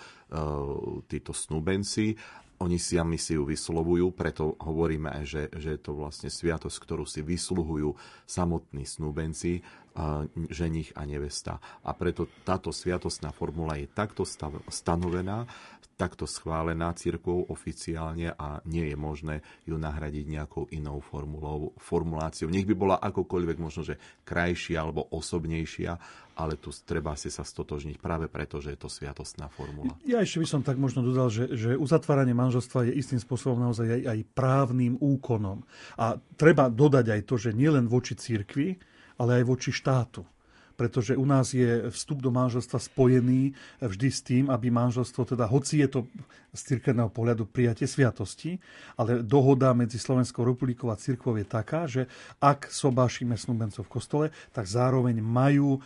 títo 1.08 1.32
snúbenci 1.32 2.20
oni 2.58 2.82
si 2.82 2.98
si 3.22 3.38
ju 3.38 3.46
vyslovujú, 3.46 4.10
preto 4.18 4.58
hovoríme 4.58 5.14
aj, 5.22 5.24
že, 5.26 5.44
že 5.54 5.70
je 5.78 5.82
to 5.82 5.94
vlastne 5.94 6.30
sviatosť, 6.30 6.78
ktorú 6.82 7.06
si 7.06 7.22
vysluhujú 7.22 7.94
samotní 8.26 8.82
snúbenci, 8.82 9.62
ženich 10.54 10.94
a 10.94 11.04
nevesta. 11.10 11.58
A 11.84 11.92
preto 11.98 12.30
táto 12.46 12.70
sviatostná 12.70 13.34
formula 13.34 13.76
je 13.82 13.90
takto 13.90 14.24
stanovená, 14.70 15.50
takto 15.98 16.30
schválená 16.30 16.94
církvou 16.94 17.50
oficiálne 17.50 18.30
a 18.38 18.62
nie 18.70 18.86
je 18.86 18.94
možné 18.94 19.42
ju 19.66 19.82
nahradiť 19.82 20.30
nejakou 20.30 20.70
inou 20.70 21.02
formulou, 21.02 21.74
formuláciou. 21.82 22.54
Nech 22.54 22.70
by 22.70 22.76
bola 22.78 23.02
akokoľvek 23.02 23.58
možno, 23.58 23.82
že 23.82 23.98
krajšia 24.22 24.78
alebo 24.78 25.10
osobnejšia, 25.10 25.98
ale 26.38 26.62
tu 26.62 26.70
treba 26.86 27.18
si 27.18 27.34
sa 27.34 27.42
stotožniť 27.42 27.98
práve 27.98 28.30
preto, 28.30 28.62
že 28.62 28.78
je 28.78 28.80
to 28.86 28.94
sviatostná 28.94 29.50
formula. 29.50 29.98
Ja 30.06 30.22
ešte 30.22 30.38
by 30.38 30.48
som 30.48 30.62
tak 30.62 30.78
možno 30.78 31.02
dodal, 31.02 31.34
že, 31.34 31.50
že 31.58 31.74
uzatváranie 31.74 32.38
manželstva 32.38 32.86
je 32.86 32.94
istým 32.94 33.18
spôsobom 33.18 33.58
naozaj 33.58 33.90
aj, 33.90 34.02
aj 34.06 34.20
právnym 34.38 35.02
úkonom. 35.02 35.66
A 35.98 36.22
treba 36.38 36.70
dodať 36.70 37.10
aj 37.10 37.22
to, 37.26 37.42
že 37.42 37.58
nielen 37.58 37.90
voči 37.90 38.14
církvi, 38.14 38.78
ale 39.18 39.42
aj 39.42 39.44
voči 39.46 39.72
štátu. 39.74 40.24
Pretože 40.78 41.18
u 41.18 41.26
nás 41.26 41.58
je 41.58 41.90
vstup 41.90 42.22
do 42.22 42.30
manželstva 42.30 42.78
spojený 42.78 43.58
vždy 43.82 44.10
s 44.14 44.22
tým, 44.22 44.46
aby 44.54 44.70
manželstvo, 44.70 45.26
teda 45.26 45.50
hoci 45.50 45.82
je 45.82 45.90
to 45.90 46.00
z 46.54 46.62
cirkevného 46.74 47.10
pohľadu 47.10 47.50
prijatie 47.50 47.90
sviatosti, 47.90 48.62
ale 48.94 49.26
dohoda 49.26 49.74
medzi 49.74 49.98
Slovenskou 49.98 50.46
republikou 50.46 50.94
a 50.94 51.02
cirkvou 51.02 51.34
je 51.42 51.50
taká, 51.50 51.90
že 51.90 52.06
ak 52.38 52.70
sobášime 52.70 53.34
snúbencov 53.34 53.90
v 53.90 53.94
kostole, 53.98 54.26
tak 54.54 54.70
zároveň 54.70 55.18
majú 55.18 55.82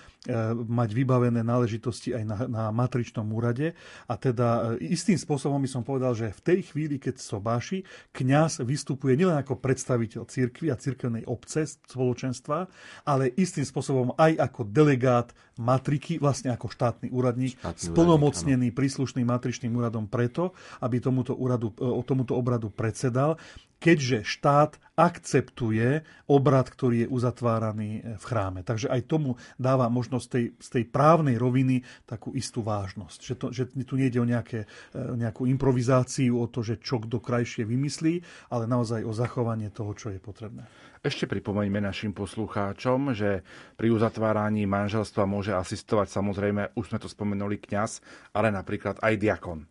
mať 0.53 0.89
vybavené 0.93 1.41
náležitosti 1.41 2.13
aj 2.13 2.23
na, 2.29 2.37
na 2.45 2.63
matričnom 2.69 3.25
úrade. 3.33 3.73
A 4.05 4.13
teda 4.21 4.77
e, 4.77 4.93
istým 4.93 5.17
spôsobom 5.17 5.57
by 5.57 5.65
som 5.65 5.81
povedal, 5.81 6.13
že 6.13 6.29
v 6.29 6.41
tej 6.45 6.59
chvíli, 6.69 7.01
keď 7.01 7.17
sobáši, 7.17 7.81
kňaz 8.13 8.61
vystupuje 8.61 9.17
nielen 9.17 9.33
ako 9.41 9.57
predstaviteľ 9.57 10.29
cirkvy 10.29 10.69
a 10.69 10.77
cirkevnej 10.77 11.25
obce, 11.25 11.65
spoločenstva, 11.65 12.69
ale 13.09 13.33
istým 13.33 13.65
spôsobom 13.65 14.13
aj 14.13 14.37
ako 14.37 14.61
delegát 14.69 15.33
matriky, 15.57 16.21
vlastne 16.21 16.53
ako 16.53 16.69
štátny 16.69 17.09
úradník, 17.09 17.57
štátny 17.57 17.81
splnomocnený 17.89 18.69
úradník, 18.69 18.77
príslušným 18.77 19.25
matričným 19.25 19.73
úradom 19.73 20.05
preto, 20.05 20.53
aby 20.85 21.01
tomuto, 21.01 21.33
úradu, 21.33 21.73
e, 21.81 22.05
tomuto 22.05 22.37
obradu 22.37 22.69
predsedal, 22.69 23.41
keďže 23.81 24.21
štát 24.21 24.77
akceptuje 24.93 26.05
obrad, 26.29 26.69
ktorý 26.69 27.03
je 27.03 27.07
uzatváraný 27.09 27.89
e, 27.97 28.01
v 28.21 28.23
chráme. 28.23 28.61
Takže 28.61 28.93
aj 28.93 29.09
tomu 29.09 29.41
dáva 29.57 29.89
možnosť 29.89 30.25
tej, 30.29 30.45
z 30.61 30.67
tej 30.69 30.83
právnej 30.93 31.41
roviny 31.41 31.81
takú 32.05 32.37
istú 32.37 32.61
vážnosť. 32.61 33.19
Že, 33.25 33.35
to, 33.41 33.45
že 33.49 33.63
tu 33.81 33.97
nejde 33.97 34.21
o 34.21 34.29
nejaké, 34.29 34.69
e, 34.93 35.01
nejakú 35.17 35.49
improvizáciu, 35.49 36.37
o 36.37 36.45
to, 36.45 36.61
že 36.61 36.77
čo 36.77 37.01
kto 37.01 37.17
krajšie 37.17 37.65
vymyslí, 37.65 38.21
ale 38.53 38.69
naozaj 38.69 39.01
o 39.01 39.11
zachovanie 39.11 39.73
toho, 39.73 39.97
čo 39.97 40.13
je 40.13 40.21
potrebné. 40.21 40.69
Ešte 41.01 41.25
pripomeňme 41.25 41.81
našim 41.81 42.13
poslucháčom, 42.13 43.17
že 43.17 43.41
pri 43.73 43.89
uzatváraní 43.89 44.69
manželstva 44.69 45.25
môže 45.25 45.49
asistovať 45.49 46.13
samozrejme, 46.13 46.77
už 46.77 46.93
sme 46.93 47.01
to 47.01 47.09
spomenuli, 47.09 47.57
kňaz, 47.57 48.05
ale 48.37 48.53
napríklad 48.53 49.01
aj 49.01 49.17
diakon. 49.17 49.65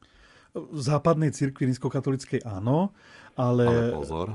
V 0.55 0.81
západnej 0.81 1.31
cirkvi 1.31 1.71
rímskokatolickej 1.71 2.43
áno, 2.43 2.91
ale... 3.39 3.65
Ale 3.67 3.95
pozor, 3.95 4.29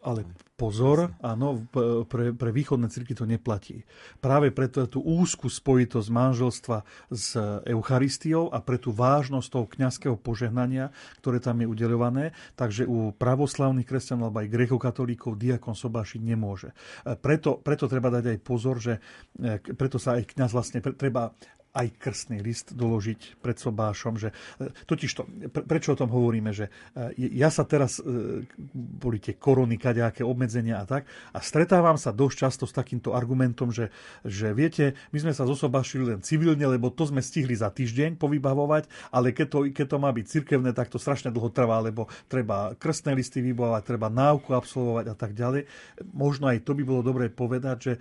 ale 0.00 0.24
pozor, 0.60 1.16
áno, 1.24 1.64
pre, 2.04 2.36
pre 2.36 2.50
východné 2.52 2.92
cirky 2.92 3.16
to 3.16 3.24
neplatí. 3.24 3.88
Práve 4.20 4.52
preto 4.52 4.84
tú 4.84 5.00
úzku 5.00 5.48
spojitosť 5.48 6.08
manželstva 6.12 6.84
s 7.08 7.40
Eucharistiou 7.64 8.52
a 8.52 8.60
pre 8.60 8.76
tú 8.76 8.92
vážnosť 8.92 9.48
toho 9.48 9.64
kňazského 9.64 10.16
požehnania, 10.20 10.92
ktoré 11.24 11.40
tam 11.40 11.64
je 11.64 11.66
udeľované, 11.72 12.36
takže 12.60 12.84
u 12.84 13.16
pravoslavných 13.16 13.88
kresťanov 13.88 14.28
alebo 14.28 14.44
aj 14.44 14.52
grekokatolíkov 14.52 15.40
diakon 15.40 15.72
sobášiť 15.72 16.20
nemôže. 16.20 16.76
Preto, 17.24 17.56
preto 17.56 17.88
treba 17.88 18.12
dať 18.12 18.36
aj 18.36 18.38
pozor, 18.44 18.76
že 18.76 19.00
e, 19.40 19.56
preto 19.72 19.96
sa 19.96 20.20
aj 20.20 20.28
kňaz 20.36 20.50
vlastne 20.52 20.84
treba 20.84 21.32
aj 21.70 21.86
krstný 22.02 22.42
list 22.42 22.74
doložiť 22.74 23.38
pred 23.38 23.54
sobášom. 23.54 24.18
Že, 24.18 24.28
e, 24.30 24.66
totiž 24.86 25.10
to, 25.14 25.22
prečo 25.50 25.94
o 25.94 25.98
tom 25.98 26.10
hovoríme, 26.10 26.50
že 26.50 26.66
e, 26.66 27.30
ja 27.38 27.50
sa 27.50 27.62
teraz, 27.62 28.02
e, 28.02 28.42
boli 28.74 29.22
tie 29.22 29.38
korony, 29.38 29.78
kadejaké 29.78 30.26
obmedzenia 30.26 30.49
a 30.50 30.84
tak, 30.88 31.06
a 31.30 31.38
stretávam 31.38 31.94
sa 31.94 32.10
dosť 32.10 32.36
často 32.36 32.64
s 32.66 32.74
takýmto 32.74 33.14
argumentom, 33.14 33.70
že, 33.70 33.94
že 34.26 34.50
viete, 34.50 34.98
my 35.14 35.18
sme 35.22 35.32
sa 35.36 35.46
zosobášili 35.46 36.16
len 36.16 36.20
civilne, 36.24 36.62
lebo 36.66 36.90
to 36.90 37.06
sme 37.06 37.22
stihli 37.22 37.54
za 37.54 37.70
týždeň 37.70 38.18
povybavovať, 38.18 38.90
ale 39.14 39.30
keď 39.30 39.46
to, 39.46 39.58
keď 39.70 39.86
to 39.86 39.98
má 40.02 40.10
byť 40.10 40.26
cirkevné, 40.26 40.70
tak 40.74 40.90
to 40.90 40.98
strašne 40.98 41.30
dlho 41.30 41.52
trvá, 41.52 41.78
lebo 41.78 42.10
treba 42.26 42.74
krstné 42.74 43.14
listy 43.14 43.44
vybavovať, 43.44 43.82
treba 43.86 44.10
náuku 44.10 44.50
absolvovať 44.50 45.04
a 45.12 45.16
tak 45.16 45.36
ďalej. 45.36 45.68
Možno 46.10 46.50
aj 46.50 46.66
to 46.66 46.74
by 46.74 46.82
bolo 46.82 47.02
dobre 47.04 47.30
povedať, 47.30 47.78
že 47.78 47.92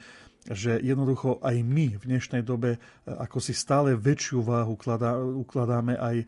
že 0.50 0.82
jednoducho 0.82 1.38
aj 1.46 1.62
my 1.62 2.02
v 2.02 2.04
dnešnej 2.10 2.42
dobe 2.42 2.76
e, 2.76 2.80
ako 3.06 3.38
si 3.38 3.54
stále 3.54 3.94
väčšiu 3.94 4.42
váhu 4.42 4.74
ukladáme 5.46 5.94
aj 5.94 6.16
e, 6.18 6.26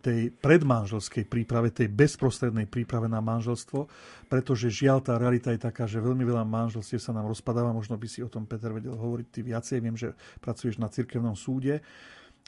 tej 0.00 0.32
predmanželskej 0.32 1.28
príprave, 1.28 1.68
tej 1.68 1.92
bezprostrednej 1.92 2.64
príprave 2.64 3.12
na 3.12 3.20
manželstvo, 3.20 3.84
pretože 4.32 4.72
žiaľ 4.72 5.04
tá 5.04 5.20
realita 5.20 5.52
je 5.52 5.60
taká, 5.60 5.84
že 5.84 6.00
veľmi 6.00 6.24
veľa 6.24 6.48
manželstiev 6.48 7.00
sa 7.00 7.12
nám 7.12 7.28
rozpadáva, 7.28 7.76
možno 7.76 8.00
by 8.00 8.08
si 8.08 8.24
o 8.24 8.32
tom 8.32 8.48
Peter 8.48 8.72
vedel 8.72 8.96
hovoriť 8.96 9.26
ty 9.28 9.40
viacej, 9.44 9.78
viem, 9.84 9.96
že 9.96 10.16
pracuješ 10.40 10.80
na 10.80 10.88
cirkevnom 10.88 11.36
súde. 11.36 11.84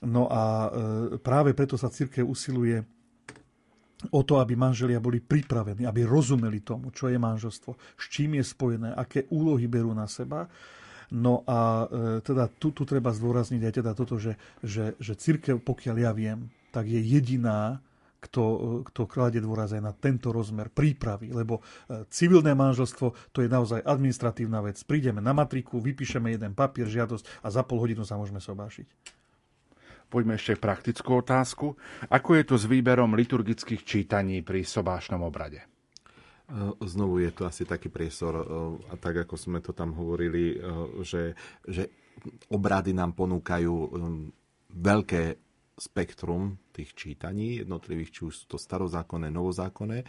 No 0.01 0.33
a 0.33 0.73
práve 1.21 1.53
preto 1.53 1.77
sa 1.77 1.93
cirkev 1.93 2.25
usiluje 2.25 2.81
o 4.09 4.21
to, 4.25 4.41
aby 4.41 4.57
manželia 4.57 4.97
boli 4.97 5.21
pripravení, 5.21 5.85
aby 5.85 6.09
rozumeli 6.09 6.65
tomu, 6.65 6.89
čo 6.89 7.13
je 7.13 7.21
manželstvo, 7.21 7.77
s 8.01 8.05
čím 8.09 8.41
je 8.41 8.45
spojené, 8.49 8.97
aké 8.97 9.29
úlohy 9.29 9.69
berú 9.69 9.93
na 9.93 10.09
seba. 10.09 10.49
No 11.11 11.43
a 11.43 11.91
e, 11.91 12.23
teda 12.23 12.47
tu, 12.47 12.71
tu 12.71 12.87
treba 12.87 13.11
zdôrazniť 13.11 13.63
aj 13.67 13.75
teda 13.83 13.93
toto, 13.99 14.15
že, 14.15 14.39
že, 14.63 14.95
že 15.03 15.19
církev, 15.19 15.59
pokiaľ 15.59 15.97
ja 15.99 16.13
viem, 16.15 16.47
tak 16.71 16.87
je 16.87 17.03
jediná, 17.03 17.83
kto, 18.23 18.43
e, 18.45 18.59
kto 18.87 19.11
kladie 19.11 19.43
dôraz 19.43 19.75
aj 19.75 19.83
na 19.83 19.91
tento 19.91 20.31
rozmer 20.31 20.71
prípravy, 20.71 21.35
lebo 21.35 21.59
e, 21.59 22.07
civilné 22.07 22.55
manželstvo 22.55 23.35
to 23.35 23.43
je 23.43 23.51
naozaj 23.51 23.83
administratívna 23.83 24.63
vec. 24.63 24.79
Prídeme 24.87 25.19
na 25.19 25.35
matriku, 25.35 25.83
vypíšeme 25.83 26.31
jeden 26.31 26.55
papier, 26.55 26.87
žiadosť 26.87 27.43
a 27.43 27.49
za 27.51 27.67
pol 27.67 27.83
hodinu 27.83 28.07
sa 28.07 28.15
môžeme 28.15 28.39
sobášiť. 28.39 29.19
Poďme 30.11 30.35
ešte 30.35 30.59
praktickú 30.59 31.23
otázku. 31.23 31.79
Ako 32.11 32.31
je 32.35 32.43
to 32.43 32.55
s 32.59 32.67
výberom 32.67 33.15
liturgických 33.15 33.87
čítaní 33.87 34.43
pri 34.43 34.67
sobášnom 34.67 35.23
obrade? 35.23 35.63
E, 36.51 36.87
znovu 36.87 37.23
je 37.23 37.31
to 37.31 37.47
asi 37.47 37.63
taký 37.63 37.87
priestor, 37.87 38.35
e, 38.35 38.45
a 38.91 38.95
tak 38.99 39.23
ako 39.23 39.35
sme 39.39 39.63
to 39.63 39.71
tam 39.71 39.95
hovorili, 39.95 40.55
e, 40.55 40.57
že, 41.07 41.39
že 41.63 41.87
obrady 42.51 42.91
nám 42.91 43.15
ponúkajú 43.15 43.75
veľké 44.75 45.23
spektrum 45.81 46.61
tých 46.77 46.93
čítaní 46.93 47.65
jednotlivých, 47.65 48.11
či 48.13 48.21
už 48.29 48.35
sú 48.35 48.45
to 48.53 48.59
starozákonné, 48.61 49.33
novozákonné. 49.33 50.05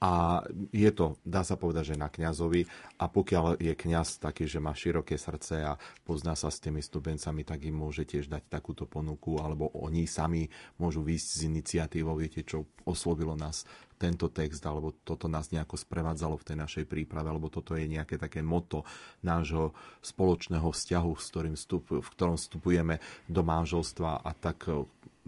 A 0.00 0.40
je 0.72 0.90
to, 0.96 1.20
dá 1.26 1.44
sa 1.44 1.60
povedať, 1.60 1.92
že 1.92 2.00
na 2.00 2.08
kňazovi. 2.08 2.64
A 3.02 3.10
pokiaľ 3.10 3.60
je 3.60 3.74
kňaz 3.76 4.22
taký, 4.22 4.48
že 4.48 4.62
má 4.62 4.72
široké 4.72 5.20
srdce 5.20 5.60
a 5.60 5.76
pozná 6.06 6.32
sa 6.38 6.48
s 6.48 6.62
tými 6.62 6.80
stupencami, 6.80 7.44
tak 7.44 7.68
im 7.68 7.76
môže 7.76 8.08
tiež 8.08 8.30
dať 8.32 8.48
takúto 8.48 8.88
ponuku, 8.88 9.36
alebo 9.36 9.68
oni 9.76 10.08
sami 10.08 10.48
môžu 10.80 11.04
výjsť 11.04 11.28
s 11.28 11.40
iniciatívou, 11.44 12.16
viete, 12.16 12.40
čo 12.46 12.64
oslovilo 12.88 13.36
nás 13.36 13.68
tento 14.00 14.32
text, 14.32 14.64
alebo 14.64 14.96
toto 15.04 15.28
nás 15.28 15.52
nejako 15.52 15.76
sprevádzalo 15.76 16.40
v 16.40 16.46
tej 16.48 16.56
našej 16.56 16.84
príprave, 16.88 17.28
alebo 17.28 17.52
toto 17.52 17.76
je 17.76 17.84
nejaké 17.84 18.16
také 18.16 18.40
moto 18.40 18.88
nášho 19.20 19.76
spoločného 20.00 20.72
vzťahu, 20.72 21.12
s 21.20 21.26
ktorým 21.28 21.54
vstup, 21.60 21.84
v 22.00 22.08
ktorom 22.16 22.40
vstupujeme 22.40 22.96
do 23.28 23.44
manželstva 23.44 24.24
a 24.24 24.30
tak 24.32 24.64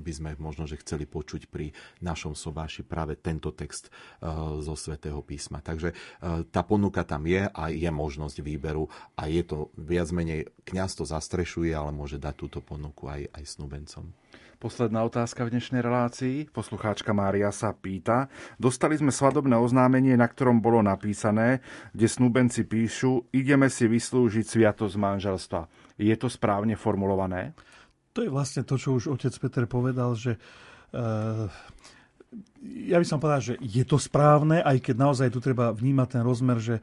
by 0.02 0.12
sme 0.12 0.30
možno, 0.40 0.64
že 0.64 0.80
chceli 0.80 1.04
počuť 1.04 1.52
pri 1.52 1.70
našom 2.00 2.32
sobáši 2.32 2.82
práve 2.82 3.14
tento 3.20 3.52
text 3.52 3.88
eh, 3.88 4.26
zo 4.60 4.74
svätého 4.74 5.20
písma. 5.20 5.60
Takže 5.60 5.92
eh, 5.92 5.96
tá 6.48 6.64
ponuka 6.64 7.04
tam 7.04 7.28
je 7.28 7.44
a 7.46 7.62
je 7.68 7.90
možnosť 7.92 8.40
výberu 8.40 8.88
a 9.14 9.28
je 9.28 9.44
to 9.44 9.68
viac 9.76 10.08
menej, 10.10 10.48
kňaz 10.64 10.96
to 10.96 11.04
zastrešuje, 11.04 11.70
ale 11.70 11.92
môže 11.92 12.16
dať 12.16 12.34
túto 12.34 12.58
ponuku 12.64 13.06
aj, 13.08 13.28
aj 13.36 13.44
snúbencom. 13.44 14.21
Posledná 14.62 15.02
otázka 15.02 15.42
v 15.42 15.58
dnešnej 15.58 15.82
relácii. 15.82 16.46
Poslucháčka 16.54 17.10
Mária 17.10 17.50
sa 17.50 17.74
pýta. 17.74 18.30
Dostali 18.62 18.94
sme 18.94 19.10
svadobné 19.10 19.58
oznámenie, 19.58 20.14
na 20.14 20.30
ktorom 20.30 20.62
bolo 20.62 20.78
napísané, 20.86 21.58
kde 21.90 22.06
snúbenci 22.06 22.62
píšu, 22.62 23.26
ideme 23.34 23.66
si 23.66 23.90
vyslúžiť 23.90 24.46
sviatosť 24.46 24.94
manželstva. 24.94 25.66
Je 25.98 26.14
to 26.14 26.30
správne 26.30 26.78
formulované? 26.78 27.58
to 28.12 28.20
je 28.20 28.30
vlastne 28.30 28.62
to, 28.62 28.76
čo 28.76 29.00
už 29.00 29.08
otec 29.08 29.32
Peter 29.40 29.64
povedal, 29.64 30.12
že 30.12 30.36
uh, 30.36 31.48
ja 32.62 32.96
by 32.96 33.06
som 33.06 33.18
povedal, 33.18 33.42
že 33.42 33.54
je 33.60 33.84
to 33.84 33.98
správne, 33.98 34.62
aj 34.62 34.78
keď 34.80 34.94
naozaj 34.96 35.28
tu 35.34 35.42
treba 35.42 35.74
vnímať 35.74 36.08
ten 36.18 36.22
rozmer, 36.22 36.62
že 36.62 36.78
e, 36.78 36.82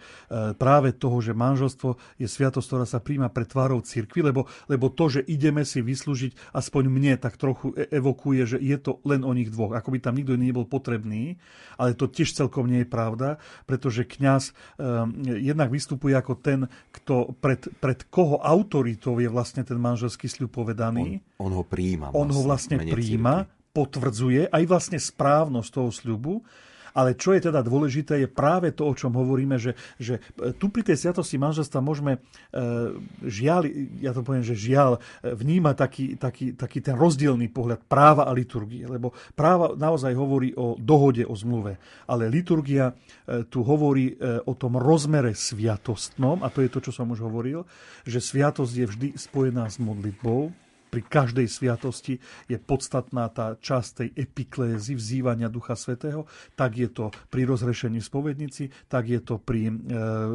práve 0.54 0.94
toho, 0.94 1.18
že 1.24 1.34
manželstvo 1.34 1.96
je 2.20 2.28
sviatosť, 2.28 2.68
ktorá 2.68 2.86
sa 2.86 3.00
príjma 3.00 3.32
pred 3.32 3.48
tvárou 3.48 3.80
cirkvi, 3.82 4.22
lebo, 4.22 4.46
lebo 4.68 4.92
to, 4.92 5.20
že 5.20 5.22
ideme 5.26 5.64
si 5.64 5.80
vyslúžiť, 5.80 6.54
aspoň 6.54 6.84
mne 6.92 7.14
tak 7.18 7.40
trochu 7.40 7.74
e, 7.74 7.88
evokuje, 7.96 8.56
že 8.56 8.58
je 8.60 8.78
to 8.78 9.00
len 9.08 9.24
o 9.24 9.32
nich 9.32 9.50
dvoch. 9.50 9.74
Ako 9.74 9.96
by 9.96 10.04
tam 10.04 10.20
nikto 10.20 10.36
iný 10.36 10.52
nebol 10.52 10.68
potrebný, 10.68 11.40
ale 11.80 11.96
to 11.96 12.12
tiež 12.12 12.36
celkom 12.36 12.68
nie 12.68 12.84
je 12.84 12.90
pravda, 12.90 13.40
pretože 13.64 14.04
kňaz 14.04 14.52
um, 14.82 15.14
jednak 15.24 15.72
vystupuje 15.72 16.14
ako 16.18 16.34
ten, 16.38 16.68
kto 16.92 17.38
pred, 17.40 17.72
pred 17.80 18.04
koho 18.12 18.42
autoritou 18.44 19.18
je 19.22 19.30
vlastne 19.32 19.64
ten 19.64 19.80
manželský 19.80 20.28
sľub 20.28 20.52
povedaný. 20.52 21.24
On, 21.40 21.50
on 21.50 21.62
ho 21.62 21.64
príjma. 21.64 22.12
Vlastne, 22.12 22.20
on 22.20 22.28
ho 22.34 22.42
vlastne 22.44 22.76
príjma. 22.82 23.48
Cirkvi 23.48 23.59
potvrdzuje 23.80 24.52
aj 24.52 24.64
vlastne 24.68 25.00
správnosť 25.00 25.70
toho 25.72 25.90
sľubu, 25.96 26.44
ale 26.94 27.16
čo 27.16 27.32
je 27.32 27.48
teda 27.48 27.62
dôležité, 27.64 28.20
je 28.20 28.30
práve 28.30 28.76
to, 28.76 28.84
o 28.84 28.98
čom 28.98 29.14
hovoríme, 29.14 29.56
že, 29.56 29.78
že 29.96 30.20
tu 30.60 30.68
pri 30.68 30.84
tej 30.84 31.08
sviatosti 31.08 31.40
manželstva 31.40 31.80
môžeme 31.80 32.18
e, 32.18 32.20
žiaľ, 33.24 33.72
ja 34.04 34.12
to 34.12 34.26
poviem, 34.26 34.46
že 34.46 34.58
žiaľ, 34.58 35.00
e, 35.22 35.32
vnímať 35.32 35.76
taký, 35.78 36.06
taký, 36.20 36.46
taký 36.60 36.80
ten 36.84 37.00
rozdielný 37.00 37.48
pohľad 37.54 37.86
práva 37.86 38.28
a 38.28 38.36
liturgie. 38.36 38.84
Lebo 38.84 39.14
práva 39.38 39.72
naozaj 39.80 40.12
hovorí 40.18 40.52
o 40.58 40.76
dohode, 40.76 41.24
o 41.24 41.36
zmluve. 41.38 41.78
Ale 42.10 42.28
liturgia 42.28 42.92
e, 42.92 43.46
tu 43.48 43.64
hovorí 43.64 44.12
o 44.20 44.54
tom 44.58 44.76
rozmere 44.76 45.32
sviatostnom, 45.32 46.42
a 46.42 46.50
to 46.52 46.66
je 46.66 46.70
to, 46.72 46.80
čo 46.84 46.92
som 46.92 47.10
už 47.14 47.24
hovoril, 47.24 47.64
že 48.04 48.20
sviatosť 48.20 48.74
je 48.74 48.86
vždy 48.90 49.08
spojená 49.16 49.70
s 49.70 49.78
modlitbou, 49.80 50.52
pri 50.90 51.06
každej 51.06 51.46
sviatosti 51.46 52.18
je 52.50 52.58
podstatná 52.58 53.30
tá 53.30 53.56
časť 53.56 53.90
tej 54.04 54.10
epiklézy, 54.26 54.98
vzývania 54.98 55.48
Ducha 55.48 55.78
Svetého, 55.78 56.26
tak 56.58 56.76
je 56.76 56.90
to 56.90 57.14
pri 57.30 57.46
rozhrešení 57.46 58.02
spovednici, 58.02 58.90
tak 58.90 59.06
je 59.08 59.22
to 59.22 59.38
pri 59.38 59.70
e, 59.70 59.74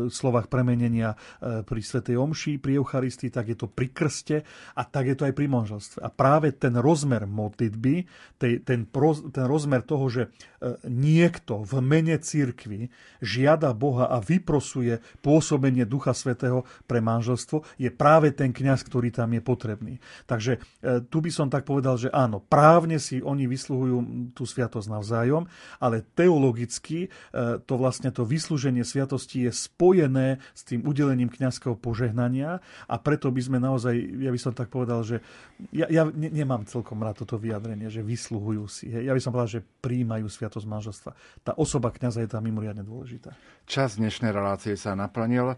slovách 0.08 0.46
premenenia 0.46 1.18
e, 1.42 1.66
pri 1.66 1.80
Svetej 1.82 2.14
Omši, 2.14 2.62
pri 2.62 2.78
Eucharistii, 2.78 3.34
tak 3.34 3.50
je 3.50 3.56
to 3.58 3.66
pri 3.66 3.90
krste 3.90 4.46
a 4.78 4.82
tak 4.86 5.10
je 5.10 5.16
to 5.18 5.26
aj 5.26 5.34
pri 5.34 5.46
manželstve. 5.50 5.98
A 6.00 6.08
práve 6.08 6.54
ten 6.54 6.78
rozmer 6.78 7.26
modlitby, 7.26 8.06
tej, 8.38 8.62
ten, 8.62 8.86
pro, 8.86 9.12
ten 9.16 9.44
rozmer 9.50 9.82
toho, 9.82 10.06
že 10.06 10.22
e, 10.62 10.78
niekto 10.86 11.66
v 11.66 11.82
mene 11.82 12.14
církvy 12.20 12.94
žiada 13.18 13.74
Boha 13.74 14.06
a 14.06 14.22
vyprosuje 14.22 15.02
pôsobenie 15.18 15.82
Ducha 15.82 16.14
Svetého 16.14 16.62
pre 16.86 17.02
manželstvo, 17.02 17.66
je 17.80 17.90
práve 17.90 18.30
ten 18.30 18.54
kňaz, 18.54 18.86
ktorý 18.86 19.10
tam 19.10 19.34
je 19.34 19.42
potrebný. 19.42 19.94
Takže 20.28 20.43
Takže 20.44 20.60
e, 20.60 21.00
tu 21.08 21.24
by 21.24 21.30
som 21.32 21.48
tak 21.48 21.64
povedal, 21.64 21.96
že 21.96 22.12
áno, 22.12 22.36
právne 22.36 23.00
si 23.00 23.24
oni 23.24 23.48
vysluhujú 23.48 23.96
tú 24.36 24.44
sviatosť 24.44 24.92
navzájom, 24.92 25.48
ale 25.80 26.04
teologicky 26.12 27.08
e, 27.08 27.56
to 27.64 27.74
vlastne 27.80 28.12
to 28.12 28.28
vyslúženie 28.28 28.84
sviatosti 28.84 29.48
je 29.48 29.52
spojené 29.56 30.36
s 30.52 30.68
tým 30.68 30.84
udelením 30.84 31.32
kňazského 31.32 31.80
požehnania 31.80 32.60
a 32.84 32.94
preto 33.00 33.32
by 33.32 33.40
sme 33.40 33.56
naozaj, 33.56 33.96
ja 33.96 34.28
by 34.28 34.36
som 34.36 34.52
tak 34.52 34.68
povedal, 34.68 35.00
že 35.00 35.24
ja, 35.72 35.88
ja 35.88 36.04
ne, 36.12 36.28
nemám 36.28 36.68
celkom 36.68 37.00
rád 37.00 37.24
toto 37.24 37.40
vyjadrenie, 37.40 37.88
že 37.88 38.04
vysluhujú 38.04 38.68
si. 38.68 38.92
Ja 38.92 39.16
by 39.16 39.20
som 39.24 39.32
povedal, 39.32 39.64
že 39.64 39.66
príjmajú 39.80 40.28
sviatosť 40.28 40.66
manželstva. 40.68 41.10
Tá 41.40 41.56
osoba 41.56 41.88
kňaza 41.88 42.20
je 42.20 42.28
tam 42.28 42.44
mimoriadne 42.44 42.84
dôležitá. 42.84 43.32
Čas 43.64 43.96
dnešnej 43.96 44.28
relácie 44.28 44.76
sa 44.76 44.92
naplnil. 44.92 45.56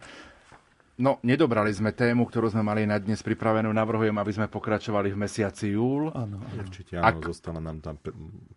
No, 0.97 1.21
nedobrali 1.21 1.69
sme 1.77 1.93
tému, 1.93 2.25
ktorú 2.25 2.49
sme 2.49 2.65
mali 2.65 2.89
na 2.89 2.97
dnes 2.97 3.21
pripravenú. 3.21 3.69
Navrhujem, 3.69 4.17
aby 4.17 4.33
sme 4.33 4.49
pokračovali 4.49 5.13
v 5.13 5.21
mesiaci 5.29 5.77
júl. 5.77 6.09
Áno, 6.17 6.41
určite 6.57 6.97
áno, 6.97 7.05
Ak... 7.05 7.21
zostala 7.21 7.61
nám 7.61 7.85
tam, 7.85 8.01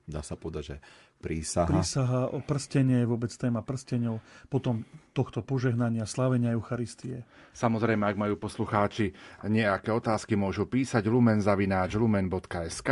dá 0.07 0.23
sa 0.23 0.39
povedať, 0.39 0.63
že 0.63 0.75
prísaha. 1.19 1.67
Prísaha 1.67 2.31
o 2.31 2.39
prstenie, 2.39 3.03
vôbec 3.03 3.29
téma 3.35 3.59
prsteňov, 3.59 4.23
potom 4.47 4.87
tohto 5.11 5.43
požehnania, 5.43 6.07
slavenia 6.07 6.55
Eucharistie. 6.55 7.27
Samozrejme, 7.51 8.07
ak 8.07 8.15
majú 8.15 8.39
poslucháči 8.39 9.11
nejaké 9.43 9.91
otázky, 9.91 10.39
môžu 10.39 10.65
písať 10.71 11.03
lumenzavináč 11.11 11.99
lumen.sk. 11.99 12.89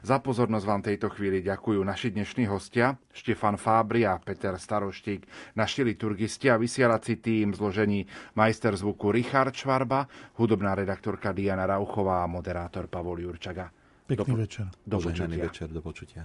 Za 0.00 0.16
pozornosť 0.24 0.64
vám 0.64 0.82
tejto 0.82 1.12
chvíli 1.12 1.44
ďakujú 1.44 1.84
naši 1.84 2.16
dnešní 2.16 2.48
hostia, 2.48 2.96
Štefan 3.12 3.60
Fábri 3.60 4.08
a 4.08 4.16
Peter 4.16 4.56
Staroštík, 4.56 5.52
naši 5.52 5.84
liturgisti 5.84 6.48
a 6.48 6.56
vysielací 6.56 7.20
tým 7.20 7.52
zložení 7.52 8.08
majster 8.32 8.72
zvuku 8.72 9.12
Richard 9.12 9.52
Švarba, 9.52 10.08
hudobná 10.40 10.72
redaktorka 10.72 11.36
Diana 11.36 11.68
Rauchová 11.68 12.24
a 12.24 12.30
moderátor 12.30 12.88
Pavol 12.88 13.20
Jurčaga. 13.20 13.68
Pekný 14.06 14.32
do, 14.32 14.40
večer. 14.40 14.66
Do 14.86 14.96
počutia. 15.02 15.44
večer, 15.44 15.68
do 15.68 15.82
počutia. 15.82 16.24